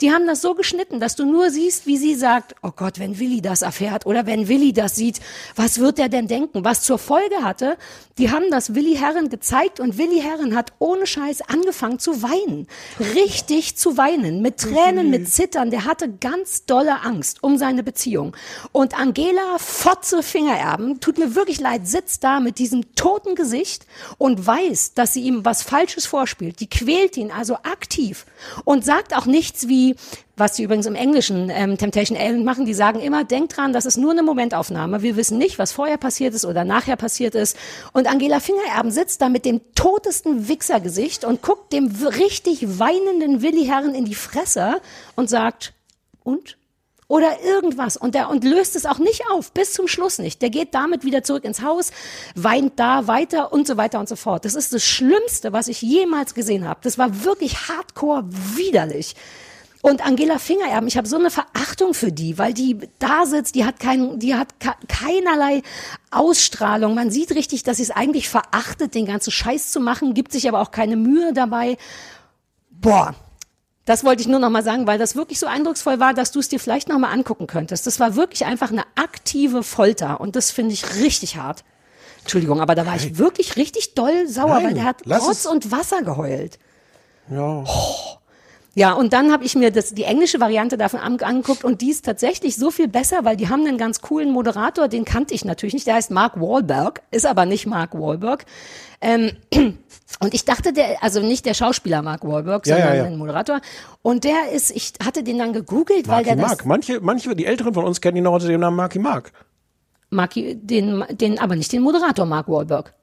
[0.00, 3.18] Die haben das so geschnitten, dass du nur siehst, wie sie sagt, oh Gott, wenn
[3.18, 5.20] Willi das erfährt oder wenn Willi das sieht,
[5.56, 6.64] was wird er denn denken?
[6.64, 7.76] Was zur Folge hatte,
[8.18, 12.66] die haben das Willi Herren gezeigt und Willi Herren hat ohne Scheiß angefangen zu weinen.
[13.14, 14.42] Richtig zu weinen.
[14.42, 15.70] Mit Tränen, mit Zittern.
[15.70, 18.36] Der hatte ganz dolle Angst um seine Beziehung.
[18.72, 23.86] Und Angela Fotze Fingererben, tut mir wirklich leid, sitzt da mit diesem toten Gesicht
[24.18, 26.60] und weiß, dass sie ihm was Falsches vorspielt.
[26.60, 28.26] Die quält ihn also aktiv
[28.64, 29.96] und sagt auch nichts wie,
[30.38, 33.86] was sie übrigens im Englischen ähm, Temptation Island machen, die sagen immer, denkt dran, das
[33.86, 35.02] ist nur eine Momentaufnahme.
[35.02, 37.56] Wir wissen nicht, was vorher passiert ist oder nachher passiert ist.
[37.92, 43.64] Und Angela Fingererben sitzt da mit dem totesten Wichsergesicht und guckt dem richtig weinenden Willi
[43.64, 44.80] Herren in die Fresse
[45.16, 45.74] und sagt,
[46.28, 46.58] und?
[47.08, 47.96] Oder irgendwas.
[47.96, 50.42] Und der, und löst es auch nicht auf, bis zum Schluss nicht.
[50.42, 51.90] Der geht damit wieder zurück ins Haus,
[52.34, 54.44] weint da weiter und so weiter und so fort.
[54.44, 56.80] Das ist das Schlimmste, was ich jemals gesehen habe.
[56.82, 59.16] Das war wirklich hardcore widerlich.
[59.80, 63.64] Und Angela Fingererben, ich habe so eine Verachtung für die, weil die da sitzt, die
[63.64, 65.62] hat kein, die hat keinerlei
[66.10, 66.94] Ausstrahlung.
[66.94, 70.46] Man sieht richtig, dass sie es eigentlich verachtet, den ganzen Scheiß zu machen, gibt sich
[70.46, 71.78] aber auch keine Mühe dabei.
[72.70, 73.14] Boah,
[73.88, 76.40] das wollte ich nur noch mal sagen, weil das wirklich so eindrucksvoll war, dass du
[76.40, 77.86] es dir vielleicht noch mal angucken könntest.
[77.86, 81.64] Das war wirklich einfach eine aktive Folter und das finde ich richtig hart.
[82.20, 85.72] Entschuldigung, aber da war ich wirklich richtig doll sauer, Nein, weil der hat Rotz und
[85.72, 86.58] Wasser geheult.
[87.30, 87.64] Ja.
[88.74, 91.90] Ja, und dann habe ich mir das, die englische Variante davon an, angeguckt und die
[91.90, 95.46] ist tatsächlich so viel besser, weil die haben einen ganz coolen Moderator, den kannte ich
[95.46, 98.44] natürlich nicht, der heißt Mark Wahlberg, ist aber nicht Mark Wahlberg.
[99.00, 99.32] Ähm,
[100.20, 103.04] und ich dachte, der, also nicht der Schauspieler Mark Wahlberg, Ja, ja, sondern ja.
[103.04, 103.60] ein Moderator.
[104.02, 106.66] Und der ist, ich hatte den dann gegoogelt, weil Marky der das, Mark.
[106.66, 109.32] Manche, manche, die Älteren von uns kennen ihn noch unter dem Namen Marky Mark.
[110.10, 112.94] Marky, den, den, aber nicht den Moderator Mark Wahlberg.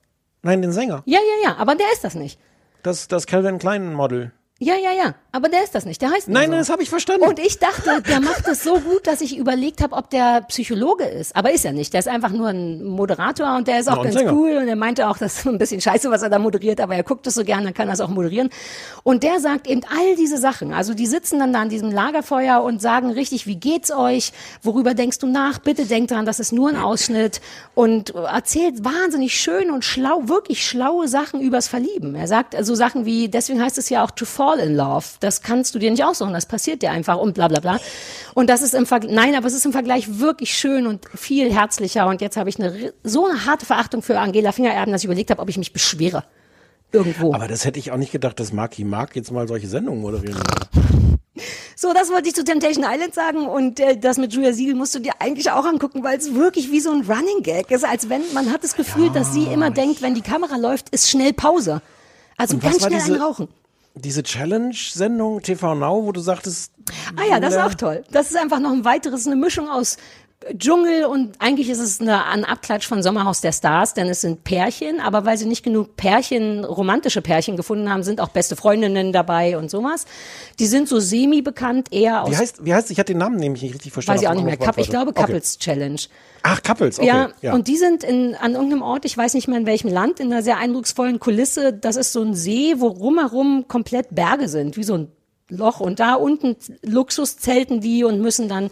[0.41, 1.03] Nein, den Sänger.
[1.05, 2.39] Ja, ja, ja, aber der ist das nicht.
[2.83, 4.31] Das, das Calvin Klein Model.
[4.58, 6.01] Ja, ja, ja, aber der ist das nicht.
[6.01, 6.56] Der heißt nur Nein, so.
[6.56, 7.28] das habe ich verstanden.
[7.28, 11.03] Und ich dachte, der macht das so gut, dass ich überlegt habe, ob der Psychologe
[11.03, 11.36] ist.
[11.36, 11.91] Aber ist er nicht.
[11.91, 14.32] Der ist einfach nur ein Moderator und der ist Ja, auch und ganz Sänger.
[14.32, 14.56] cool.
[14.56, 17.03] Und er meinte auch, das ist ein bisschen scheiße, was er da moderiert, aber er
[17.03, 18.49] guckt es so gern, dann kann er es auch moderieren.
[19.03, 20.74] Und der sagt eben all diese Sachen.
[20.74, 24.32] Also die sitzen dann da an diesem Lagerfeuer und sagen richtig, wie geht's euch?
[24.64, 25.60] Worüber denkst du nach?
[25.60, 27.41] Bitte denk dran, das ist nur ein Ausschnitt.
[27.74, 32.16] Und erzählt wahnsinnig schön und schlau, wirklich schlaue Sachen übers Verlieben.
[32.16, 35.06] Er sagt also Sachen wie, deswegen heißt es ja auch to fall in love.
[35.20, 37.80] Das kannst du dir nicht aussuchen, das passiert dir einfach und bla bla bla.
[38.34, 41.51] Und das ist im Vergleich, nein, aber es ist im Vergleich wirklich schön und viel
[41.53, 42.08] herzlicher.
[42.08, 45.32] Und jetzt habe ich eine, so eine harte Verachtung für Angela Fingererben, dass ich überlegt
[45.32, 46.24] habe, ob ich mich beschwere.
[46.91, 47.34] Irgendwo.
[47.34, 50.38] Aber das hätte ich auch nicht gedacht, dass Marky Mark jetzt mal solche Sendungen moderieren
[50.38, 51.20] würde.
[51.76, 54.95] So, das wollte ich zu Temptation Island sagen und äh, das mit Julia Siegel musst
[54.95, 58.08] du dir eigentlich auch angucken, weil es wirklich wie so ein Running Gag ist, als
[58.08, 61.34] wenn man hat das Gefühl, dass sie immer denkt, wenn die Kamera läuft, ist schnell
[61.34, 61.82] Pause.
[62.38, 63.49] Also ganz schnell diese- Rauchen.
[63.95, 66.71] Diese Challenge-Sendung TV Now, wo du sagtest.
[67.15, 68.03] Ah ja, das ist auch toll.
[68.11, 69.97] Das ist einfach noch ein weiteres, eine Mischung aus
[70.57, 74.43] Dschungel und eigentlich ist es eine, ein Abklatsch von Sommerhaus der Stars, denn es sind
[74.43, 79.11] Pärchen, aber weil sie nicht genug Pärchen, romantische Pärchen gefunden haben, sind auch beste Freundinnen
[79.11, 80.05] dabei und sowas.
[80.60, 83.64] Die sind so semi-bekannt, eher aus, Wie heißt, wie heißt, ich hatte den Namen nämlich
[83.64, 84.18] nicht richtig verstanden.
[84.18, 85.14] weiß ich auch nicht mehr, Cup, ich glaube.
[85.14, 85.99] Couples Challenge.
[86.43, 87.07] Ach, Couples, okay.
[87.07, 89.89] Ja, Ja, und die sind in, an irgendeinem Ort, ich weiß nicht mehr in welchem
[89.89, 91.73] Land, in einer sehr eindrucksvollen Kulisse.
[91.73, 95.11] Das ist so ein See, wo rumherum komplett Berge sind, wie so ein
[95.49, 98.69] Loch und da unten Luxus zelten die und müssen dann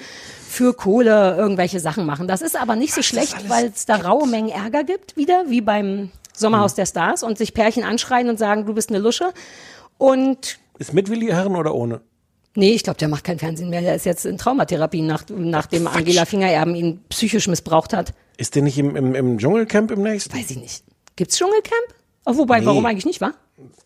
[0.47, 2.27] für Kohle irgendwelche Sachen machen.
[2.27, 5.61] Das ist aber nicht so schlecht, weil es da raue Mengen Ärger gibt, wieder, wie
[5.61, 9.33] beim Sommerhaus der Stars und sich Pärchen anschreien und sagen, du bist eine Lusche.
[9.99, 12.01] Und Ist mit Willi Herren oder ohne?
[12.55, 13.81] Nee, ich glaube, der macht kein Fernsehen mehr.
[13.81, 18.13] Der ist jetzt in Traumatherapie, nach, nachdem Angela Fingererben ihn psychisch missbraucht hat.
[18.37, 20.35] Ist der nicht im, im, im Dschungelcamp im nächsten?
[20.35, 20.83] Weiß ich nicht.
[21.15, 21.95] Gibt's Dschungelcamp?
[22.25, 22.65] Oh, wobei, Nee.
[22.65, 23.31] warum eigentlich nicht, wa?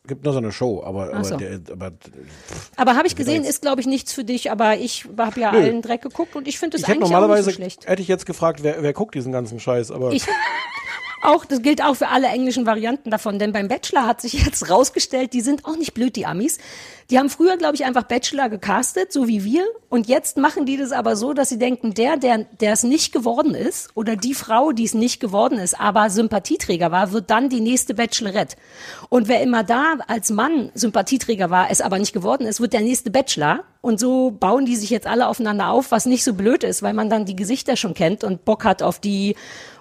[0.08, 1.36] Gibt nur so eine Show, aber, Ach so.
[1.36, 1.92] aber, der, aber
[2.78, 5.58] Aber habe ich gesehen, ist glaube ich nichts für dich, aber ich habe ja Nö.
[5.60, 7.86] allen Dreck geguckt und ich finde es eigentlich auch nicht normalerweise so schlecht.
[7.88, 10.24] hätte ich jetzt gefragt, wer, wer guckt diesen ganzen Scheiß, aber Ich
[11.22, 14.70] auch, das gilt auch für alle englischen Varianten davon, denn beim Bachelor hat sich jetzt
[14.70, 16.58] rausgestellt, die sind auch nicht blöd, die Amis.
[17.10, 19.66] Die haben früher, glaube ich, einfach Bachelor gecastet, so wie wir.
[19.88, 23.14] Und jetzt machen die das aber so, dass sie denken, der, der, der es nicht
[23.14, 27.48] geworden ist, oder die Frau, die es nicht geworden ist, aber Sympathieträger war, wird dann
[27.48, 28.58] die nächste Bachelorette.
[29.08, 32.82] Und wer immer da als Mann Sympathieträger war, es aber nicht geworden ist, wird der
[32.82, 33.64] nächste Bachelor.
[33.80, 36.94] Und so bauen die sich jetzt alle aufeinander auf, was nicht so blöd ist, weil
[36.94, 39.36] man dann die Gesichter schon kennt und Bock hat auf die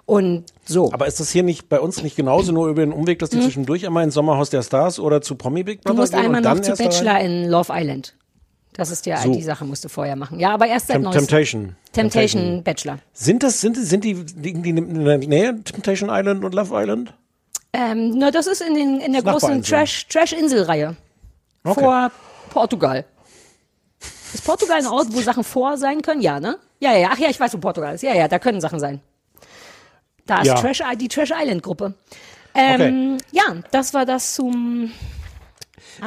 [0.07, 0.91] und so.
[0.93, 3.37] Aber ist das hier nicht bei uns nicht genauso nur über den Umweg, dass die
[3.37, 3.43] Hm.
[3.45, 6.47] zwischendurch einmal ins Sommerhaus der Stars oder zu Promi Big Du Brother musst gehen einmal
[6.47, 8.15] und noch zu Bachelor in Love Island.
[8.73, 9.33] Das ist ja So.
[9.33, 10.39] die Sache, musst du vorher machen.
[10.39, 11.27] Ja, aber erst seit Tem neuestem.
[11.27, 11.77] Temptation.
[11.93, 12.99] Temptation Bachelor.
[13.15, 17.15] Sind das sind sind die liegen die in der Nähe Temptation Island und Love Island?
[17.73, 19.79] Ähm, na, das ist in, den, in der Das großen Nachbarinsel.
[19.79, 20.97] Trash, Trash-Insel-Reihe.
[21.65, 21.81] Okay.
[21.81, 22.11] Vor
[22.51, 23.05] Portugal.
[24.33, 26.21] Ist Portugal ein Ort, wo Sachen vor sein können?
[26.21, 26.59] Ja, ne?
[26.81, 27.09] Ja, ja, ja.
[27.13, 28.03] Ach ja, ich weiß, wo Portugal ist.
[28.03, 29.01] Ja, ja, da können Sachen sein.
[30.27, 30.55] Da ist Ja.
[30.55, 31.95] Trash, die Trash Island Gruppe.
[32.55, 34.93] Ähm, Ja, das war das zum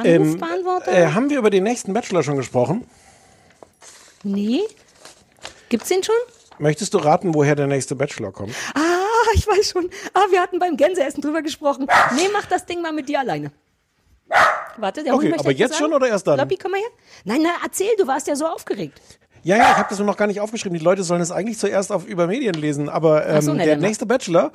[0.04, 0.92] Ähm, Anrufbeantworter.
[0.92, 2.86] äh, haben wir über den nächsten Bachelor schon gesprochen?
[4.22, 4.60] nee.
[5.68, 6.14] Gibt's den schon?
[6.58, 8.54] Möchtest du raten, woher der nächste Bachelor kommt?
[8.74, 8.80] Ah,
[9.34, 9.88] ich weiß schon.
[10.12, 11.86] Ah, wir hatten beim Gänseessen drüber gesprochen.
[12.16, 13.52] Nee, mach das Ding mal mit dir alleine.
[14.76, 15.84] Warte, der Okay, Hund möchte aber jetzt sagen.
[15.84, 16.38] schon oder erst dann?
[16.38, 16.88] Loppi, komm mal her.
[17.24, 19.00] Nein, nein, erzähl, du warst ja so aufgeregt.
[19.42, 20.78] Ja, ja, ich habe das nur noch gar nicht aufgeschrieben.
[20.78, 23.76] Die Leute sollen es eigentlich zuerst auf über Medien lesen, aber ähm, so, ne, der
[23.76, 24.52] nächste Bachelor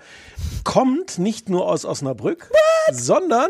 [0.64, 2.52] kommt nicht nur aus Osnabrück,
[2.92, 3.50] sondern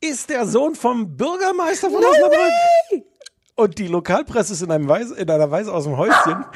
[0.00, 3.04] ist der Sohn vom Bürgermeister von Osnabrück.
[3.54, 6.46] Und die Lokalpresse ist in, einem Weise, in einer Weise aus dem Häuschen,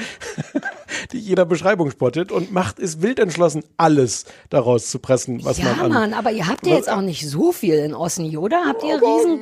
[1.13, 5.65] die jeder Beschreibung spottet und macht ist wild entschlossen, alles daraus zu pressen, was ja,
[5.65, 5.93] man an.
[5.93, 8.65] Mann, aber ihr habt ja jetzt auch nicht so viel in Osni, oder?
[8.65, 9.41] Habt ihr riesen...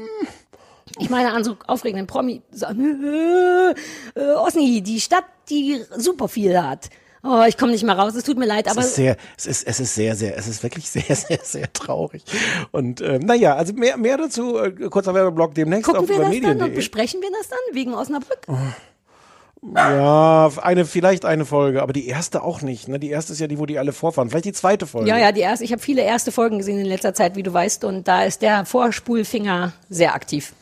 [0.99, 2.43] Ich meine, an so aufregenden Promi...
[2.51, 3.75] So, äh,
[4.15, 6.91] äh, Osni, die Stadt, die super viel hat.
[7.25, 8.81] Oh, ich komme nicht mal raus, es tut mir leid, Es aber...
[8.81, 12.25] ist sehr, es ist, es ist sehr, sehr, es ist wirklich sehr, sehr, sehr traurig.
[12.73, 16.41] Und ähm, naja, also mehr, mehr dazu, äh, kurzer Werbeblock demnächst Gucken auf wir das
[16.41, 18.41] dann und besprechen wir das dann wegen Osnabrück?
[19.63, 22.89] Ja, eine, vielleicht eine Folge, aber die erste auch nicht.
[22.89, 22.99] Ne?
[22.99, 24.29] Die erste ist ja die, wo die alle vorfahren.
[24.29, 25.09] Vielleicht die zweite Folge.
[25.09, 25.65] Ja, ja, die erste.
[25.65, 28.43] Ich habe viele erste Folgen gesehen in letzter Zeit, wie du weißt, und da ist
[28.43, 30.53] der Vorspulfinger sehr aktiv.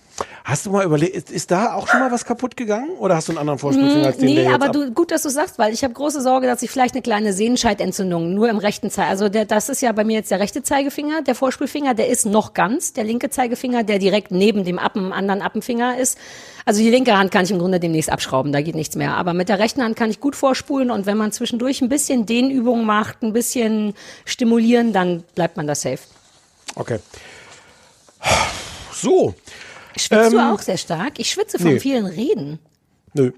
[0.44, 2.90] Hast du mal überlegt, ist, ist da auch schon mal was kaputt gegangen?
[2.98, 5.28] Oder hast du einen anderen Vorspulfinger als den, nee, aber ab- du, gut, dass du
[5.28, 8.90] sagst, weil ich habe große Sorge, dass ich vielleicht eine kleine Sehenscheidentzündung nur im rechten
[8.90, 12.08] Zeige, also der, das ist ja bei mir jetzt der rechte Zeigefinger, der Vorspulfinger, der
[12.08, 16.18] ist noch ganz, der linke Zeigefinger, der direkt neben dem Appen, anderen Appenfinger ist.
[16.66, 19.14] Also die linke Hand kann ich im Grunde demnächst abschrauben, da geht nichts mehr.
[19.16, 22.26] Aber mit der rechten Hand kann ich gut vorspulen und wenn man zwischendurch ein bisschen
[22.26, 23.94] Dehnübungen macht, ein bisschen
[24.24, 25.98] stimulieren, dann bleibt man da safe.
[26.76, 26.98] Okay.
[28.92, 29.34] So.
[29.96, 31.18] Schwitzt du Ähm, auch sehr stark?
[31.18, 31.80] Ich schwitze von nee.
[31.80, 32.58] vielen Reden.
[33.14, 33.32] Nö.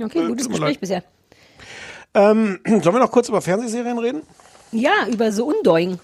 [0.00, 0.80] Okay, gutes tut mir Gespräch leid.
[0.80, 1.02] bisher.
[2.14, 4.22] Ähm, sollen wir noch kurz über Fernsehserien reden?
[4.70, 5.98] Ja, über so Undoing.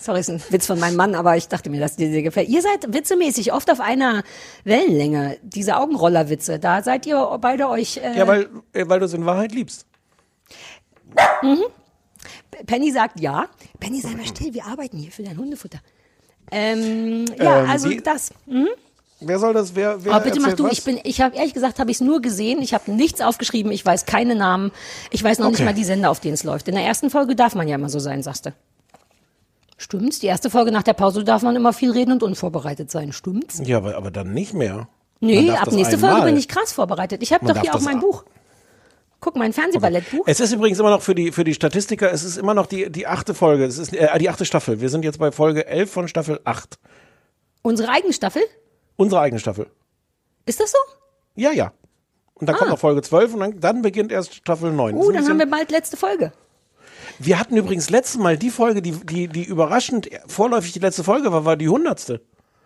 [0.00, 2.48] Sorry, ist ein Witz von meinem Mann, aber ich dachte mir, dass dir sehr gefällt.
[2.48, 4.24] Ihr seid witzemäßig oft auf einer
[4.64, 5.38] Wellenlänge.
[5.42, 7.98] Diese Augenrollerwitze, da seid ihr beide euch.
[7.98, 9.86] Äh, Ja, weil, äh, weil du es in Wahrheit liebst.
[11.42, 11.62] Mhm.
[12.66, 13.46] Penny sagt ja.
[13.80, 15.78] Penny, sei mal still, wir arbeiten hier für dein Hundefutter.
[16.50, 18.30] Ähm, ja, Ähm, also die- das.
[18.46, 18.68] Mhm.
[19.24, 19.74] Wer soll das?
[19.76, 20.72] Wer, wer Aber bitte mach du, was?
[20.72, 23.70] ich bin, ich habe ehrlich gesagt, habe ich es nur gesehen, ich habe nichts aufgeschrieben,
[23.70, 24.72] ich weiß keine Namen,
[25.12, 25.64] ich weiß noch nicht Okay.
[25.64, 26.66] mal die Sender, auf denen es läuft.
[26.66, 28.50] In der ersten Folge darf man ja immer so sein, sagst du.
[29.78, 30.18] Stimmt's?
[30.18, 33.60] Die erste Folge nach der Pause darf man immer viel reden und unvorbereitet sein, stimmt's?
[33.64, 34.88] Ja, aber, aber dann nicht mehr.
[35.20, 36.10] Nee, ab nächste einmal.
[36.12, 37.22] Folge bin ich krass vorbereitet.
[37.22, 38.24] Ich habe doch hier auch mein Buch.
[39.22, 40.24] Guck, mein Fernsehballettbuch.
[40.26, 42.90] Es ist übrigens immer noch für die, für die Statistiker, es ist immer noch die,
[42.90, 44.80] die achte Folge, es ist äh, die achte Staffel.
[44.80, 46.76] Wir sind jetzt bei Folge 11 von Staffel 8.
[47.62, 48.42] Unsere eigene Staffel?
[48.96, 49.68] Unsere eigene Staffel.
[50.44, 50.78] Ist das so?
[51.36, 51.72] Ja, ja.
[52.34, 54.96] Und dann kommt noch Folge 12 und dann, dann beginnt erst Staffel 9.
[54.96, 56.32] Das Uh, dann haben wir bald letzte Folge.
[57.20, 61.30] wir hatten übrigens letztes Mal die Folge, die, die, die überraschend vorläufig die letzte Folge
[61.30, 62.22] war, war die hundertste.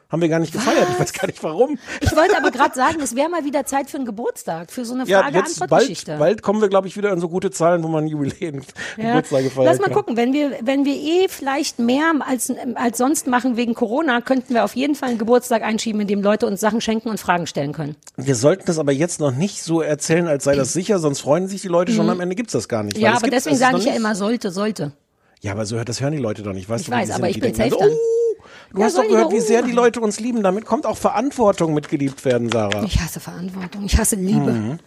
[0.09, 0.87] Haben wir gar nicht gefeiert.
[0.93, 1.79] Ich weiß gar nicht warum.
[2.01, 4.95] Ich wollte aber gerade sagen, es wäre mal wieder Zeit für einen Geburtstag, für so
[4.95, 6.17] eine Ja, jetzt bald, Frage-Antwort-Geschichte.
[6.17, 8.63] bald kommen wir, glaube ich, wieder an so gute Zahlen, wo man Jubiläen,
[8.97, 9.07] Ja.
[9.09, 9.95] Geburtstage feiern Lass mal kann.
[9.95, 14.55] gucken, wenn wir, wenn wir eh vielleicht mehr als, als sonst machen wegen Corona, könnten
[14.55, 17.49] wir auf jeden Fall einen Geburtstag einschieben, in dem Leute uns Sachen schenken und Fragen
[17.49, 17.97] stellen können.
[18.17, 21.49] Wir sollten das aber jetzt noch nicht so erzählen, als sei das sicher, sonst freuen
[21.49, 22.05] sich die Leute schon.
[22.07, 22.13] Mhm.
[22.13, 22.97] Am Ende gibt's das gar nicht.
[22.97, 24.93] ja, es aber gibt- deswegen es sage ich ja immer sollte, sollte.
[25.41, 26.69] Ja, aber so hört das hören die Leute doch nicht.
[26.69, 27.99] Weißt Ich du, weiß, aber ich bin denken safe dann, dann.
[27.99, 28.26] Oh,
[28.73, 29.73] du Ja, hast doch gehört, wie sehr die.
[29.73, 30.43] Leute uns lieben.
[30.43, 32.83] Damit kommt auch Verantwortung mit geliebt werden, Sarah.
[32.85, 34.53] Ich hasse Verantwortung, ich hasse Liebe.
[34.53, 34.79] Mhm.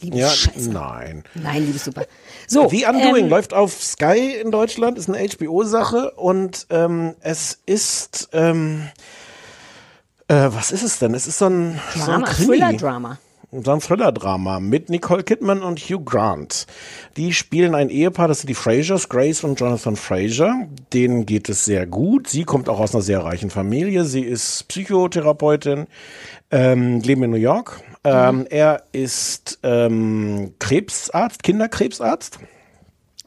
[0.00, 0.70] Liebe Ja, scheiße.
[0.70, 1.24] nein.
[1.34, 2.04] Nein, Liebe super.
[2.48, 7.60] So, The Undoing ähm, läuft auf Sky in Deutschland, ist eine HBO-Sache und ähm, es
[7.64, 8.88] ist, ähm,
[10.28, 11.14] äh, was ist es denn?
[11.14, 12.46] Es ist so ein, so ein Drama, Krimi.
[12.58, 13.18] Thriller-Drama.
[13.62, 16.66] So ein Thriller-Drama mit Nicole Kidman und Hugh Grant.
[17.16, 20.66] Die spielen ein Ehepaar, das sind die Frasers, Grace und Jonathan Fraser.
[20.92, 22.26] Denen geht es sehr gut.
[22.26, 24.04] Sie kommt auch aus einer sehr reichen Familie.
[24.04, 25.86] Sie ist Psychotherapeutin,
[26.50, 27.80] ähm, leben in New York.
[28.02, 32.40] Ähm, Er ist ähm, Krebsarzt, Kinderkrebsarzt.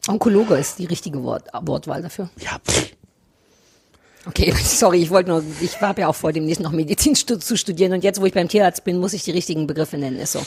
[0.08, 2.28] Onkologe ist die richtige Wort, Wortwahl dafür.
[2.38, 2.58] Ja.
[4.28, 7.92] Okay, sorry, ich wollte nur, ich habe ja auch vor, demnächst noch Medizin zu studieren
[7.92, 10.40] und jetzt, wo ich beim Tierarzt bin, muss ich die richtigen Begriffe nennen, ist so.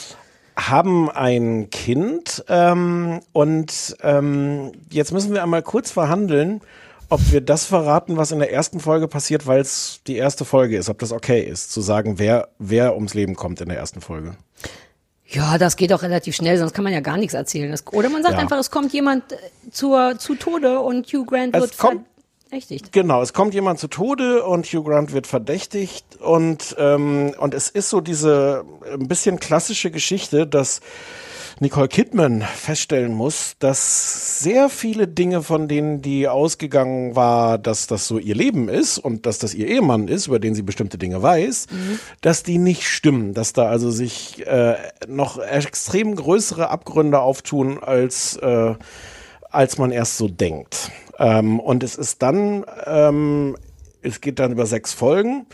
[0.56, 6.60] haben ein Kind ähm, und ähm, jetzt müssen wir einmal kurz verhandeln,
[7.08, 10.78] ob wir das verraten, was in der ersten Folge passiert, weil es die erste Folge
[10.78, 14.00] ist, ob das okay ist, zu sagen, wer, wer ums Leben kommt in der ersten
[14.00, 14.36] Folge.
[15.26, 17.70] Ja, das geht auch relativ schnell, sonst kann man ja gar nichts erzählen.
[17.70, 18.40] Das, oder man sagt Ja.
[18.40, 19.36] einfach, es kommt jemand äh,
[19.70, 22.06] zur, zu Tode und Hugh Grant Es wird kommt-
[22.52, 22.92] verdächtigt.
[22.92, 27.70] Genau, es kommt jemand zu Tode und Hugh Grant wird verdächtigt und, ähm, und es
[27.70, 30.80] ist so diese ein bisschen klassische Geschichte, dass
[31.60, 38.06] Nicole Kidman feststellen muss, dass sehr viele Dinge, von denen die ausgegangen war, dass das
[38.06, 41.22] so ihr Leben ist und dass das ihr Ehemann ist, über den sie bestimmte Dinge
[41.22, 41.68] weiß,
[42.20, 44.74] dass die nicht stimmen, dass da also sich äh,
[45.06, 48.74] noch extrem größere Abgründe auftun, als, äh,
[49.52, 50.90] als man erst so denkt.
[51.18, 53.56] Ähm, und es ist dann, ähm,
[54.02, 55.46] es geht dann über sechs Folgen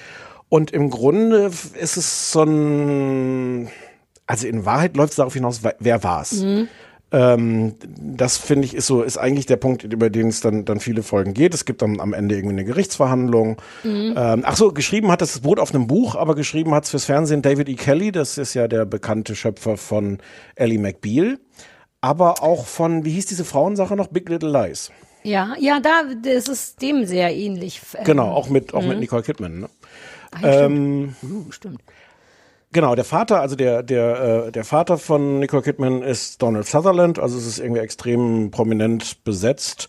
[0.48, 3.68] und im Grunde ist es so ein,
[4.26, 6.32] also in Wahrheit läuft es darauf hinaus, wer- war's?
[6.42, 6.68] Mhm.
[7.10, 10.78] Ähm, das finde ich ist so, ist eigentlich der Punkt, über den es dann, dann
[10.78, 11.54] viele Folgen geht.
[11.54, 13.56] Es gibt dann am Ende irgendwie eine Gerichtsverhandlung.
[13.82, 14.14] Mhm.
[14.14, 16.90] Ähm, ach so, geschrieben hat es, es beruht auf einem Buch, aber geschrieben hat es
[16.90, 17.76] fürs Fernsehen David E.
[17.76, 18.12] Kelly.
[18.12, 20.18] Das ist ja der bekannte Schöpfer von
[20.54, 21.38] Ellie McBeal.
[22.00, 24.08] Aber auch von, wie hieß diese Frauensache noch?
[24.08, 24.90] Big Little Lies.
[25.24, 27.80] Ja, ja, da, das ist dem sehr ähnlich.
[28.04, 28.88] Genau, auch mit, auch mhm.
[28.88, 29.60] mit Nicole Kidman.
[29.60, 29.70] Ne?
[30.30, 30.76] Ah, ja, stimmt.
[30.76, 31.80] Ähm, Uh, stimmt.
[32.70, 37.18] Genau, der Vater, also der, der, äh, der Vater von Nicole Kidman ist Donald Sutherland,
[37.18, 39.88] also es ist irgendwie extrem prominent besetzt.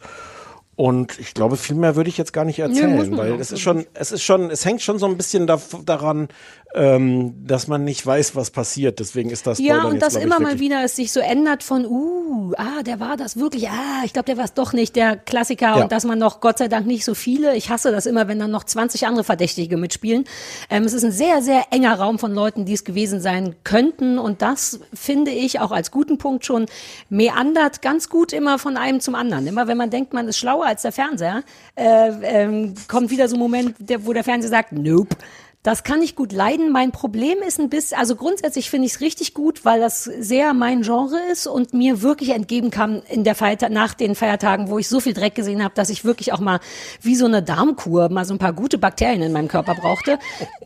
[0.78, 3.60] Und ich glaube, viel mehr würde ich jetzt gar nicht erzählen, man weil es ist
[3.60, 6.30] schon, es ist schon, es hängt schon so ein bisschen da, daran,
[6.76, 9.00] ähm, dass man nicht weiß, was passiert.
[9.00, 11.64] Deswegen ist das Ja, Spoilern und jetzt, dass immer mal wieder es sich so ändert
[11.64, 14.96] von, uh, ah, der war das wirklich, ah, ich glaube, der war es doch nicht,
[14.96, 15.84] der Klassiker Ja.
[15.84, 18.38] und dass man noch, Gott sei Dank, nicht so viele, ich hasse das immer, wenn
[18.38, 20.26] dann noch 20 andere Verdächtige mitspielen.
[20.70, 24.20] Ähm, es ist ein sehr, sehr enger Raum von Leuten, die es gewesen sein könnten
[24.20, 26.68] und das finde ich auch als guten Punkt schon
[27.10, 29.48] meandert ganz gut immer von einem zum anderen.
[29.48, 31.44] Immer wenn man denkt, man ist schlauer als der Fernseher,
[31.76, 35.16] äh, ähm, kommt wieder so ein Moment, der, wo der Fernseher sagt, nope.
[35.62, 36.72] Das kann ich gut leiden.
[36.72, 40.54] Mein Problem ist ein bisschen, also grundsätzlich finde ich es richtig gut, weil das sehr
[40.54, 44.80] mein Genre ist und mir wirklich entgegen kam in der Feiertag, nach den Feiertagen, wo
[44.80, 46.62] ich so viel Dreck gesehen habe, dass ich wirklich auch mal
[47.02, 50.18] wie so eine Darmkur mal so ein paar gute Bakterien in meinem Körper brauchte.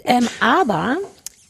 [0.03, 0.97] Ähm, aber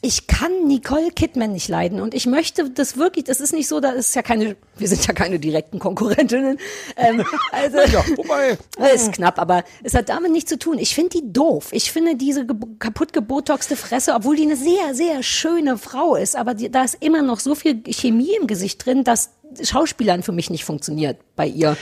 [0.04, 3.80] ich kann Nicole Kidman nicht leiden und ich möchte das wirklich, das ist nicht so,
[3.80, 6.58] da ist ja keine, wir sind ja keine direkten Konkurrentinnen.
[6.96, 8.58] Ähm, also, Ja, wobei.
[8.94, 10.78] ist knapp, aber es hat damit nichts zu tun.
[10.78, 11.68] Ich finde die doof.
[11.70, 12.46] Ich finde diese
[12.78, 16.98] kaputt gebotoxte Fresse, obwohl die eine sehr, sehr schöne Frau ist, aber die, da ist
[17.00, 19.30] immer noch so viel Chemie im Gesicht drin, dass
[19.62, 21.78] Schauspielern für mich nicht funktioniert bei ihr.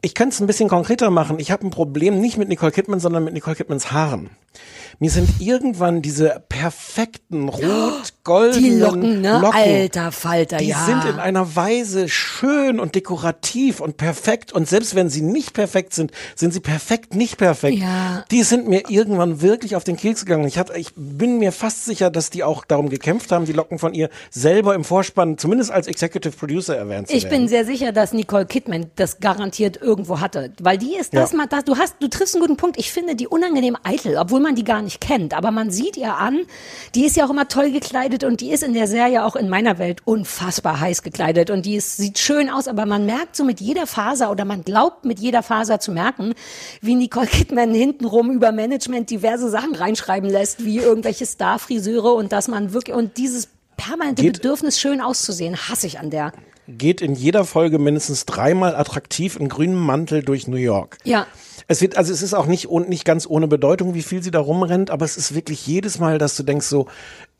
[0.00, 1.38] Ich kann es ein bisschen konkreter machen.
[1.38, 4.30] Ich habe ein Problem nicht mit Nicole Kidman, sondern mit Nicole Kidmans Haaren.
[4.98, 9.40] Mir sind irgendwann diese perfekten rot-goldenen Die Locken, ne?
[9.40, 10.84] Locken, Alter Falter, die ja.
[10.84, 14.52] sind in einer Weise schön und dekorativ und perfekt.
[14.52, 17.78] Und selbst wenn sie nicht perfekt sind, sind sie perfekt nicht perfekt.
[17.78, 18.24] Ja.
[18.30, 20.46] Die sind mir irgendwann wirklich auf den Keks gegangen.
[20.46, 23.78] Ich, hatte, ich bin mir fast sicher, dass die auch darum gekämpft haben, die Locken
[23.78, 27.38] von ihr selber im Vorspann, zumindest als Executive Producer erwähnt zu Ich werden.
[27.40, 31.38] bin sehr sicher, dass Nicole Kidman das garantiert irgendwo hatte, weil die ist das Ja.
[31.38, 32.78] mal, das, du hast, du triffst einen guten Punkt.
[32.78, 35.34] Ich finde die unangenehm eitel, obwohl man die gar nicht kennt.
[35.34, 36.40] Aber man sieht ihr an,
[36.94, 39.48] die ist ja auch immer toll gekleidet und die ist in der Serie auch in
[39.48, 43.44] meiner Welt unfassbar heiß gekleidet und die ist, sieht schön aus, aber man merkt so
[43.44, 46.34] mit jeder Faser oder man glaubt mit jeder Faser zu merken,
[46.80, 52.48] wie Nicole Kidman hintenrum über Management diverse Sachen reinschreiben lässt, wie irgendwelche Starfriseure und dass
[52.48, 56.32] man wirklich, und dieses permanente Geht- Bedürfnis, schön auszusehen, hasse ich an der.
[56.68, 60.98] Geht in jeder Folge mindestens dreimal attraktiv in grünem Mantel durch New York.
[61.02, 61.26] Ja.
[61.72, 64.30] Es wird, also es ist auch nicht, und nicht ganz ohne Bedeutung, wie viel sie
[64.30, 66.86] da rumrennt, aber es ist wirklich jedes Mal, dass du denkst so,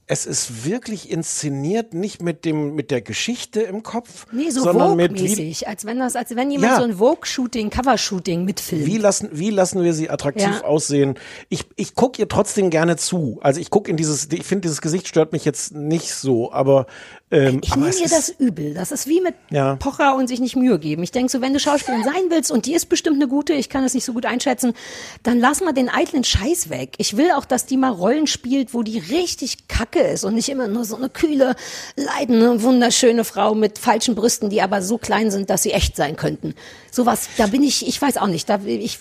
[0.06, 4.96] es ist wirklich inszeniert, nicht mit dem, mit der Geschichte im Kopf, Nee, so sondern
[4.96, 6.78] mit wie, als wenn das, als wenn jemand Ja.
[6.78, 8.86] so ein Vogue-Shooting, Cover-Shooting mitfilmt.
[8.86, 10.64] wie lassen, wie lassen wir sie attraktiv Ja.
[10.64, 11.14] aussehen?
[11.50, 13.38] Ich, ich gucke ihr trotzdem gerne zu.
[13.42, 16.86] Also ich gucke in dieses, ich finde, dieses Gesicht stört mich jetzt nicht so, aber,
[17.32, 18.74] ähm, Ich nehme ist, das übel.
[18.74, 19.76] Das ist wie mit Ja.
[19.76, 21.02] Pocher und sich nicht Mühe geben.
[21.02, 23.68] Ich denke so, wenn du Schauspielerin sein willst und die ist bestimmt eine gute, ich
[23.68, 24.74] kann das nicht so gut einschätzen,
[25.22, 26.94] dann lass mal den eitlen Scheiß weg.
[26.98, 30.48] Ich will auch, dass die mal Rollen spielt, wo die richtig kacke ist und nicht
[30.48, 31.56] immer nur so eine kühle,
[31.96, 36.16] leidende, wunderschöne Frau mit falschen Brüsten, die aber so klein sind, dass sie echt sein
[36.16, 36.54] könnten.
[36.90, 38.98] Sowas, da bin ich, ich weiß auch nicht, da ich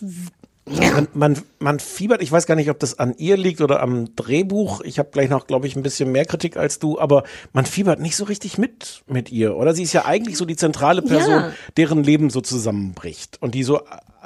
[0.67, 4.15] Man, man, man fiebert, ich weiß gar nicht, ob das an ihr liegt oder am
[4.15, 4.81] Drehbuch.
[4.81, 7.99] Ich habe gleich noch, glaube ich, ein bisschen mehr Kritik als du, aber man fiebert
[7.99, 9.73] nicht so richtig mit mit ihr, oder?
[9.73, 11.51] Sie ist ja eigentlich so die zentrale Person, Ja.
[11.77, 13.81] deren Leben so zusammenbricht und die so äh,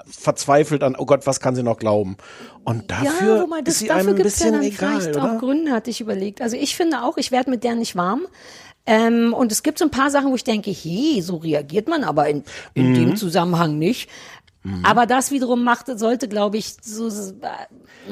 [0.07, 2.17] verzweifelt an, oh Gott, was kann sie noch glauben?
[2.65, 5.35] Und dafür ja, das, ist sie einem ein ja bisschen dann egal, vielleicht oder?
[5.35, 6.41] auch Gründe, hatte ich überlegt.
[6.41, 8.27] Also ich finde auch, ich werde mit der nicht warm.
[8.87, 12.03] Ähm, und es gibt so ein paar Sachen, wo ich denke, hey, so reagiert man
[12.03, 12.43] aber in,
[12.75, 12.93] in Mhm.
[12.93, 14.09] dem Zusammenhang nicht.
[14.83, 17.47] Aber das wiederum macht, sollte, glaube ich, so, so äh,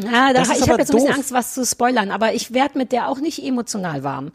[0.02, 1.14] na, da, ich habe jetzt ein bisschen.
[1.14, 4.32] Angst, was zu spoilern, aber ich werde mit der auch nicht emotional warm.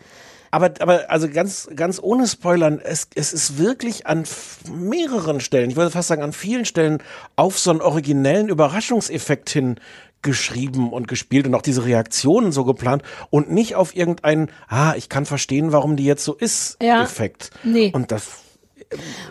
[0.50, 4.24] Aber, aber also ganz, ganz ohne Spoilern, es, es ist wirklich an
[4.72, 7.02] mehreren Stellen, ich würde fast sagen an vielen Stellen,
[7.36, 9.76] auf so einen originellen Überraschungseffekt hin
[10.22, 15.08] geschrieben und gespielt und auch diese Reaktionen so geplant und nicht auf irgendeinen, ah, ich
[15.08, 17.02] kann verstehen, warum die jetzt so ist, Ja.
[17.02, 17.50] Effekt.
[17.62, 17.92] Nee.
[17.94, 18.40] Und das.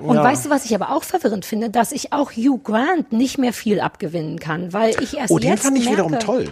[0.04, 0.24] Und ja.
[0.24, 3.54] weißt du, was ich aber auch verwirrend finde, dass ich auch Hugh Grant nicht mehr
[3.54, 6.52] viel abgewinnen kann, weil ich erst Oh, den jetzt fand ich merke, wiederum toll.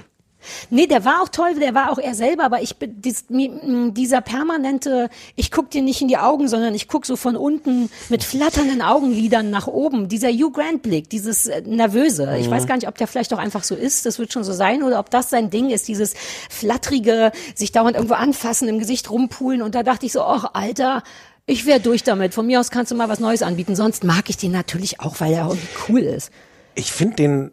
[0.69, 4.21] Nee, der war auch toll, der war auch er selber, aber ich bin dies, dieser
[4.21, 8.23] permanente, ich guck dir nicht in die Augen, sondern ich guck so von unten mit
[8.23, 10.07] flatternden Augenlidern nach oben.
[10.07, 12.37] Dieser Hugh Grant Blick, dieses äh, nervöse.
[12.39, 12.51] Ich Mhm.
[12.51, 14.83] weiß gar nicht, ob der vielleicht auch einfach so ist, das wird schon so sein
[14.83, 16.13] oder ob das sein Ding ist, dieses
[16.49, 21.01] flatterige, sich dauernd irgendwo anfassen, im Gesicht rumpulen und da dachte ich so, ach Alter,
[21.45, 22.33] ich wäre durch damit.
[22.33, 23.75] Von mir aus kannst du mal was Neues anbieten.
[23.75, 26.31] Sonst mag ich den natürlich auch, weil er irgendwie cool ist.
[26.75, 27.51] Ich finde den,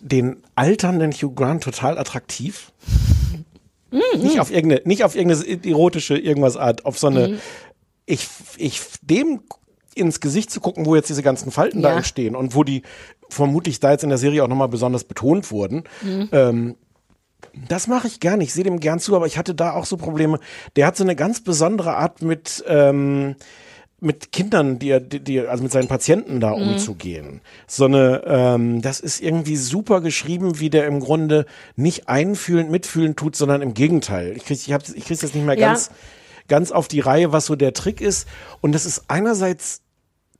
[0.00, 2.72] den alternden Hugh Grant total attraktiv.
[3.90, 4.22] Mhm.
[4.22, 7.38] Nicht auf irgendeine, nicht auf irgendeine erotische irgendwas Art, auf so eine, Mhm.
[8.06, 9.40] ich, ich, dem
[9.94, 11.96] ins Gesicht zu gucken, wo jetzt diese ganzen Falten da Ja.
[11.96, 12.82] entstehen und wo die
[13.28, 15.84] vermutlich da jetzt in der Serie auch nochmal besonders betont wurden.
[16.02, 16.28] Mhm.
[16.32, 16.76] Ähm,
[17.68, 18.40] das mache ich gern.
[18.40, 20.38] Ich sehe dem gern zu, aber ich hatte da auch so Probleme.
[20.76, 23.36] Der hat so eine ganz besondere Art mit, ähm,
[24.02, 26.68] mit Kindern, die er, die, die, also mit seinen Patienten da Mhm.
[26.70, 27.40] umzugehen.
[27.66, 31.44] So eine, ähm, das ist irgendwie super geschrieben, wie der im Grunde
[31.76, 34.32] nicht einfühlend, mitfühlend tut, sondern im Gegenteil.
[34.36, 35.68] Ich krieg, ich hab, ich krieg's jetzt nicht mehr Ja.
[35.68, 35.90] ganz,
[36.48, 38.26] ganz auf die Reihe, was so der Trick ist.
[38.62, 39.82] Und das ist einerseits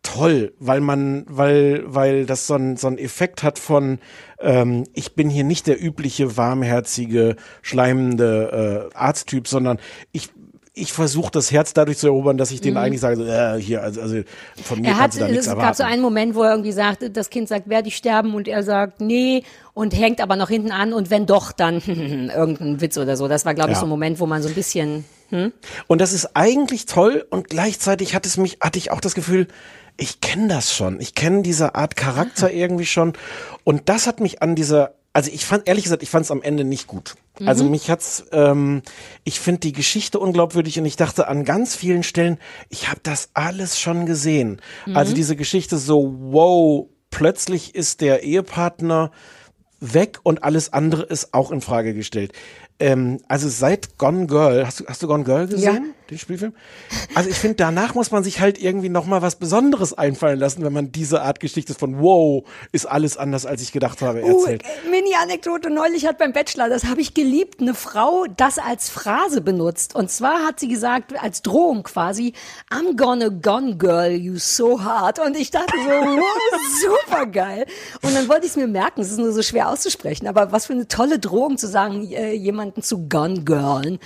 [0.02, 3.98] toll, weil man, weil, weil das so ein, so ein Effekt hat von,
[4.40, 9.78] ähm, ich bin hier nicht der übliche warmherzige, schleimende äh, Arzttyp, sondern
[10.12, 10.30] ich
[10.72, 12.82] ich versuche das Herz dadurch zu erobern, dass ich denen Mhm.
[12.82, 14.20] eigentlich sage, so, äh, hier, also, also
[14.62, 15.66] von mir Er hat, kannst du da nichts es erwarten.
[15.66, 18.34] gab so einen Moment, wo er irgendwie sagt, das Kind sagt, werde ich sterben?
[18.34, 19.42] Und er sagt, nee,
[19.74, 21.78] und hängt aber noch hinten an und wenn doch, dann
[22.34, 23.26] irgendein Witz oder so.
[23.26, 23.80] Das war, glaube ich, Ja.
[23.80, 25.52] so ein Moment, wo man so ein bisschen, hm?
[25.88, 29.48] Und das ist eigentlich toll und gleichzeitig hat es mich, hatte ich auch das Gefühl,
[30.00, 31.00] ich kenne das schon.
[31.00, 32.50] Ich kenne diese Art Charakter Ah.
[32.50, 33.12] irgendwie schon.
[33.64, 36.42] Und das hat mich an dieser, also ich fand, ehrlich gesagt, ich fand es am
[36.42, 37.14] Ende nicht gut.
[37.46, 37.70] Also Mhm.
[37.70, 38.82] mich hat's, ähm,
[39.24, 43.30] ich finde die Geschichte unglaubwürdig und ich dachte an ganz vielen Stellen, ich habe das
[43.34, 44.60] alles schon gesehen.
[44.94, 45.16] Also Mhm.
[45.16, 49.10] diese Geschichte so, wow, plötzlich ist der Ehepartner
[49.80, 52.32] weg und alles andere ist auch in Frage gestellt.
[52.78, 56.54] Ähm, also seit Gone Girl, hast du, hast du Gone Girl gesehen, den Spielfilm?
[57.14, 60.64] Also ich finde, danach muss man sich halt irgendwie noch mal was Besonderes einfallen lassen,
[60.64, 64.40] wenn man diese Art Geschichte von wow, ist alles anders, als ich gedacht habe, Uh,
[64.40, 64.62] erzählt.
[64.90, 69.94] Mini-Anekdote, neulich hat beim Bachelor, das habe ich geliebt, eine Frau das als Phrase benutzt.
[69.94, 72.32] Und zwar hat sie gesagt, als Drohung quasi,
[72.70, 75.18] I'm gonna gone girl you so hard.
[75.18, 77.66] Und ich dachte so, wow, super geil.
[78.02, 80.66] Und dann wollte ich es mir merken, es ist nur so schwer auszusprechen, aber was
[80.66, 83.98] für eine tolle Drohung zu sagen, äh, jemand Freunden zu Gun Girlen.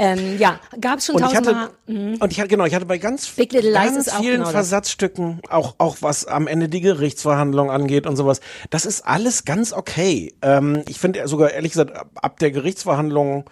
[0.00, 1.54] Ähm, ja, gab es schon ich tausendmal.
[1.54, 1.72] hatte,
[2.20, 4.50] und ich hatte, genau, ich hatte bei ganz, ganz vielen genau.
[4.50, 9.72] Versatzstücken, auch, auch was am Ende die Gerichtsverhandlung angeht und sowas, das ist alles ganz
[9.72, 10.34] okay.
[10.40, 13.44] Ähm, ich finde sogar, ehrlich gesagt, ab, der Gerichtsverhandlung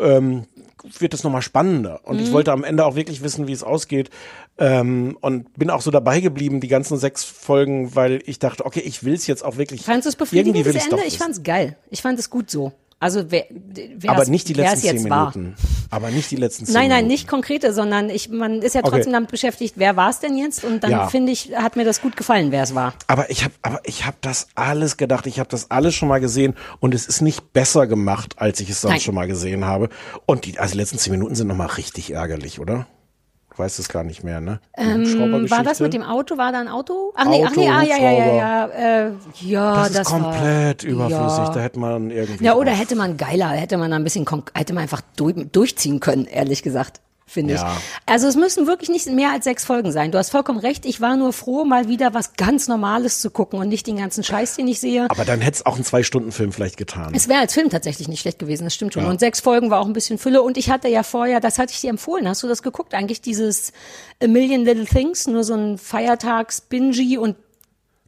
[0.00, 0.46] ähm,
[0.98, 2.00] wird es nochmal spannender.
[2.02, 2.32] Und ich Mhm.
[2.32, 4.10] wollte am Ende auch wirklich wissen, wie es ausgeht.
[4.58, 8.80] Ähm, und bin auch so dabei geblieben, die ganzen sechs Folgen, weil ich dachte, okay,
[8.80, 9.82] ich will es jetzt auch wirklich.
[9.82, 10.96] Fandest du es befriedigend, das Ende?
[10.98, 11.18] Ich wissen.
[11.18, 11.76] fand's geil.
[11.90, 12.72] Ich fand es gut so.
[13.02, 15.36] Also wer, wer Aber nicht die letzten zehn war.
[15.36, 15.56] Minuten.
[15.90, 17.08] Aber nicht die letzten zehn Nein, nein, Minuten.
[17.08, 18.90] nicht konkrete, sondern ich, man ist ja Okay.
[18.90, 20.62] trotzdem damit beschäftigt, wer war es denn jetzt?
[20.62, 21.08] Und dann Ja.
[21.08, 22.94] finde ich, hat mir das gut gefallen, wer es war.
[23.08, 25.26] Aber ich habe, aber ich habe das alles gedacht.
[25.26, 28.70] Ich habe das alles schon mal gesehen und es ist nicht besser gemacht, als ich
[28.70, 29.00] es sonst Nein.
[29.00, 29.88] schon mal gesehen habe.
[30.24, 32.86] Und die, also die letzten zehn Minuten sind noch mal richtig ärgerlich, oder?
[33.54, 34.60] Du weißt es gar nicht mehr, ne?
[34.78, 36.38] Ähm, war das mit dem Auto?
[36.38, 37.12] War da ein Auto?
[37.14, 38.66] Ach nee, ach nee, Auto, ah, ja, ja, ja, ja.
[38.66, 41.38] Äh, ja, Das ist das komplett war, überflüssig.
[41.38, 41.50] Ja.
[41.52, 42.44] Da hätte man irgendwie.
[42.44, 46.00] Ja, oder hätte man geiler, hätte man da ein bisschen, hätte man einfach durch, durchziehen
[46.00, 47.00] können, ehrlich gesagt,
[47.32, 47.76] finde Ja.
[47.76, 47.82] ich.
[48.06, 50.12] Also es müssen wirklich nicht mehr als sechs Folgen sein.
[50.12, 50.86] Du hast vollkommen recht.
[50.86, 54.22] Ich war nur froh, mal wieder was ganz Normales zu gucken und nicht den ganzen
[54.22, 55.06] Scheiß, den ich sehe.
[55.10, 57.12] Aber dann hätte es auch einen Zwei-Stunden-Film vielleicht getan.
[57.14, 59.04] Es wäre als Film tatsächlich nicht schlecht gewesen, das stimmt schon.
[59.04, 59.10] Ja.
[59.10, 60.42] Und sechs Folgen war auch ein bisschen Fülle.
[60.42, 62.94] Und ich hatte ja vorher, das hatte ich dir empfohlen, hast du das geguckt?
[62.94, 63.72] Eigentlich dieses
[64.22, 67.36] A Million Little Things, nur so ein Feiertags-Bingy und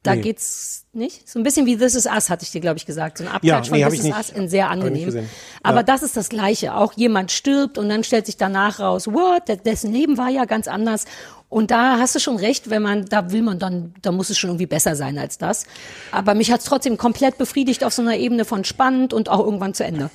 [0.05, 0.21] da Nee.
[0.23, 1.29] geht's nicht.
[1.29, 3.19] So ein bisschen wie This Is Us, hatte ich dir, glaube ich, gesagt.
[3.19, 4.17] So ein Ja, Abklatsch nee, von This Is nicht.
[4.17, 5.07] Us in sehr angenehm.
[5.07, 5.29] gesehen.
[5.65, 5.83] Aber Ja.
[5.83, 6.77] das ist das Gleiche.
[6.77, 10.69] Auch jemand stirbt und dann stellt sich danach raus, what, dessen Leben war ja ganz
[10.69, 11.07] anders.
[11.49, 14.39] Und da hast du schon recht, wenn man, da will man dann, da muss es
[14.39, 15.65] schon irgendwie besser sein als das.
[16.13, 19.75] Aber mich hat's trotzdem komplett befriedigt auf so einer Ebene von spannend und auch irgendwann
[19.75, 20.11] zu Ende.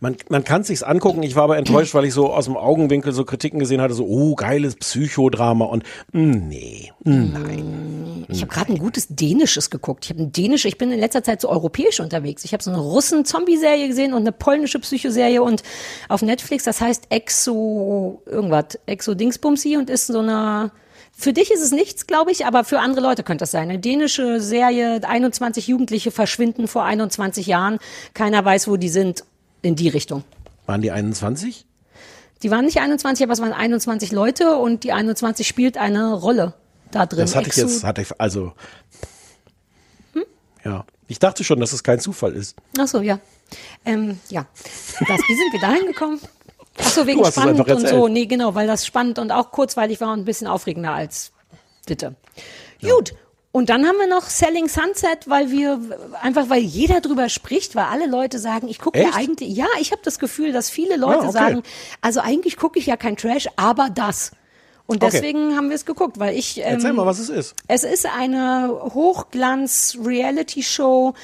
[0.00, 1.22] Man, man kann es sich angucken.
[1.22, 4.06] Ich war aber enttäuscht, weil ich so aus dem Augenwinkel so Kritiken gesehen hatte, so,
[4.06, 8.26] oh, geiles Psychodrama und mh, nee, nein.
[8.28, 10.04] Ich habe gerade ein gutes Dänisches geguckt.
[10.04, 12.44] Ich habe ein Dänisch, ich bin in letzter Zeit so europäisch unterwegs.
[12.44, 15.62] Ich habe so eine Russen-Zombie-Serie gesehen und eine polnische Psychoserie und
[16.08, 20.72] auf Netflix, das heißt Exo irgendwas, Exo Dingsbumsi und ist so eine
[21.14, 23.68] für dich ist es nichts, glaube ich, aber für andere Leute könnte das sein.
[23.68, 27.78] Eine dänische Serie, 21 Jugendliche verschwinden vor 21 Jahren.
[28.14, 29.24] Keiner weiß, wo die sind,
[29.62, 30.24] in die Richtung.
[30.66, 31.66] Waren die 21?
[32.42, 36.54] Die waren nicht 21, aber es waren 21 Leute und die 21 spielt eine Rolle
[36.90, 37.20] da drin.
[37.20, 38.52] Das hatte ich jetzt, hatte ich, also.
[40.12, 40.24] Hm?
[40.64, 40.84] Ja.
[41.08, 42.56] Ich dachte schon, dass es kein Zufall ist.
[42.78, 43.20] Ach so, ja.
[43.84, 44.46] Ähm, ja.
[45.00, 46.20] Das, wie sind wir da hingekommen?
[46.78, 47.90] Ach so, wegen spannend und erzählt.
[47.90, 48.08] so.
[48.08, 51.32] Nee, genau, weil das spannend und auch kurzweilig war und ein bisschen aufregender als
[51.86, 52.14] bitte.
[52.80, 53.14] Gut.
[53.54, 55.78] Und dann haben wir noch Selling Sunset, weil wir
[56.22, 59.92] einfach, weil jeder drüber spricht, weil alle Leute sagen, ich gucke ja eigentlich, ja, ich
[59.92, 61.32] habe das Gefühl, dass viele Leute Ah, okay.
[61.32, 61.62] sagen,
[62.00, 64.30] also eigentlich gucke ich ja kein Trash, aber das.
[64.86, 65.10] Und Okay.
[65.12, 66.58] deswegen haben wir es geguckt, weil ich.
[66.58, 67.54] Ähm, Erzähl mal, was es ist.
[67.68, 68.70] es ist eine
[69.92, 71.14] Hochglanz-Reality-Show,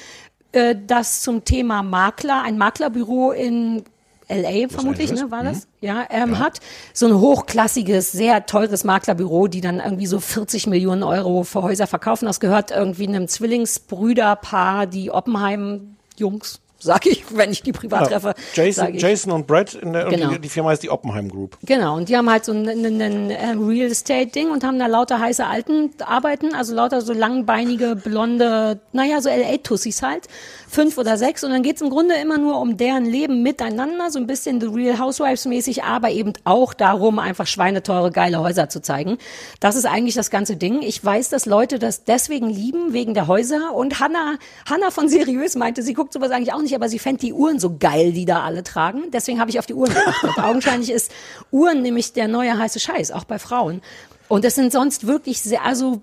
[0.51, 3.83] äh, das zum Thema Makler, ein Maklerbüro in
[4.29, 5.65] LA vermutlich, ne, war das?
[5.65, 5.69] Mhm.
[5.81, 6.59] Ja, ähm, hat
[6.93, 11.87] so ein hochklassiges, sehr teures Maklerbüro, die dann irgendwie so 40 Millionen Euro für Häuser
[11.87, 12.25] verkaufen.
[12.25, 18.33] Das gehört irgendwie einem Zwillingsbrüderpaar, die Oppenheim-Jungs, sag ich, wenn ich die privat treffe.
[18.55, 18.97] Ja, Jason.
[18.97, 20.29] Jason und Brett, in der, Genau.
[20.31, 21.57] die, die Firma heißt die Oppenheim Group.
[21.63, 24.87] Genau, und die haben halt so ein, ein, ein, ein Real Estate-Ding und haben da
[24.87, 30.27] lauter heiße Alten arbeiten, also lauter so langbeinige, blonde, naja, so LA-Tussis halt,
[30.67, 31.43] fünf oder sechs.
[31.43, 34.67] Und dann geht's im Grunde immer nur um deren Leben miteinander, so ein bisschen The
[34.67, 39.17] Real Housewives-mäßig, aber eben auch darum, einfach schweineteure, geile Häuser zu zeigen.
[39.59, 40.81] Das ist eigentlich das ganze Ding.
[40.81, 43.73] Ich weiß, dass Leute das deswegen lieben, wegen der Häuser.
[43.73, 44.37] Und Hannah,
[44.69, 47.59] Hannah von Seriös meinte, sie guckt sowas eigentlich auch nicht, aber sie fände die Uhren
[47.59, 49.11] so geil, die da alle tragen.
[49.11, 50.37] Deswegen habe ich auf die Uhren geachtet.
[50.37, 51.11] Augenscheinlich ist
[51.51, 53.81] Uhren nämlich der neue heiße Scheiß, auch bei Frauen.
[54.29, 56.01] Und das sind sonst wirklich sehr, also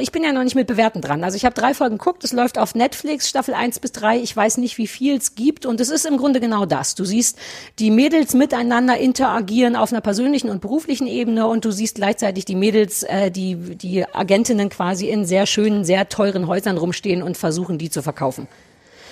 [0.00, 1.24] Ich bin ja noch nicht mit Bewerten dran.
[1.24, 4.18] Also ich habe drei Folgen geguckt, es läuft auf Netflix, Staffel 1 bis 3.
[4.18, 5.66] Ich weiß nicht, wie viel es gibt.
[5.66, 6.94] Und es ist im Grunde genau das.
[6.94, 7.38] Du siehst
[7.78, 12.54] die Mädels miteinander interagieren auf einer persönlichen und beruflichen Ebene und du siehst gleichzeitig die
[12.54, 17.76] Mädels, äh, die, die Agentinnen quasi in sehr schönen, sehr teuren Häusern rumstehen und versuchen,
[17.76, 18.48] die zu verkaufen.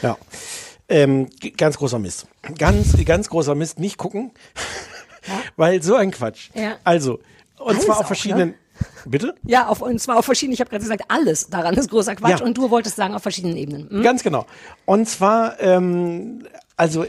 [0.01, 0.17] Ja.
[0.89, 2.27] Ähm, ganz großer Mist.
[2.59, 3.79] Ganz, ganz großer Mist.
[3.79, 4.33] Nicht gucken.
[5.57, 6.51] Weil so ein Quatsch.
[6.55, 6.77] Ja.
[6.85, 7.21] Also,
[7.59, 8.49] und Alles zwar auf auch, verschiedenen.
[8.51, 8.55] ne?
[9.05, 9.35] Bitte?
[9.45, 12.41] Ja, auf, und zwar auf verschiedenen, ich habe gerade gesagt, alles daran ist großer Quatsch
[12.41, 12.45] Ja.
[12.45, 13.89] und du wolltest sagen, auf verschiedenen Ebenen.
[13.89, 14.03] Hm?
[14.03, 14.45] Ganz genau.
[14.85, 16.47] Und zwar, ähm,
[16.77, 17.05] also,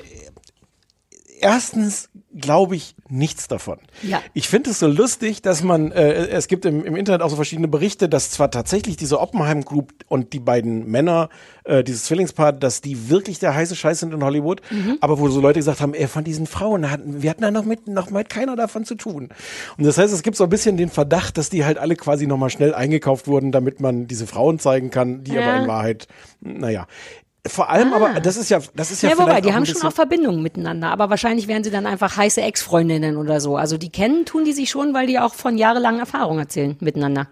[1.39, 3.77] erstens glaube ich nichts davon.
[4.01, 4.21] Ja.
[4.33, 7.35] Ich finde es so lustig, dass man, äh, es gibt im, im Internet auch so
[7.35, 11.29] verschiedene Berichte, dass zwar tatsächlich diese Oppenheim Group und die beiden Männer,
[11.63, 14.97] äh, dieses Zwillingspaar, dass die wirklich der heiße Scheiß sind in Hollywood, Mhm.
[15.01, 17.65] aber wo so Leute gesagt haben, ey, von diesen Frauen hatten, wir hatten da noch
[17.65, 19.29] mit, noch mit keiner davon zu tun.
[19.77, 22.25] Und das heißt, es gibt so ein bisschen den Verdacht, dass die halt alle quasi
[22.27, 25.41] nochmal schnell eingekauft wurden, damit man diese Frauen zeigen kann, die Ja.
[25.41, 26.07] aber in Wahrheit,
[26.41, 26.87] naja.
[27.45, 29.91] Vor allem, aber das ist ja, das ist ja, Ja, wobei, die haben schon auch
[29.91, 33.57] Verbindungen miteinander, aber wahrscheinlich wären sie dann einfach heiße Ex-Freundinnen oder so.
[33.57, 37.27] Also die kennen, tun die sich schon, weil die auch von jahrelangen Erfahrungen erzählen miteinander.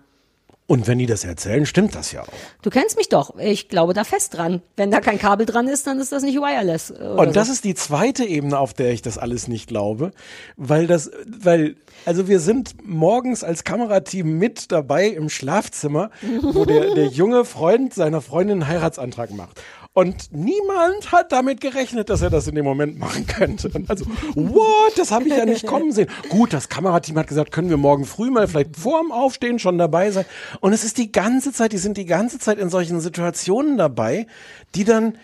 [0.68, 2.28] Und wenn die das erzählen, stimmt das ja auch.
[2.62, 3.38] Du kennst mich doch.
[3.38, 4.62] Ich glaube da fest dran.
[4.78, 6.92] Wenn da kein Kabel dran ist, dann ist das nicht wireless.
[6.92, 7.54] Oder Und das so.
[7.54, 10.12] ist die zweite Ebene, auf der ich das alles nicht glaube,
[10.56, 11.76] weil das, weil,
[12.06, 16.10] also wir sind morgens als Kamerateam mit dabei im Schlafzimmer,
[16.42, 19.62] wo der, der junge Freund seiner Freundin einen Heiratsantrag macht.
[19.94, 23.70] Und niemand hat damit gerechnet, dass er das in dem Moment machen könnte.
[23.74, 24.06] Und also,
[24.36, 24.98] what?
[24.98, 26.10] Das habe ich ja nicht kommen sehen.
[26.30, 30.12] Gut, das Kamerateam hat gesagt, können wir morgen früh mal vielleicht vorm Aufstehen schon dabei
[30.12, 30.24] sein.
[30.62, 34.28] Und es ist die ganze Zeit, die sind die ganze Zeit in solchen Situationen dabei,
[34.76, 35.18] die dann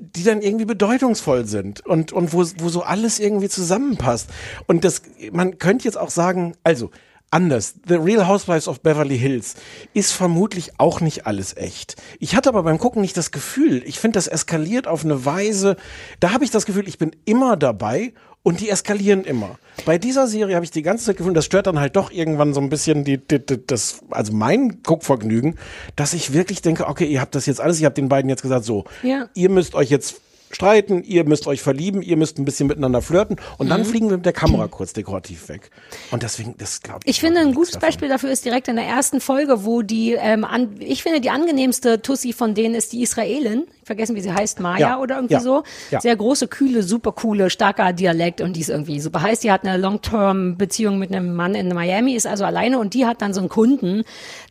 [0.00, 4.28] die dann irgendwie bedeutungsvoll sind und, und wo, wo so alles irgendwie zusammenpasst.
[4.66, 6.90] Und das, man könnte jetzt auch sagen, also,
[7.34, 7.74] anders.
[7.86, 9.56] The Real Housewives of Beverly Hills
[9.92, 11.96] ist vermutlich auch nicht alles echt.
[12.20, 15.76] Ich hatte aber beim Gucken nicht das Gefühl, ich finde, das eskaliert auf eine Weise,
[16.20, 18.12] da habe ich das Gefühl, ich bin immer dabei
[18.44, 19.58] und die eskalieren immer.
[19.86, 22.54] Bei dieser Serie habe ich die ganze Zeit gefühlt, das stört dann halt doch irgendwann
[22.54, 25.58] so ein bisschen die, die, die, das, also mein Guckvergnügen,
[25.96, 28.42] dass ich wirklich denke, okay, ihr habt das jetzt alles, ihr habt den beiden jetzt
[28.42, 29.28] gesagt, so, Ja.
[29.34, 30.20] ihr müsst euch jetzt
[30.54, 33.84] streiten, ihr müsst euch verlieben, ihr müsst ein bisschen miteinander flirten und dann Mhm.
[33.86, 35.70] fliegen wir mit der Kamera kurz dekorativ weg.
[36.10, 37.10] Und deswegen, das glaube ich.
[37.10, 40.44] Ich finde, ein gutes Beispiel dafür ist direkt in der ersten Folge, wo die, ähm,
[40.44, 43.64] an, ich finde, die angenehmste Tussi von denen ist die Israelin.
[43.84, 45.62] Vergessen, wie sie heißt, Maya Ja, oder irgendwie ja, so.
[45.90, 46.00] ja.
[46.00, 49.40] Sehr große, kühle, super coole, starker Dialekt und die ist irgendwie super heiß.
[49.40, 53.22] Die hat eine Long-Term-Beziehung mit einem Mann in Miami, ist also alleine und die hat
[53.22, 54.02] dann so einen Kunden,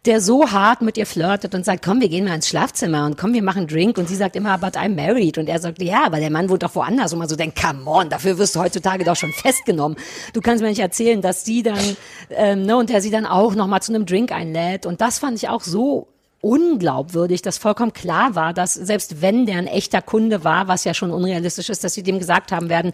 [0.05, 3.17] der so hart mit ihr flirtet und sagt, komm, wir gehen mal ins Schlafzimmer und
[3.17, 5.81] komm, wir machen einen Drink und sie sagt immer, but I'm married und er sagt,
[5.81, 8.55] ja, aber der Mann wohnt doch woanders und man so denkt, come on, dafür wirst
[8.55, 9.97] du heutzutage doch schon festgenommen.
[10.33, 11.97] Du kannst mir nicht erzählen, dass sie dann,
[12.29, 15.19] ähm, ne, und der sie dann auch noch mal zu einem Drink einlädt und das
[15.19, 16.12] fand ich auch so
[16.43, 20.93] unglaubwürdig, dass vollkommen klar war, dass selbst wenn der ein echter Kunde war, was ja
[20.93, 22.91] schon unrealistisch ist, dass sie dem gesagt haben werden,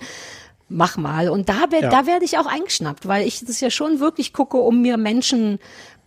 [0.70, 1.30] mach mal.
[1.30, 1.90] Und da, Ja.
[1.90, 5.58] da werde ich auch eingeschnappt, weil ich das ja schon wirklich gucke, um mir Menschen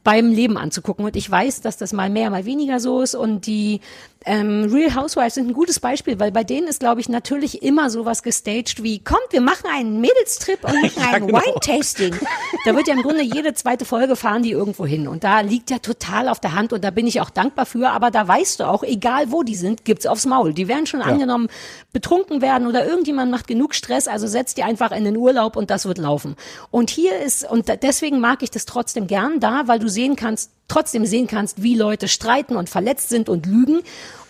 [0.05, 1.05] beim Leben anzugucken.
[1.05, 3.17] Und ich weiß, dass das mal mehr, mal weniger so ist.
[3.17, 3.81] Und die
[4.25, 7.91] ähm, Real Housewives sind ein gutes Beispiel, weil bei denen ist, glaube ich, natürlich immer
[7.91, 11.39] sowas gestaged wie, kommt, wir machen einen Mädelstrip und machen Ja, ein genau.
[11.41, 12.17] Wine-Tasting.
[12.65, 15.09] Da wird ja im Grunde jede zweite Folge fahren die irgendwo hin.
[15.09, 17.91] Und da liegt ja total auf der Hand und da bin ich auch dankbar für.
[17.91, 20.53] Aber da weißt du auch, egal wo die sind, gibt's aufs Maul.
[20.55, 21.07] Die werden schon Ja.
[21.07, 21.49] angenommen,
[21.93, 25.71] betrunken werden oder irgendjemand macht genug Stress, also setzt die einfach in den Urlaub und
[25.71, 26.37] das wird laufen.
[26.71, 30.51] Und hier ist, und deswegen mag ich das trotzdem gern da, weil du sehen kannst,
[30.73, 33.81] trotzdem sehen kannst, wie Leute streiten und verletzt sind und lügen.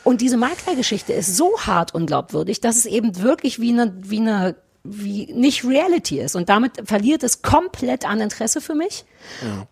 [0.05, 4.57] Und diese Maklergeschichte ist so hart unglaubwürdig, dass es eben wirklich wie eine, wie eine,
[4.83, 6.35] wie nicht Reality ist.
[6.35, 9.05] Und damit verliert es komplett an Interesse für mich.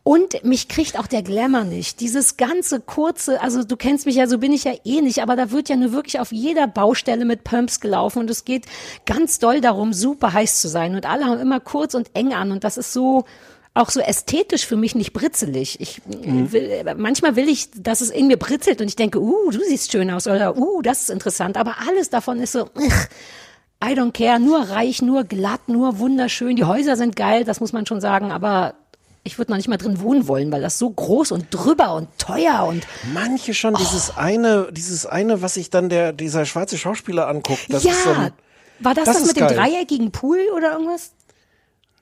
[0.04, 1.98] Und mich kriegt auch der Glamour nicht.
[1.98, 5.34] Dieses ganze kurze, also du kennst mich ja, so bin ich ja eh nicht, aber
[5.34, 8.66] da wird ja nur wirklich auf jeder Baustelle mit Pumps gelaufen und es geht
[9.06, 10.94] ganz doll darum, super heiß zu sein.
[10.94, 13.24] Und alle haben immer kurz und eng an und das ist so,
[13.74, 15.80] auch so ästhetisch für mich nicht britzelig.
[15.80, 16.52] Ich Mhm.
[16.52, 19.92] will, manchmal will ich, dass es in mir britzelt und ich denke, uh, du siehst
[19.92, 21.56] schön aus oder uh, das ist interessant.
[21.56, 23.08] Aber alles davon ist so, ugh,
[23.82, 26.56] I don't care, nur reich, nur glatt, nur wunderschön.
[26.56, 28.74] Die Häuser sind geil, das muss man schon sagen, aber
[29.22, 32.08] ich würde noch nicht mal drin wohnen wollen, weil das so groß und drüber und
[32.18, 37.28] teuer und Manche schon, dieses eine, dieses eine, was sich dann der, dieser schwarze Schauspieler
[37.28, 38.32] anguckt, das ja, ist so ein,
[38.80, 39.56] war das das das, mit dem geil.
[39.56, 41.12] dreieckigen Pool oder irgendwas?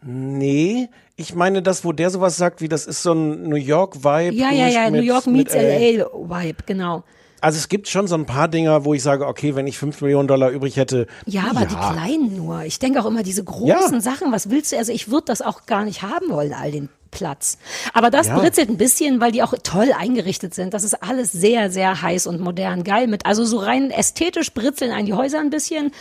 [0.02, 0.88] Nee,
[1.18, 4.34] ich meine das, wo der sowas sagt, wie das ist so ein New York-Vibe.
[4.34, 7.02] Ja, ja, ja, mit- New York mit meets LA Vibe, genau.
[7.40, 10.00] Also es gibt schon so ein paar Dinger, wo ich sage, okay, wenn ich 5
[10.00, 11.06] Millionen Dollar übrig hätte.
[11.26, 12.62] Ja, aber die kleinen nur.
[12.64, 14.00] Ich denke auch immer, diese großen Ja.
[14.00, 14.78] Sachen, was willst du?
[14.78, 17.58] Also ich würde das auch gar nicht haben wollen, all den Platz.
[17.94, 18.38] Aber das Ja.
[18.38, 20.74] britzelt ein bisschen, weil die auch toll eingerichtet sind.
[20.74, 23.24] Das ist alles sehr, sehr heiß und modern geil mit.
[23.24, 25.92] Also so rein ästhetisch britzeln einen die Häuser ein bisschen.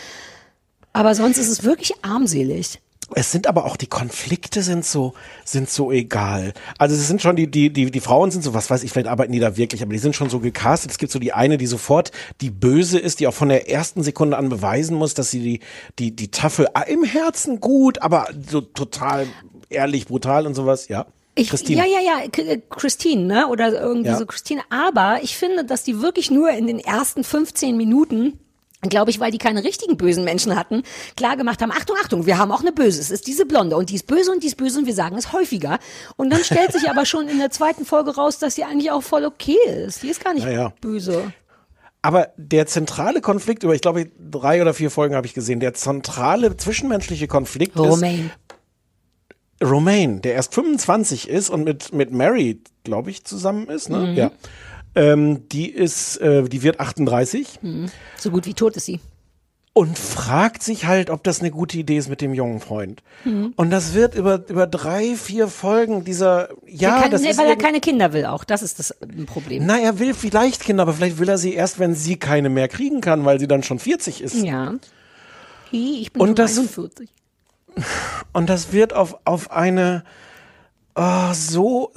[0.92, 2.80] Aber sonst ist es wirklich armselig.
[3.16, 5.14] Es sind aber auch die Konflikte sind so
[5.46, 6.54] sind so egal.
[6.78, 9.08] Also es sind schon die die die die Frauen sind so was weiß ich vielleicht
[9.08, 10.92] arbeiten die da wirklich, aber die sind schon so gecastet.
[10.92, 12.12] Es gibt so die eine, die sofort
[12.42, 15.60] die böse ist, die auch von der ersten Sekunde an beweisen muss, dass sie die
[16.00, 19.28] die die Tafel im Herzen gut, aber so total
[19.70, 20.88] ehrlich, brutal und sowas.
[20.88, 21.06] Ja.
[21.36, 21.80] Ich, Christine.
[21.80, 23.48] Ja, ja, ja, äh, Christine, ne?
[23.48, 24.18] Oder irgendwie Ja.
[24.18, 24.62] so Christine.
[24.70, 28.40] Aber ich finde, dass die wirklich nur in den ersten 15 Minuten
[28.82, 30.84] glaube ich, weil die keine richtigen bösen Menschen hatten,
[31.16, 33.90] klar gemacht haben, Achtung, Achtung, wir haben auch eine Böse, es ist diese Blonde und
[33.90, 35.80] die ist böse und die ist böse und wir sagen es häufiger.
[36.16, 39.02] Und dann stellt sich aber schon in der zweiten Folge raus, dass sie eigentlich auch
[39.04, 40.04] voll okay ist.
[40.04, 40.74] Die ist gar nicht Ja, ja.
[40.82, 41.34] böse.
[42.04, 45.74] Aber der zentrale Konflikt, über ich glaube, drei oder vier Folgen habe ich gesehen, der
[45.74, 48.26] zentrale zwischenmenschliche Konflikt Romaine.
[48.26, 48.32] ist
[49.64, 53.98] Romaine, der erst 25 ist und mit, mit Mary, glaube ich, zusammen ist, ne?
[53.98, 54.16] Mhm.
[54.16, 54.32] Ja.
[54.98, 57.86] Ähm, die ist, äh, die wird 38 Mhm.
[58.18, 59.00] So gut wie tot ist sie.
[59.74, 63.04] und fragt sich halt, ob das eine gute Idee ist mit dem jungen Freund.
[63.26, 63.54] Mhm.
[63.56, 67.48] Und das wird über, über drei, vier Folgen dieser, ja, kann, das nee, ist weil
[67.48, 68.44] er keine Kinder will auch.
[68.44, 69.66] Das ist das äh, Problem.
[69.68, 72.68] na, er will vielleicht Kinder, aber vielleicht will er sie erst, wenn sie keine mehr
[72.68, 74.36] kriegen kann, weil sie dann schon 40 ist.
[74.44, 74.74] Ja.
[75.72, 77.10] Hi, ich bin Und das- 41.
[78.34, 80.04] Und das wird auf, auf eine,
[80.96, 81.92] oh, so,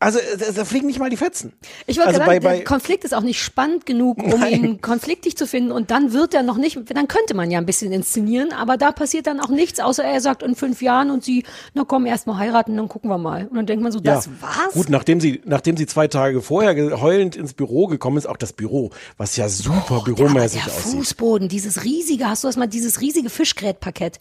[0.00, 1.52] also da, da fliegen nicht mal die Fetzen.
[1.86, 4.52] Ich wollte also sagen, bei, der Konflikt ist auch nicht spannend genug, um Nein.
[4.64, 5.72] ihn konfliktig zu finden.
[5.72, 8.92] Und dann wird er noch nicht, dann könnte man ja ein bisschen inszenieren, aber da
[8.92, 11.44] passiert dann auch nichts, außer er sagt in fünf Jahren und sie,
[11.74, 13.46] na komm, erst mal heiraten, dann gucken wir mal.
[13.48, 14.74] Und dann denkt man so, das war's?
[14.74, 18.52] Gut, nachdem sie, nachdem sie zwei Tage vorher heulend ins Büro gekommen ist, auch das
[18.52, 20.92] Büro, was ja super büromäßig Der aussieht.
[20.98, 24.18] Fußboden, dieses riesige, hast du das mal, dieses riesige Fischgrätpaket.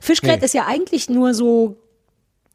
[0.00, 0.44] Fischgrät Nee.
[0.46, 1.76] ist ja eigentlich nur so,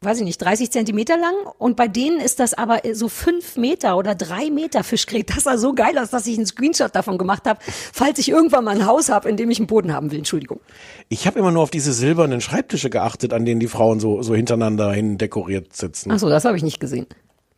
[0.06, 3.96] weiß ich nicht, 30 Zentimeter lang und bei denen ist das aber so fünf Meter
[3.98, 5.28] oder drei Meter Fischgrät.
[5.36, 7.60] Das sah so geil aus, dass ich einen Screenshot davon gemacht habe,
[7.92, 10.18] falls ich irgendwann mal ein Haus habe, in dem ich einen Boden haben will.
[10.18, 10.60] Entschuldigung.
[11.08, 14.34] Ich habe immer nur auf diese silbernen Schreibtische geachtet, an denen die Frauen so, so
[14.34, 16.12] hintereinander hin dekoriert sitzen.
[16.12, 17.06] Ach so, das habe ich nicht gesehen.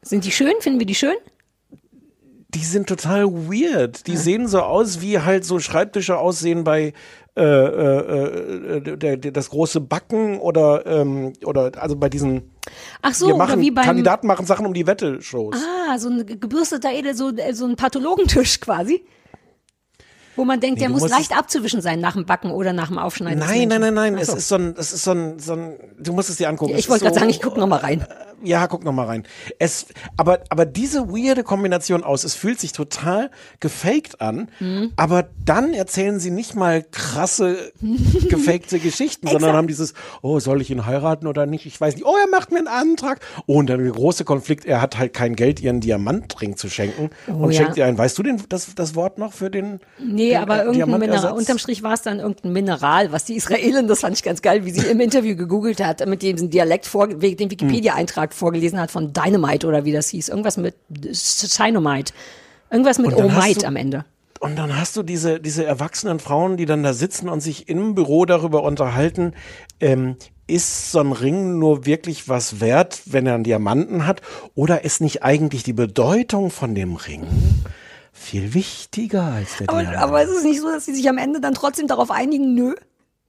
[0.02, 0.54] Sind die schön?
[0.60, 1.16] Finden wir die schön?
[2.54, 4.06] Die sind total weird.
[4.06, 6.94] Die sehen so aus, wie halt so Schreibtische aussehen bei
[7.38, 12.50] äh, äh, äh, der, der, das große Backen oder ähm, oder also bei diesen
[13.02, 15.56] Ach so, wir machen, wie beim Kandidaten machen Sachen um die Wette Shows.
[15.88, 19.04] Ah, so ein gebürsteter Edel, so, so ein Pathologentisch quasi.
[20.36, 22.98] Wo man denkt, Nee, der muss leicht abzuwischen sein nach dem Backen oder nach dem
[22.98, 23.40] Aufschneiden.
[23.40, 24.14] Nein, nein, nein, nein.
[24.16, 24.36] Ach Es so.
[24.36, 26.74] ist so ein, es ist so ein, so ein, du musst es dir angucken.
[26.76, 28.06] Ich wollte gerade so- sagen, ich gucke noch mal rein.
[28.42, 29.24] Ja, guck noch mal rein.
[29.58, 29.86] Es,
[30.16, 34.92] aber, aber diese weirde Kombination aus, es fühlt sich total gefaked an, Mhm.
[34.96, 37.72] aber dann erzählen sie nicht mal krasse,
[38.28, 41.66] gefakte Geschichten, sondern haben dieses, oh, soll ich ihn heiraten oder nicht?
[41.66, 42.04] Ich weiß nicht.
[42.06, 43.20] Oh, er macht mir einen Antrag.
[43.46, 47.10] Oh, und dann der große Konflikt, er hat halt kein Geld, ihren Diamantring zu schenken
[47.28, 47.62] Oh, und ja.
[47.62, 47.98] schenkt ihr einen.
[47.98, 49.80] Weißt du den, das, das Wort noch für den?
[49.98, 51.32] Nee, den, aber äh, irgendein Mineral.
[51.32, 54.64] Unterm Strich war es dann irgendein Mineral, was die Israelin, das fand ich ganz geil,
[54.64, 59.12] wie sie im Interview gegoogelt hat, mit diesem Dialekt vor, den Wikipedia-Eintrag vorgelesen hat von
[59.12, 60.28] Dynamite oder wie das hieß.
[60.28, 62.12] Irgendwas mit Dynamite.
[62.70, 64.04] Irgendwas mit du- am Ende.
[64.40, 67.94] Und dann hast du diese, diese erwachsenen Frauen, die dann da sitzen und sich im
[67.94, 69.32] Büro darüber unterhalten,
[69.80, 74.22] ähm, ist so ein Ring nur wirklich was wert, wenn er einen Diamanten hat?
[74.54, 77.26] Oder ist nicht eigentlich die Bedeutung von dem Ring
[78.12, 80.02] viel wichtiger als der Aber, Diamant?
[80.02, 82.74] aber ist es nicht so, dass sie sich am Ende dann trotzdem darauf einigen, nö?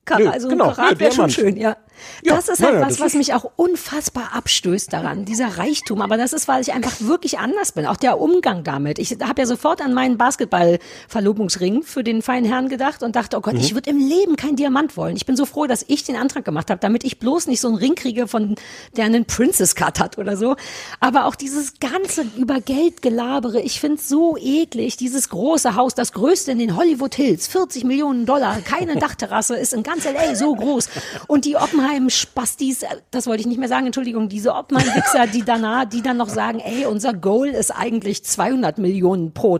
[0.05, 1.75] Kar Nö, also genau, Karat wäre schon schön, ja.
[2.23, 6.01] Ja, das ist halt ja, was, was mich auch unfassbar abstößt daran, dieser Reichtum.
[6.01, 7.85] Aber das ist, weil ich einfach wirklich anders bin.
[7.85, 8.99] Auch der Umgang damit.
[8.99, 13.41] Ich habe ja sofort an meinen Basketball-Verlobungsring für den feinen Herrn gedacht und dachte, oh
[13.41, 13.59] Gott, Mhm.
[13.61, 15.15] ich würde im Leben kein Diamant wollen.
[15.15, 17.67] Ich bin so froh, dass ich den Antrag gemacht habe, damit ich bloß nicht so
[17.67, 18.55] einen Ring kriege, von
[18.95, 20.55] der einen Princess Cut hat oder so.
[20.99, 24.97] Aber auch dieses ganze über Geld gelabere, ich finde es so eklig.
[24.97, 29.73] Dieses große Haus, das größte in den Hollywood Hills, 40 Millionen Dollar, keine Dachterrasse, ist
[29.73, 30.89] in ganz LA so groß.
[31.27, 35.85] Und die Oppenheim-Spastis, äh, das wollte ich nicht mehr sagen, Entschuldigung, diese Oppenheim-Wichser, die danach,
[35.85, 39.59] die dann noch sagen, ey, unser Goal ist eigentlich 200 Millionen pro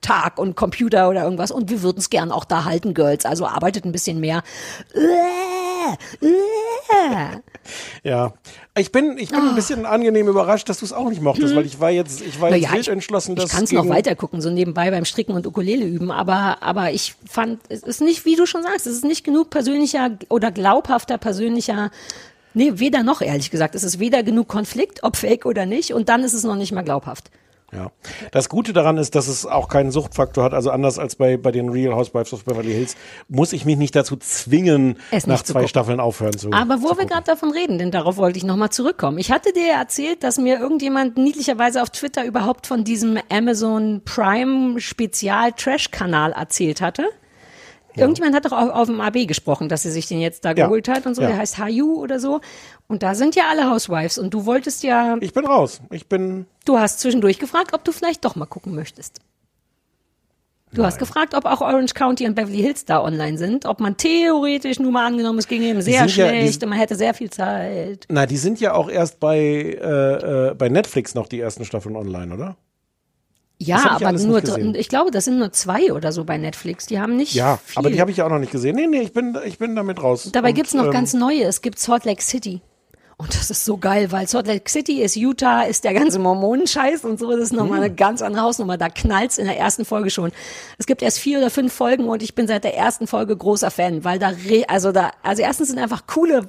[0.00, 3.26] Tag und Computer oder irgendwas und wir würden es gern auch da halten, Girls.
[3.26, 4.42] Also arbeitet ein bisschen mehr.
[4.94, 7.40] Äh, äh.
[8.02, 8.32] Ja,
[8.78, 11.56] ich bin, ich bin ein bisschen angenehm überrascht, dass du es auch nicht mochtest, Hm.
[11.56, 13.72] weil ich war jetzt, ich war jetzt Naja, wild ich- entschlossen, dass Ich kann es
[13.72, 17.82] noch weiter gucken, so nebenbei beim Stricken und Ukulele üben, aber, aber ich fand, es
[17.82, 21.90] ist nicht, wie du schon sagst, es ist nicht genug persönlicher oder glaubhafter persönlicher,
[22.54, 23.74] nee, weder noch, ehrlich gesagt.
[23.74, 26.72] Es ist weder genug Konflikt, ob fake oder nicht, und dann ist es noch nicht
[26.72, 27.30] mal glaubhaft.
[27.72, 27.92] Ja.
[28.32, 30.54] Das Gute daran ist, dass es auch keinen Suchtfaktor hat.
[30.54, 32.96] Also anders als bei, bei den Real Housewives of Beverly Hills
[33.28, 35.68] muss ich mich nicht dazu zwingen, Es nicht nach zu zwei gucken.
[35.68, 36.50] Staffeln aufhören zu.
[36.52, 39.18] Aber wo wir gerade davon reden, denn darauf wollte ich nochmal zurückkommen.
[39.18, 44.80] Ich hatte dir erzählt, dass mir irgendjemand niedlicherweise auf Twitter überhaupt von diesem Amazon Prime
[44.80, 47.04] Spezial Trash Kanal erzählt hatte.
[47.96, 50.66] Irgendjemand hat doch auf, auf dem AB gesprochen, dass sie sich den jetzt da Ja.
[50.66, 51.22] geholt hat und so.
[51.22, 51.28] Ja.
[51.28, 52.40] Der heißt Hayu oder so.
[52.88, 54.18] Und da sind ja alle Housewives.
[54.18, 55.16] Und du wolltest ja.
[55.20, 55.80] Ich bin raus.
[55.90, 56.46] Ich bin.
[56.64, 59.18] Du hast zwischendurch gefragt, ob du vielleicht doch mal gucken möchtest.
[60.72, 63.96] Du hast gefragt, ob auch Orange County und Beverly Hills da online sind, ob man
[63.96, 67.12] theoretisch nur mal angenommen, es ging eben sehr sind ja- schlecht und man hätte sehr
[67.12, 68.06] viel Zeit.
[68.08, 71.96] Na, die sind ja auch erst bei, äh, äh, bei Netflix noch die ersten Staffeln
[71.96, 72.56] online, oder?
[73.62, 74.42] Ja, aber nur,
[74.74, 76.86] ich glaube, das sind nur zwei oder so bei Netflix.
[76.86, 77.78] Die haben nicht Ja, viel.
[77.78, 78.74] aber die habe ich auch noch nicht gesehen.
[78.74, 80.30] Nee, nee, ich bin, ich bin damit raus.
[80.32, 81.44] Dabei Und, gibt's noch ähm, ganz neue.
[81.44, 82.62] Es gibt Salt Lake City.
[83.18, 87.04] Und das ist so geil, weil Salt Lake City ist Utah, ist der ganze Mormonenscheiß
[87.04, 87.30] und so.
[87.32, 87.84] Das ist nochmal Hm.
[87.84, 88.78] eine ganz andere Hausnummer.
[88.78, 90.32] Da knallt's in der ersten Folge schon.
[90.78, 93.70] Es gibt erst vier oder fünf Folgen und ich bin seit der ersten Folge großer
[93.70, 96.46] Fan, weil da, re also da, also erstens sind einfach coole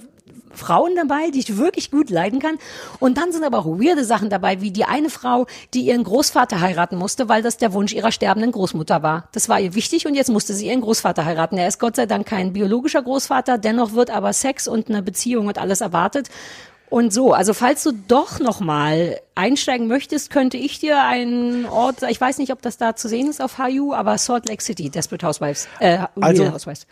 [0.54, 2.58] Frauen dabei, die ich wirklich gut leiden kann.
[3.00, 6.60] Und dann sind aber auch weirde Sachen dabei, wie die eine Frau, die ihren Großvater
[6.60, 9.30] heiraten musste, weil das der Wunsch ihrer sterbenden Großmutter war.
[9.32, 11.58] Das war ihr wichtig und jetzt musste sie ihren Großvater heiraten.
[11.58, 15.48] Er ist Gott sei Dank kein biologischer Großvater, dennoch wird aber Sex und eine Beziehung
[15.48, 16.30] und alles erwartet.
[16.90, 22.04] Und so, also falls du doch noch mal einsteigen möchtest, könnte ich dir einen Ort,
[22.04, 24.90] ich weiß nicht, ob das da zu sehen ist auf HU, aber Salt Lake City,
[24.90, 26.86] Desperate Housewives, äh, Real Also- Housewives.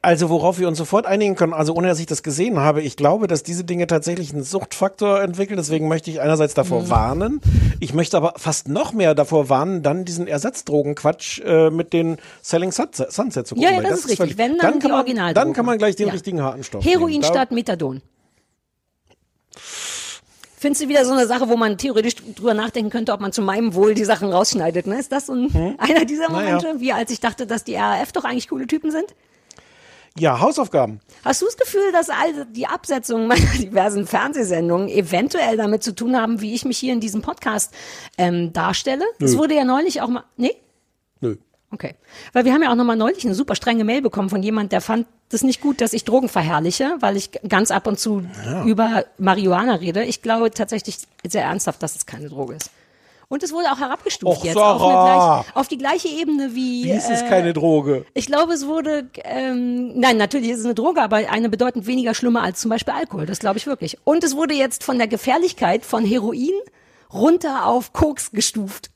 [0.00, 2.96] Also worauf wir uns sofort einigen können, also ohne dass ich das gesehen habe, ich
[2.96, 5.56] glaube, dass diese Dinge tatsächlich einen Suchtfaktor entwickeln.
[5.56, 6.90] Deswegen möchte ich einerseits davor Mhm.
[6.90, 7.40] warnen.
[7.80, 12.70] Ich möchte aber fast noch mehr davor warnen, dann diesen Ersatzdrogenquatsch äh, mit den Selling
[12.70, 13.68] Sunset, Sunset zu gucken.
[13.68, 14.18] Ja, ja, weil das ist richtig.
[14.18, 15.34] völlig- Wenn, dann die kann man, Originaldrogen.
[15.48, 16.12] Dann kann man gleich den Ja.
[16.12, 18.00] richtigen harten Stoff Heroin statt Methadon.
[20.60, 23.42] Findest du wieder so eine Sache, wo man theoretisch drüber nachdenken könnte, ob man zu
[23.42, 24.86] meinem Wohl die Sachen rausschneidet?
[24.88, 24.98] Ne?
[24.98, 26.56] Ist das so ein, einer dieser Naja.
[26.56, 29.06] Momente, wie als ich dachte, dass die RAF doch eigentlich coole Typen sind?
[30.18, 31.00] Ja, Hausaufgaben.
[31.24, 36.16] Hast du das Gefühl, dass all die Absetzungen meiner diversen Fernsehsendungen eventuell damit zu tun
[36.16, 37.72] haben, wie ich mich hier in diesem Podcast
[38.16, 39.04] ähm, darstelle?
[39.20, 40.24] Es wurde ja neulich auch mal.
[40.36, 40.56] Nee?
[41.20, 41.36] Nö.
[41.70, 41.94] Okay.
[42.32, 44.80] Weil wir haben ja auch nochmal neulich eine super strenge Mail bekommen von jemand, der
[44.80, 48.64] fand das nicht gut, dass ich Drogen verherrliche, weil ich ganz ab und zu Ja.
[48.64, 50.02] über Marihuana rede.
[50.04, 50.96] Ich glaube tatsächlich
[51.26, 52.70] sehr ernsthaft, dass es keine Droge ist.
[53.30, 56.84] Und es wurde auch herabgestuft Och, jetzt auf, gleich, auf die gleiche Ebene wie.
[56.84, 58.06] Wie ist es äh, keine Droge?
[58.14, 62.14] Ich glaube, es wurde, ähm, nein, natürlich ist es eine Droge, aber eine bedeutend weniger
[62.14, 63.26] schlimmer als zum Beispiel Alkohol.
[63.26, 63.98] Das glaube ich wirklich.
[64.04, 66.54] Und es wurde jetzt von der Gefährlichkeit von Heroin
[67.12, 68.90] runter auf Koks gestuft.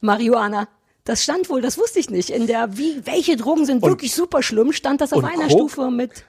[0.00, 0.68] Marihuana.
[1.04, 2.30] Das stand wohl, das wusste ich nicht.
[2.30, 5.50] In der, wie, welche Drogen sind Und- wirklich super schlimm, stand das auf einer Coke?
[5.50, 6.24] Stufe mit.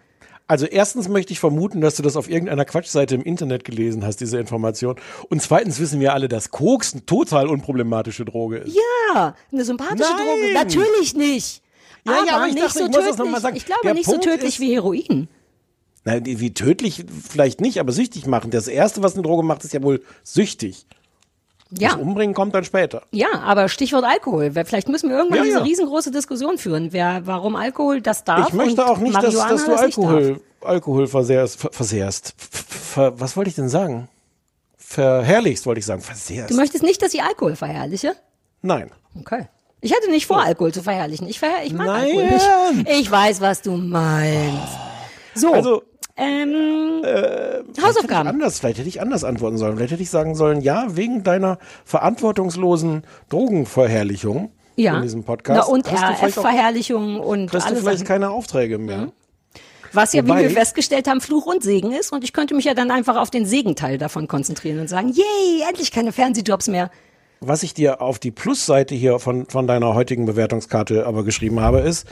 [0.52, 4.18] Also erstens möchte ich vermuten, dass du das auf irgendeiner Quatschseite im Internet gelesen hast,
[4.18, 4.98] diese Information.
[5.30, 8.76] Und zweitens wissen wir alle, dass Koks eine total unproblematische Droge ist.
[8.76, 10.28] Ja, eine sympathische Nein.
[10.28, 10.54] Droge.
[10.54, 11.64] Natürlich nicht.
[12.06, 13.56] Ja, aber, ja, aber ich nicht dachte, so tödlich.
[13.56, 15.30] Ich glaube Der nicht Punkt so tödlich wie Heroin.
[16.04, 18.52] Nein, wie tödlich vielleicht nicht, aber süchtig machen.
[18.52, 20.86] Das erste, was eine Droge macht, ist ja wohl süchtig.
[21.78, 21.90] Ja.
[21.90, 23.04] Das Umbringen kommt dann später.
[23.12, 24.52] Ja, aber Stichwort Alkohol.
[24.52, 25.64] Vielleicht müssen wir irgendwann Ja, diese ja.
[25.64, 28.50] riesengroße Diskussion führen, wer, warum Alkohol das darf.
[28.50, 29.82] ich möchte auch nicht, dass, dass du das.
[29.82, 32.34] Alkohol, Alkohol versehrst, ver, versehrst.
[32.38, 34.10] Ver, was wollte ich denn sagen?
[34.78, 36.02] Verherrlichst, wollte ich sagen.
[36.02, 36.52] Versehrst.
[36.52, 38.16] Du möchtest nicht, dass ich Alkohol verherrliche?
[38.62, 38.92] Nein.
[39.18, 39.48] Okay.
[39.80, 41.28] Ich hatte nicht vor, Alkohol zu verherrlichen.
[41.28, 42.04] Ich, verher ich mag Nein.
[42.18, 42.90] Alkohol nicht.
[42.90, 44.78] Ich weiß, was du meinst.
[45.36, 45.54] So.
[45.54, 45.84] Also,
[46.22, 47.02] ähm,
[47.76, 48.28] ich Hausaufgaben.
[48.28, 49.76] anders, vielleicht hätte ich anders antworten sollen.
[49.78, 54.98] Vielleicht hätte ich sagen sollen, ja, wegen deiner verantwortungslosen Drogenverherrlichung Ja.
[54.98, 55.68] in diesem Podcast.
[55.68, 59.12] Na, und RF-Verherrlichung und kriegst du vielleicht keine Aufträge mehr.
[59.94, 62.14] Was ja, Wobei- wie wir festgestellt haben, Fluch und Segen ist.
[62.14, 65.68] Und ich könnte mich ja dann einfach auf den Segenteil davon konzentrieren und sagen, yay,
[65.68, 66.90] endlich keine Fernsehjobs mehr.
[67.42, 71.80] Was ich dir auf die Plusseite hier von, von deiner heutigen Bewertungskarte aber geschrieben habe,
[71.80, 72.08] ist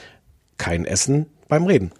[0.57, 1.91] kein Essen beim Reden.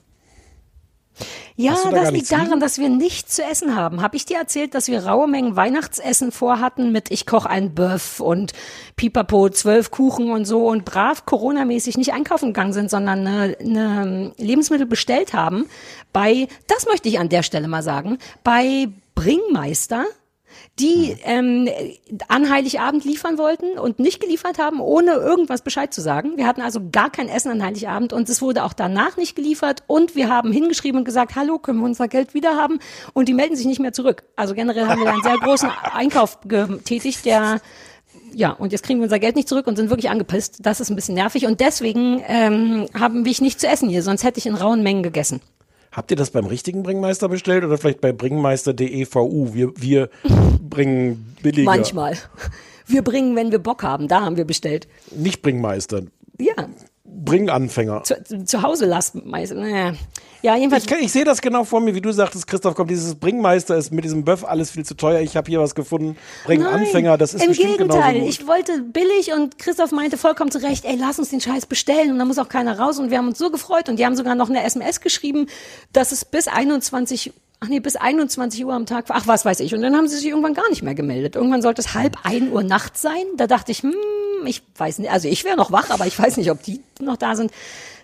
[1.56, 2.44] Ja, da das liegt nichts liegen?
[2.46, 4.02] daran, dass wir nichts zu essen haben.
[4.02, 8.22] Habe ich dir erzählt, dass wir raue Mengen Weihnachtsessen vorhatten mit ich koche ein Bœuf
[8.22, 8.54] und
[8.96, 14.34] Pipapo, zwölf Kuchen und so und brav Corona-mäßig nicht einkaufen gegangen sind, sondern eine, eine
[14.38, 15.66] Lebensmittel bestellt haben
[16.14, 20.06] bei, das möchte ich an der Stelle mal sagen, bei Bringmeister
[20.80, 21.70] die ähm,
[22.28, 26.38] an Heiligabend liefern wollten und nicht geliefert haben, ohne irgendwas Bescheid zu sagen.
[26.38, 29.84] Wir hatten also gar kein Essen an Heiligabend und es wurde auch danach nicht geliefert
[29.88, 32.80] und wir haben hingeschrieben und gesagt, hallo, können wir unser Geld wieder haben?
[33.14, 34.24] Und die melden sich nicht mehr zurück.
[34.36, 37.60] Also generell haben wir da einen sehr großen Einkauf getätigt, der
[38.34, 40.58] ja, und jetzt kriegen wir unser Geld nicht zurück und sind wirklich angepisst.
[40.62, 44.24] Das ist ein bisschen nervig und deswegen ähm, haben wir nicht zu essen hier, sonst
[44.24, 45.42] hätte ich in rauen Mengen gegessen.
[45.92, 49.54] Habt ihr das beim richtigen Bringmeister bestellt oder vielleicht bei bringmeister.de.vu?
[49.54, 50.10] Wir, wir
[50.62, 51.66] bringen billiger.
[51.66, 52.18] Manchmal.
[52.86, 54.88] Wir bringen, wenn wir Bock haben, da haben wir bestellt.
[55.12, 56.04] Nicht Bringmeister.
[56.40, 56.70] Ja,
[57.04, 58.04] Bringanfänger.
[58.04, 59.24] zu, zu Hause lassen.
[59.26, 59.94] Naja.
[60.42, 60.86] Ja, jedenfalls.
[60.86, 63.92] Ich, ich sehe das genau vor mir, wie du sagtest, Christoph, kommt dieses Bringmeister ist
[63.92, 65.20] mit diesem Böff alles viel zu teuer.
[65.20, 66.18] Ich habe hier was gefunden.
[66.46, 70.98] Bringanfänger, das ist Im Gegenteil, ich wollte billig und Christoph meinte vollkommen zu Recht, ey,
[71.00, 73.38] lass uns den Scheiß bestellen und da muss auch keiner raus und wir haben uns
[73.38, 75.48] so gefreut und die haben sogar noch eine SMS geschrieben,
[75.94, 79.76] dass es bis 21 Ach nee, bis 21 Uhr am Tag, ach was weiß ich.
[79.76, 81.36] Und dann haben sie sich irgendwann gar nicht mehr gemeldet.
[81.36, 83.24] Irgendwann sollte es halb ein Uhr nachts sein.
[83.36, 83.94] Da dachte ich, hm,
[84.46, 87.18] ich weiß nicht, also ich wäre noch wach, aber ich weiß nicht, ob die noch
[87.18, 87.52] da sind.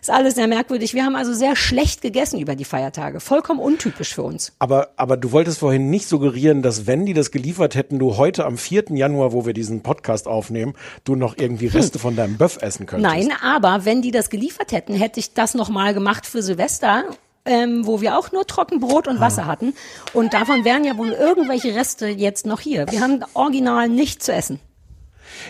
[0.01, 0.93] Ist alles sehr merkwürdig.
[0.93, 3.19] Wir haben also sehr schlecht gegessen über die Feiertage.
[3.19, 4.51] Vollkommen untypisch für uns.
[4.59, 8.45] Aber, aber du wolltest vorhin nicht suggerieren, dass wenn die das geliefert hätten, du heute
[8.45, 8.85] am 4.
[8.89, 10.75] Januar, wo wir diesen Podcast aufnehmen,
[11.05, 13.15] du noch irgendwie Reste von deinem Böff essen könntest.
[13.15, 17.05] Nein, aber wenn die das geliefert hätten, hätte ich das nochmal gemacht für Silvester.
[17.47, 19.75] Ähm, wo wir auch nur Trockenbrot und Wasser hatten.
[20.13, 22.89] Und davon wären ja wohl irgendwelche Reste jetzt noch hier.
[22.89, 24.59] Wir haben original nichts zu essen.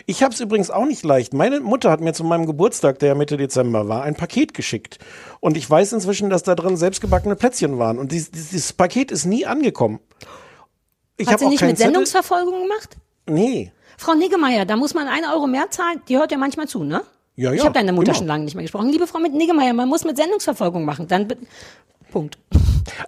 [0.05, 1.33] Ich habe es übrigens auch nicht leicht.
[1.33, 4.99] Meine Mutter hat mir zu meinem Geburtstag, der ja Mitte Dezember war, ein Paket geschickt.
[5.39, 7.97] Und ich weiß inzwischen, dass da drin selbstgebackene Plätzchen waren.
[7.97, 9.99] Und dieses, dieses Paket ist nie angekommen.
[11.17, 11.93] Ich Hat sie auch nicht mit Zettel.
[11.93, 12.97] Sendungsverfolgung gemacht?
[13.27, 13.71] Nee.
[13.97, 16.01] Frau Niggemeier, da muss man einen Euro mehr zahlen.
[16.09, 17.03] Die hört ja manchmal zu, ne?
[17.35, 18.17] Ja, ich ja, habe deine Mutter genau.
[18.17, 18.89] schon lange nicht mehr gesprochen.
[18.89, 21.07] Liebe Frau mit Niggemeier, man muss mit Sendungsverfolgung machen.
[21.07, 21.27] Dann
[22.11, 22.37] Punkt.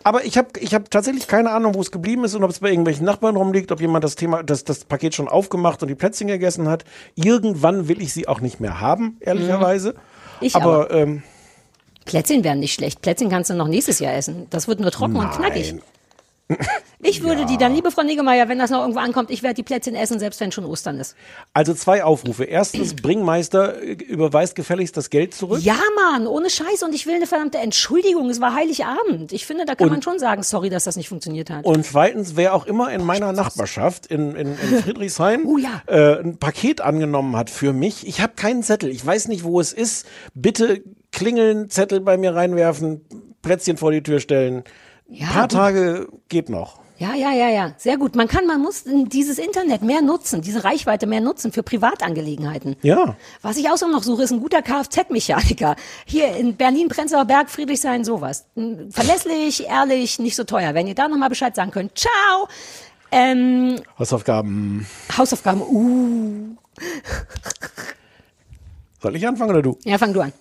[0.04, 2.60] Aber ich habe ich hab tatsächlich keine Ahnung, wo es geblieben ist und ob es
[2.60, 5.96] bei irgendwelchen Nachbarn rumliegt, ob jemand das Thema, das, das Paket schon aufgemacht und die
[5.96, 6.84] Plätzchen gegessen hat.
[7.16, 9.92] Irgendwann will ich sie auch nicht mehr haben, ehrlicherweise.
[9.92, 9.98] Mhm.
[10.42, 11.24] Ich aber, ähm,
[12.04, 13.02] Plätzchen wären nicht schlecht.
[13.02, 14.48] Plätzchen kannst du noch nächstes Jahr essen.
[14.50, 15.76] Das wird nur trocken und knackig.
[17.02, 19.64] Ich würde die dann, liebe Frau Niggemeier, wenn das noch irgendwo ankommt, ich werde die
[19.64, 21.16] Plätzchen essen, selbst wenn schon Ostern ist.
[21.54, 22.46] also zwei Aufrufe.
[22.46, 25.62] Erstens, Bringmeister äh, überweist gefälligst das Geld zurück.
[25.62, 26.84] Ja, Mann, ohne Scheiß.
[26.84, 28.30] Und ich will eine verdammte Entschuldigung.
[28.30, 29.32] Es war Heiligabend.
[29.34, 31.66] Ich finde, da kann Und- man schon sagen, sorry, dass das nicht funktioniert hat.
[31.66, 35.82] Und zweitens, wer auch immer in meiner Nachbarschaft in, in, in Friedrichshain Oh ja.
[35.88, 39.60] äh, ein Paket angenommen hat für mich, ich habe keinen Zettel, ich weiß nicht, wo
[39.60, 40.06] es ist.
[40.34, 43.02] Bitte klingeln, Zettel bei mir reinwerfen,
[43.42, 44.64] Plätzchen vor die Tür stellen.
[45.10, 45.52] Ja, Ein paar gut.
[45.52, 46.80] Tage geht noch.
[47.00, 47.74] Ja, ja, ja, ja.
[47.78, 48.16] Sehr gut.
[48.16, 52.76] Man kann, man muss dieses Internet mehr nutzen, diese Reichweite mehr nutzen für Privatangelegenheiten.
[52.82, 53.16] Ja.
[53.44, 55.76] Was ich außerdem noch suche, ist ein guter Kfz-Mechaniker.
[56.06, 58.46] Hier in Berlin, Prenzlauer Berg, Friedrichshain, sowas.
[58.56, 60.74] Mm, Verlässlich, ehrlich, nicht so teuer.
[60.74, 61.96] Wenn ihr da nochmal Bescheid sagen könnt.
[61.98, 62.48] Ciao!
[63.12, 64.88] Ähm, Hausaufgaben.
[65.16, 66.56] Hausaufgaben, uh.
[69.02, 69.78] Soll ich anfangen oder du?
[69.84, 70.34] Ja, fang du an.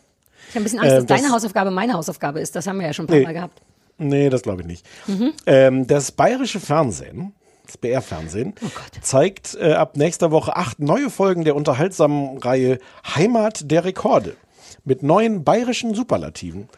[0.49, 2.57] Ich habe ein bisschen Angst, Äh, dass das- deine Hausaufgabe meine Hausaufgabe ist.
[2.57, 3.25] Das haben wir ja schon ein paar Nee.
[3.25, 3.61] Mal gehabt.
[3.99, 4.87] Nee, das glaube ich nicht.
[5.07, 5.33] Mhm.
[5.47, 7.33] Ähm, das bayerische Fernsehen,
[7.65, 8.69] das BR-Fernsehen, Oh
[9.01, 12.79] zeigt äh, ab nächster Woche acht neue Folgen der unterhaltsamen Reihe
[13.15, 14.37] Heimat der Rekorde
[14.85, 16.69] mit neuen bayerischen Superlativen.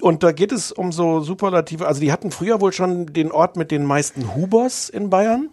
[0.00, 3.56] Und da geht es um so Superlative, also die hatten früher wohl schon den Ort
[3.56, 5.50] mit den meisten Hubers in Bayern.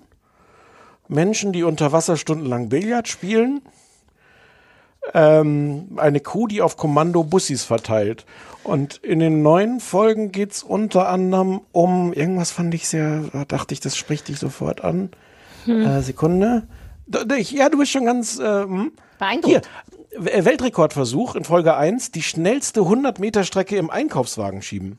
[1.08, 3.62] Menschen, die unter Wasser stundenlang Billard spielen.
[5.14, 8.26] Ähm, eine Kuh, die auf Kommando Bussis verteilt.
[8.66, 13.74] Und in den neuen Folgen geht's unter anderem um, irgendwas fand ich sehr, da dachte
[13.74, 15.12] ich, das spricht dich sofort an.
[15.66, 15.86] Hm.
[15.86, 16.68] Äh, Sekunde.
[17.52, 19.68] Ja, du bist schon ganz ähm, Beeindruckt.
[20.12, 24.98] Hier, W- Weltrekordversuch in Folge 1, die schnellste 100-Meter-Strecke im Einkaufswagen schieben.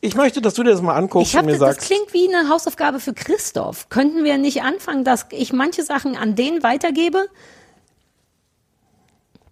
[0.00, 1.86] Ich möchte, dass du dir das mal anguckst Ich hab, und mir das sagst.
[1.88, 3.88] klingt wie eine Hausaufgabe für Christoph.
[3.88, 7.26] Könnten wir nicht anfangen, dass ich manche Sachen an den weitergebe?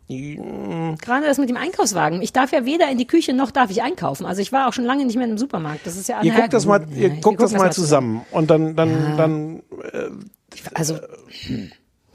[0.08, 2.20] Gerade das mit dem Einkaufswagen.
[2.20, 4.26] Ich darf ja weder in die Küche noch darf ich einkaufen.
[4.26, 5.86] Also ich war auch schon lange nicht mehr im Supermarkt.
[5.86, 8.20] Das ist ja Ihr guckt das mal, Ja, ihr wir guckt das gucken mal zusammen
[8.30, 9.16] und dann, dann, Ja.
[9.16, 9.62] dann.
[9.92, 10.10] Äh,
[10.74, 10.98] Also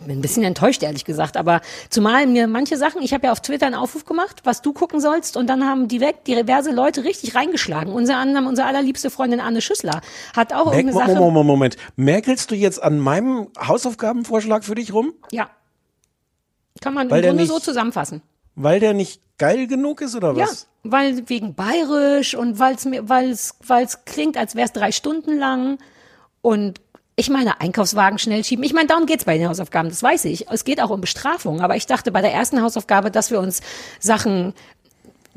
[0.05, 1.35] bin ein bisschen enttäuscht, ehrlich gesagt.
[1.35, 4.71] Aber zumal mir manche Sachen, ich habe ja auf Twitter einen Aufruf gemacht, was du
[4.71, 7.91] gucken sollst, und dann haben direkt diverse Leute richtig reingeschlagen.
[7.91, 9.99] Unser anderem, unsere allerliebste Freundin Anne Schüssler
[10.35, 11.19] hat auch Merk, irgendeine Sache.
[11.19, 11.77] Moment, Moment, Moment.
[11.97, 15.13] Merkelst du jetzt an meinem Hausaufgabenvorschlag für dich rum?
[15.31, 15.49] Ja.
[16.81, 18.21] Kann man Weil im Grunde nicht- so zusammenfassen.
[18.55, 20.67] Weil der nicht geil genug ist oder Ja, was?
[20.83, 22.85] weil wegen bayerisch und weil's,
[23.65, 25.77] weil's klingt, als wäre es drei Stunden lang
[26.41, 26.81] und
[27.15, 28.63] ich meine, Einkaufswagen schnell schieben.
[28.63, 30.49] Ich meine, darum geht's bei den Hausaufgaben, das weiß ich.
[30.49, 33.59] Es geht auch um Bestrafung, aber ich dachte bei der ersten Hausaufgabe, dass wir uns
[33.99, 34.53] Sachen,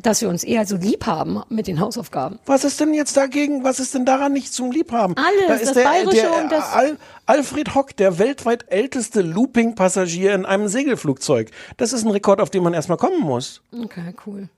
[0.02, 2.38] dass wir uns eher so lieb haben mit den Hausaufgaben.
[2.46, 3.64] Was ist denn jetzt dagegen?
[3.64, 5.16] Was ist denn daran nicht zum Liebhaben?
[5.16, 6.96] Alles, da ist das der, Bayerische der, und das- Al
[7.26, 11.50] Alfred Hock, der weltweit älteste Looping-Passagier in einem Segelflugzeug.
[11.76, 13.62] Das ist ein Rekord, auf den man erstmal kommen muss.
[13.72, 14.48] Okay, cool.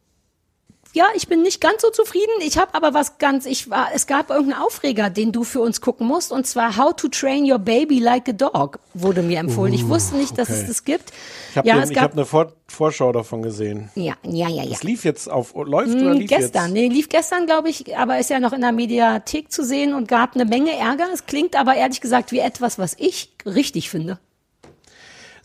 [0.95, 2.31] Ja, ich bin nicht ganz so zufrieden.
[2.41, 5.81] Ich habe aber was ganz, ich war, es gab irgendeinen Aufreger, den du für uns
[5.81, 9.73] gucken musst, und zwar How to Train Your Baby Like a Dog wurde mir empfohlen.
[9.75, 10.61] ich wusste nicht, dass Uh, okay.
[10.63, 11.13] es das gibt.
[11.51, 13.91] Ich habe ja, ich gab, hab eine Vor Vorschau davon gesehen.
[13.97, 14.71] ja, ja, ja, ja.
[14.73, 16.73] Es lief jetzt auf, läuft oder Hm, lief gestern, jetzt?
[16.75, 20.07] nee, lief gestern, glaube ich, aber ist ja noch in der Mediathek zu sehen und
[20.09, 21.07] gab eine Menge Ärger.
[21.13, 24.19] Es klingt aber ehrlich gesagt wie etwas, was ich richtig finde.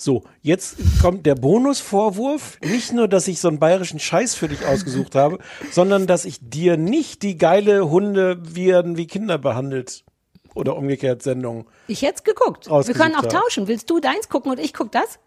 [0.01, 2.57] So, jetzt kommt der Bonusvorwurf.
[2.61, 5.39] Nicht nur, dass ich so einen bayerischen Scheiß für dich ausgesucht habe,
[5.71, 10.05] sondern dass ich dir nicht die geile Hunde werden wie Kinder behandelt
[10.55, 11.67] oder umgekehrt Sendung.
[11.87, 12.67] Ich hätte geguckt.
[12.69, 13.27] Wir können auch habe.
[13.27, 13.67] tauschen.
[13.67, 15.19] Willst du deins gucken und ich guck das?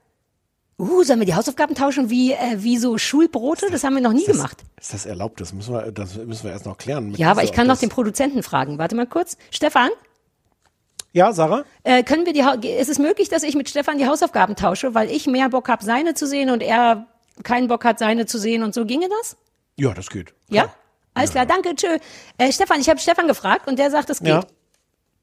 [0.78, 3.66] Uh, sollen wir die Hausaufgaben tauschen wie, äh, wie so Schulbrote?
[3.70, 4.64] Das haben wir noch nie das, gemacht.
[4.80, 5.38] Ist das erlaubt?
[5.42, 7.14] Das müssen wir, das müssen wir erst noch klären.
[7.14, 8.78] Ja, aber ich kann noch den Produzenten fragen.
[8.78, 9.36] Warte mal kurz.
[9.50, 9.90] Stefan,
[11.12, 11.64] Ja, Sarah?
[11.84, 14.94] äh, können wir die, Hau- ist es möglich, dass ich mit Stefan die Hausaufgaben tausche,
[14.94, 17.06] weil ich mehr Bock habe, seine zu sehen und er
[17.44, 19.36] keinen Bock hat, seine zu sehen und so ginge das?
[19.76, 20.32] Ja, das geht.
[20.48, 20.72] Ja?
[21.14, 21.98] Alles klar, danke, tschö.
[22.39, 24.28] Äh, Stefan, ich habe Stefan gefragt und der sagt, es geht.
[24.28, 24.44] Ja.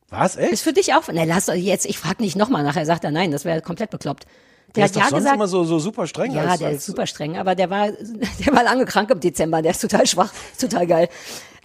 [0.09, 0.51] Was, echt?
[0.53, 3.11] Ist für dich auch, ne, lass doch jetzt, ich frage nicht nochmal nachher, sagt er
[3.11, 4.25] nein, das wäre komplett bekloppt.
[4.25, 6.31] Der Der hat ist doch ja sonst gesagt, immer so, so super streng.
[6.31, 7.87] ja, als, der als, ist super streng, aber der war,
[8.45, 11.09] der war lange krank im Dezember, der ist total schwach, ist total geil.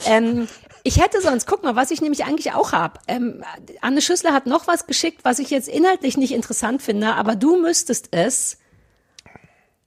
[0.07, 0.49] Ähm,
[0.87, 3.01] Ich hätte sonst, guck mal, was ich nämlich eigentlich auch habe.
[3.09, 3.43] Ähm,
[3.81, 7.57] Anne Schüssler hat noch was geschickt, was ich jetzt inhaltlich nicht interessant finde, aber du
[7.57, 8.59] müsstest es,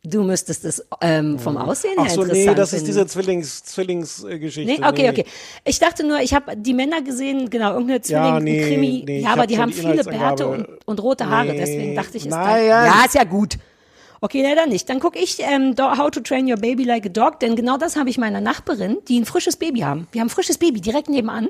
[0.03, 2.83] du müsstest es ähm, vom Aussehen her Ach so, interessant nee, das finden.
[2.83, 4.81] ist diese Zwillings, Zwillingsgeschichte.
[4.81, 5.25] Nee, okay, okay.
[5.65, 9.03] Ich dachte nur, ich habe die Männer gesehen, genau, irgendeine Zwilling, Ja, nee, Krimi.
[9.05, 10.03] nee, ja, aber die haben viele.
[10.03, 12.85] Bärte und, und rote Haare, Nee, deswegen dachte ich, ist naja.
[12.85, 13.57] da, ja, ist ja gut.
[14.19, 14.89] Okay, na dann nicht.
[14.89, 17.95] Dann gucke ich ähm, How to Train Your Baby Like a Dog, denn genau das
[17.95, 20.07] habe ich meiner Nachbarin, die ein frisches Baby haben.
[20.11, 21.49] Wir haben ein frisches Baby direkt nebenan.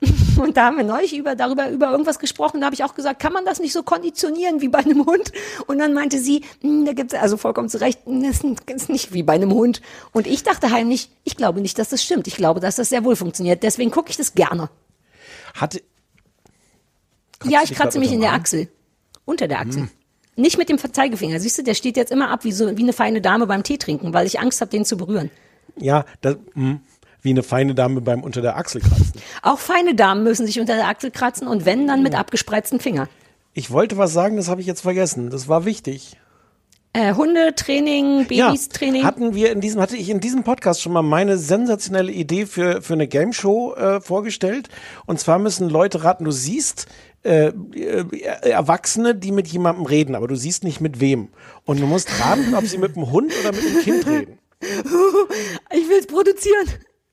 [0.40, 2.60] Und da haben wir neulich über, darüber über irgendwas gesprochen.
[2.60, 5.32] Da habe ich auch gesagt, kann man das nicht so konditionieren wie bei einem Hund?
[5.66, 9.12] Und dann meinte sie, "Hm, da gibt's also vollkommen zu Recht, "Hm, das ist nicht
[9.12, 9.80] wie bei einem Hund.
[10.12, 12.26] Und ich dachte heimlich, ich glaube nicht, dass das stimmt.
[12.26, 13.62] Ich glaube, dass das sehr wohl funktioniert.
[13.62, 14.70] Deswegen gucke ich das gerne.
[15.54, 15.82] Hatte,
[17.44, 18.32] ja, du ich kratze mich in der?
[18.32, 18.68] Achsel.
[19.24, 19.82] Unter der Achsel.
[19.82, 19.90] Hm.
[20.38, 21.40] Nicht mit dem Zeigefinger.
[21.40, 23.76] Siehst du, der steht jetzt immer ab wie so wie eine feine Dame beim Tee
[23.76, 25.30] trinken, weil ich Angst habe, den zu berühren.
[25.76, 26.78] ja, das, mh,
[27.22, 29.12] wie eine feine Dame beim unter der Achsel kratzen.
[29.42, 33.08] Auch feine Damen müssen sich unter der Achsel kratzen und wenn, dann mit abgespreizten Finger.
[33.52, 35.30] Ich wollte was sagen, das habe ich jetzt vergessen.
[35.30, 36.16] Das war wichtig.
[36.98, 39.04] Äh, Hundetraining, Babys-Training.
[39.04, 42.82] Hatten wir in diesem, hatte ich in diesem Podcast schon mal meine sensationelle Idee für,
[42.82, 44.68] für eine Game Show äh, vorgestellt.
[45.06, 46.88] Und zwar müssen Leute raten, du siehst
[47.22, 48.04] äh, äh,
[48.50, 51.28] Erwachsene, die mit jemandem reden, aber du siehst nicht mit wem.
[51.64, 54.38] Und du musst raten, ob sie mit dem Hund oder mit dem Kind reden.
[55.70, 56.66] Ich will es produzieren.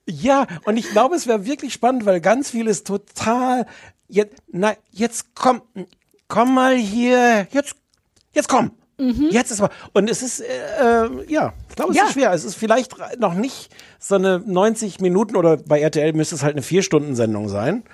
[0.04, 3.66] Ja, und ich glaube, es wäre wirklich spannend, weil ganz viel ist total.
[4.08, 5.62] Jetzt, na, jetzt komm,
[6.26, 7.46] komm mal hier.
[7.52, 7.76] Jetzt,
[8.32, 8.72] jetzt komm.
[8.98, 9.70] Jetzt ist mal.
[9.92, 10.44] Und es ist, äh,
[11.04, 12.04] äh, ja, ich glaube, es Ja.
[12.06, 12.32] ist schwer.
[12.32, 16.54] Es ist vielleicht noch nicht so eine 90 Minuten oder bei RTL müsste es halt
[16.54, 17.84] eine Vier-Stunden-Sendung sein.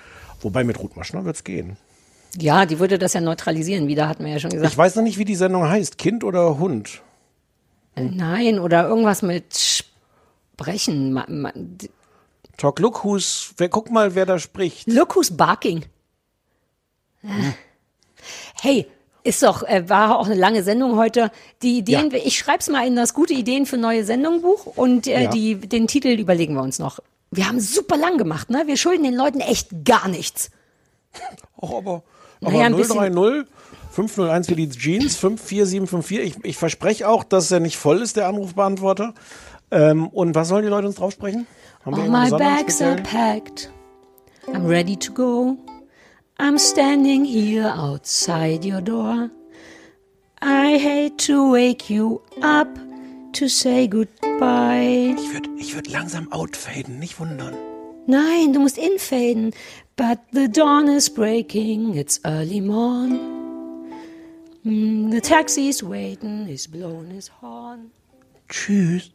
[0.41, 1.75] Wobei mit Ruth Maschner wird's gehen.
[2.39, 4.71] Ja, die würde das ja neutralisieren, wieder hatten wir ja schon gesagt.
[4.71, 5.97] Ich weiß noch nicht, wie die Sendung heißt.
[5.97, 7.01] Kind oder Hund?
[7.95, 9.55] Nein, oder irgendwas mit
[10.57, 11.77] Sprechen.
[12.57, 14.87] Talk, look who's, wer, guck mal, wer da spricht.
[14.87, 15.83] Look who's barking.
[18.61, 18.87] Hey,
[19.23, 21.31] ist doch, äh, war auch eine lange Sendung heute.
[21.61, 25.23] Die Ideen, ich schreib's mal in das gute Ideen für neue Sendung Buch und äh,
[25.23, 25.29] Ja.
[25.29, 26.99] die, den Titel überlegen wir uns noch.
[27.31, 28.63] Wir haben super lang gemacht, ne?
[28.67, 30.51] Wir schulden den Leuten echt gar nichts.
[31.61, 32.03] Ach, aber,
[32.41, 33.47] Naja, aber bisschen- 030
[33.91, 36.19] 501 für die Jeans, 54754.
[36.39, 39.13] Ich, ich verspreche auch, dass er nicht voll ist, der Anrufbeantworter.
[39.71, 41.45] Ähm, und was sollen die Leute uns drauf sprechen?
[41.85, 43.71] Haben wir All my bags are packed.
[44.47, 45.57] I'm ready to go.
[46.39, 49.29] I'm standing here outside your door.
[50.41, 52.67] I hate to wake you up
[53.33, 55.15] to say goodbye.
[55.17, 57.53] Ich würde ich würd langsam outfaden, nicht wundern.
[58.07, 59.53] Nein, du musst infaden.
[59.95, 63.19] But the dawn is breaking, it's early morn.
[64.65, 67.91] Mm, the taxi's waiting, he's blown his horn.
[68.49, 69.12] Tschüss.